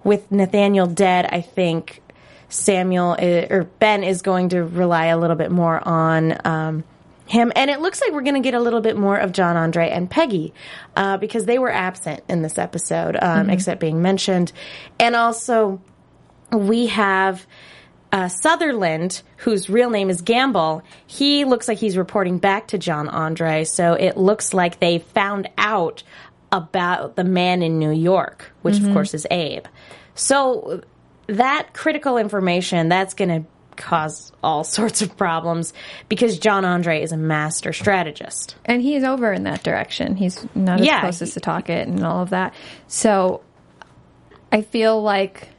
with 0.03 0.31
Nathaniel 0.31 0.87
dead, 0.87 1.25
I 1.25 1.41
think 1.41 2.01
Samuel 2.49 3.15
i 3.19 3.47
or 3.49 3.63
Ben 3.79 4.03
is 4.03 4.21
going 4.21 4.49
to 4.49 4.63
rely 4.63 5.07
a 5.07 5.17
little 5.17 5.35
bit 5.35 5.51
more 5.51 5.85
on. 5.85 6.37
Um, 6.45 6.83
him 7.25 7.51
and 7.57 7.69
it 7.69 7.81
looks 7.81 7.99
like 7.99 8.13
we're 8.13 8.21
going 8.21 8.35
to 8.35 8.39
get 8.39 8.53
a 8.53 8.59
little 8.59 8.79
bit 8.79 8.95
more 8.95 9.17
of 9.17 9.33
John 9.33 9.57
Andre 9.57 9.89
and 9.89 10.09
Peggy 10.09 10.53
uh, 10.95 11.17
because 11.17 11.45
they 11.45 11.59
were 11.59 11.69
absent 11.69 12.23
in 12.29 12.41
this 12.41 12.57
episode, 12.57 13.17
um, 13.21 13.49
except 13.49 13.81
being 13.81 14.01
mentioned, 14.01 14.53
and 14.97 15.13
also 15.13 15.81
we 16.53 16.87
have 16.87 17.45
uh, 18.11 18.27
Sutherland, 18.27 19.21
whose 19.37 19.69
real 19.69 19.89
name 19.89 20.09
is 20.09 20.21
Gamble. 20.21 20.81
He 21.05 21.45
looks 21.45 21.67
like 21.67 21.77
he's 21.77 21.97
reporting 21.97 22.37
back 22.37 22.67
to 22.67 22.77
John 22.77 23.09
Andre, 23.09 23.63
so 23.63 23.93
it 23.93 24.17
looks 24.17 24.53
like 24.53 24.79
they 24.79 24.99
found 24.99 25.49
out 25.57 26.03
about 26.51 27.15
the 27.15 27.23
man 27.23 27.61
in 27.61 27.79
New 27.79 27.91
York, 27.91 28.51
which 28.61 28.79
of 28.79 28.93
course 28.93 29.13
is 29.13 29.27
Abe. 29.29 29.65
So 30.15 30.81
that 31.27 31.73
critical 31.73 32.17
information 32.17 32.87
that's 32.87 33.13
going 33.13 33.43
to 33.43 33.49
cause 33.75 34.31
all 34.43 34.63
sorts 34.77 35.01
of 35.01 35.15
problems 35.17 35.73
because 36.09 36.39
John 36.39 36.65
Andre 36.65 37.01
is 37.01 37.11
a 37.11 37.17
master 37.17 37.73
strategist. 37.73 38.55
And 38.65 38.81
he's 38.81 39.03
over 39.03 39.31
in 39.31 39.43
that 39.43 39.63
direction. 39.63 40.15
He's 40.15 40.45
not 40.55 40.79
as 40.79 40.87
Yeah, 40.87 41.01
close 41.01 41.21
as 41.21 41.35
Setauket 41.35 41.83
and 41.83 42.03
all 42.03 42.21
of 42.23 42.31
that. 42.31 42.53
So 42.87 43.41
I 44.51 44.61
feel 44.61 45.01
like 45.01 45.49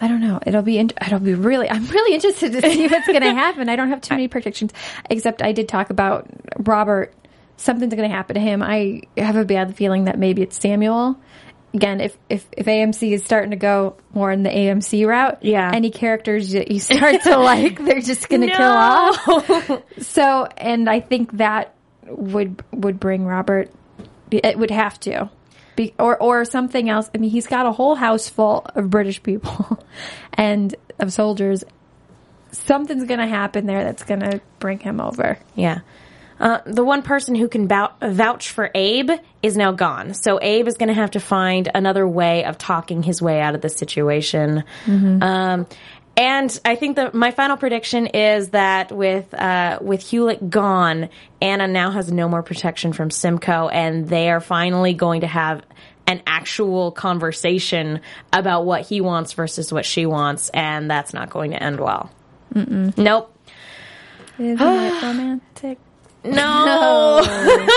I 0.00 0.08
don't 0.08 0.20
know. 0.20 0.38
It'll 0.46 0.62
be. 0.62 0.78
In, 0.78 0.90
it'll 1.04 1.18
be 1.20 1.34
really. 1.34 1.70
I'm 1.70 1.86
really 1.86 2.14
interested 2.14 2.52
to 2.52 2.60
see 2.62 2.86
what's 2.86 3.06
going 3.06 3.20
to 3.22 3.32
happen. 3.34 3.68
I 3.68 3.76
don't 3.76 3.88
have 3.88 4.00
too 4.02 4.14
many 4.14 4.28
predictions, 4.28 4.72
except 5.08 5.42
I 5.42 5.52
did 5.52 5.68
talk 5.68 5.90
about 5.90 6.26
Robert. 6.58 7.14
Something's 7.56 7.94
going 7.94 8.08
to 8.08 8.14
happen 8.14 8.34
to 8.34 8.40
him. 8.40 8.62
I 8.62 9.02
have 9.16 9.36
a 9.36 9.44
bad 9.44 9.76
feeling 9.76 10.04
that 10.04 10.18
maybe 10.18 10.42
it's 10.42 10.60
Samuel. 10.60 11.18
Again, 11.72 12.00
if 12.00 12.16
if 12.28 12.46
if 12.52 12.66
AMC 12.66 13.12
is 13.12 13.24
starting 13.24 13.50
to 13.50 13.56
go 13.56 13.96
more 14.14 14.30
in 14.30 14.42
the 14.42 14.50
AMC 14.50 15.06
route, 15.06 15.38
Yeah. 15.42 15.70
any 15.74 15.90
characters 15.90 16.52
that 16.52 16.70
you 16.70 16.78
start 16.80 17.22
to 17.22 17.36
like, 17.38 17.82
they're 17.84 18.00
just 18.00 18.28
going 18.28 18.42
to 18.42 18.48
kill 18.48 18.60
off. 18.62 19.82
So, 20.00 20.46
and 20.56 20.88
I 20.88 21.00
think 21.00 21.32
that 21.38 21.74
would 22.06 22.62
would 22.72 23.00
bring 23.00 23.24
Robert. 23.26 23.70
It 24.30 24.58
would 24.58 24.70
have 24.70 24.98
to, 25.00 25.30
be, 25.76 25.94
or 25.98 26.20
or 26.20 26.44
something 26.44 26.88
else. 26.90 27.10
I 27.14 27.18
mean, 27.18 27.30
he's 27.30 27.46
got 27.46 27.66
a 27.66 27.72
whole 27.72 27.94
house 27.94 28.28
full 28.28 28.66
of 28.74 28.90
British 28.90 29.22
people 29.22 29.78
and 30.32 30.74
of 30.98 31.12
soldiers. 31.12 31.64
Something's 32.52 33.04
going 33.04 33.20
to 33.20 33.26
happen 33.26 33.66
there 33.66 33.84
that's 33.84 34.02
going 34.02 34.20
to 34.20 34.40
bring 34.58 34.78
him 34.78 35.00
over. 35.00 35.38
Yeah. 35.54 35.80
Uh, 36.38 36.60
the 36.66 36.84
one 36.84 37.02
person 37.02 37.34
who 37.34 37.48
can 37.48 37.66
vou- 37.66 37.88
vouch 38.02 38.50
for 38.50 38.70
Abe 38.74 39.10
is 39.42 39.56
now 39.56 39.72
gone. 39.72 40.12
So 40.12 40.38
Abe 40.40 40.68
is 40.68 40.76
going 40.76 40.88
to 40.88 40.94
have 40.94 41.12
to 41.12 41.20
find 41.20 41.68
another 41.74 42.06
way 42.06 42.44
of 42.44 42.58
talking 42.58 43.02
his 43.02 43.22
way 43.22 43.40
out 43.40 43.54
of 43.54 43.62
the 43.62 43.70
situation. 43.70 44.64
Um, 45.22 45.66
and 46.16 46.60
I 46.64 46.76
think 46.76 46.96
that 46.96 47.14
my 47.14 47.30
final 47.30 47.56
prediction 47.56 48.06
is 48.06 48.50
that 48.50 48.90
with 48.90 49.32
uh, 49.34 49.78
with 49.80 50.02
Hewlett 50.02 50.48
gone, 50.48 51.10
Anna 51.42 51.68
now 51.68 51.90
has 51.90 52.10
no 52.10 52.28
more 52.28 52.42
protection 52.42 52.92
from 52.92 53.10
Simcoe, 53.10 53.68
and 53.68 54.08
they 54.08 54.30
are 54.30 54.40
finally 54.40 54.94
going 54.94 55.20
to 55.20 55.26
have 55.26 55.62
an 56.06 56.22
actual 56.26 56.92
conversation 56.92 58.00
about 58.32 58.64
what 58.64 58.82
he 58.82 59.00
wants 59.00 59.32
versus 59.34 59.72
what 59.72 59.84
she 59.84 60.06
wants, 60.06 60.48
and 60.50 60.90
that's 60.90 61.12
not 61.12 61.30
going 61.30 61.50
to 61.50 61.62
end 61.62 61.80
well. 61.80 62.10
Nope. 62.54 63.36
Isn't 64.38 64.60
it 64.60 65.02
romantic? 65.02 65.78
No. 66.24 67.20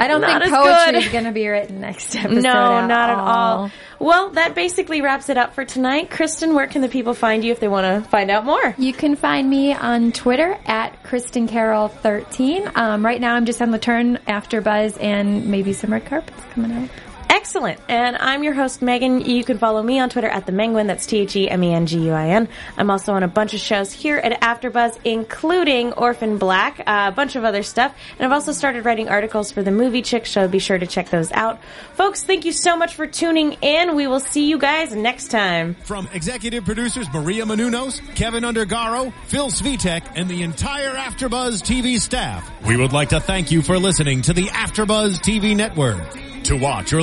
I 0.00 0.06
don't 0.06 0.20
Not 0.20 0.42
think 0.42 0.54
poetry 0.54 0.98
is 1.00 1.08
going 1.08 1.24
to 1.24 1.32
be 1.32 1.48
written 1.48 1.80
next 1.80 2.14
episode. 2.14 2.42
No, 2.42 2.86
not 2.86 3.10
at 3.10 3.18
all. 3.18 3.70
Well, 3.98 4.30
that 4.30 4.54
basically 4.54 5.00
wraps 5.00 5.28
it 5.28 5.36
up 5.36 5.54
for 5.54 5.64
tonight. 5.64 6.10
Kristen, 6.10 6.54
where 6.54 6.66
can 6.66 6.82
the 6.82 6.88
people 6.88 7.14
find 7.14 7.44
you 7.44 7.50
if 7.50 7.58
they 7.58 7.68
want 7.68 8.04
to 8.04 8.08
find 8.08 8.30
out 8.30 8.44
more? 8.44 8.74
You 8.78 8.92
can 8.92 9.16
find 9.16 9.48
me 9.50 9.74
on 9.74 10.12
Twitter 10.12 10.56
at 10.66 11.02
Kristen 11.02 11.48
Carroll 11.48 11.88
13. 11.88 12.70
Um, 12.76 13.04
right 13.04 13.20
now, 13.20 13.34
I'm 13.34 13.44
just 13.44 13.60
on 13.60 13.72
the 13.72 13.78
turn 13.78 14.18
after 14.28 14.60
Buzz 14.60 14.96
and 14.98 15.46
maybe 15.46 15.72
some 15.72 15.92
red 15.92 16.06
carpets 16.06 16.42
coming 16.52 16.72
out. 16.72 16.88
Excellent. 17.30 17.80
And 17.88 18.16
I'm 18.16 18.42
your 18.42 18.54
host, 18.54 18.82
Megan. 18.82 19.20
You 19.20 19.44
can 19.44 19.58
follow 19.58 19.82
me 19.82 19.98
on 20.00 20.10
Twitter 20.10 20.28
at 20.28 20.46
the 20.46 20.52
Menguin. 20.52 20.86
That's 20.86 21.06
T 21.06 21.18
H 21.18 21.36
E 21.36 21.48
M 21.48 21.62
E 21.62 21.72
N 21.72 21.86
G 21.86 21.98
U 22.06 22.12
I 22.12 22.28
N. 22.28 22.48
I'm 22.76 22.90
also 22.90 23.12
on 23.12 23.22
a 23.22 23.28
bunch 23.28 23.54
of 23.54 23.60
shows 23.60 23.92
here 23.92 24.16
at 24.16 24.40
AfterBuzz, 24.40 24.98
including 25.04 25.92
Orphan 25.92 26.38
Black, 26.38 26.80
uh, 26.80 27.08
a 27.08 27.12
bunch 27.12 27.36
of 27.36 27.44
other 27.44 27.62
stuff. 27.62 27.94
And 28.18 28.26
I've 28.26 28.32
also 28.32 28.52
started 28.52 28.84
writing 28.84 29.08
articles 29.08 29.52
for 29.52 29.62
the 29.62 29.70
Movie 29.70 30.02
Chick 30.02 30.24
Show. 30.24 30.48
Be 30.48 30.58
sure 30.58 30.78
to 30.78 30.86
check 30.86 31.10
those 31.10 31.30
out. 31.32 31.62
Folks, 31.94 32.22
thank 32.22 32.44
you 32.44 32.52
so 32.52 32.76
much 32.76 32.94
for 32.94 33.06
tuning 33.06 33.54
in. 33.62 33.94
We 33.94 34.06
will 34.06 34.20
see 34.20 34.48
you 34.48 34.58
guys 34.58 34.94
next 34.94 35.28
time. 35.28 35.74
From 35.84 36.08
executive 36.12 36.64
producers 36.64 37.06
Maria 37.12 37.44
Menounos, 37.44 38.00
Kevin 38.14 38.44
Undergaro, 38.44 39.12
Phil 39.26 39.48
Svitek, 39.50 40.02
and 40.16 40.28
the 40.28 40.42
entire 40.42 40.94
AfterBuzz 40.94 41.62
TV 41.62 41.98
staff, 42.00 42.50
we 42.66 42.76
would 42.76 42.92
like 42.92 43.10
to 43.10 43.20
thank 43.20 43.50
you 43.50 43.62
for 43.62 43.78
listening 43.78 44.22
to 44.22 44.32
the 44.32 44.46
AfterBuzz 44.46 45.20
TV 45.20 45.56
network. 45.56 46.28
To 46.44 46.56
watch 46.56 46.94
or 46.94 47.02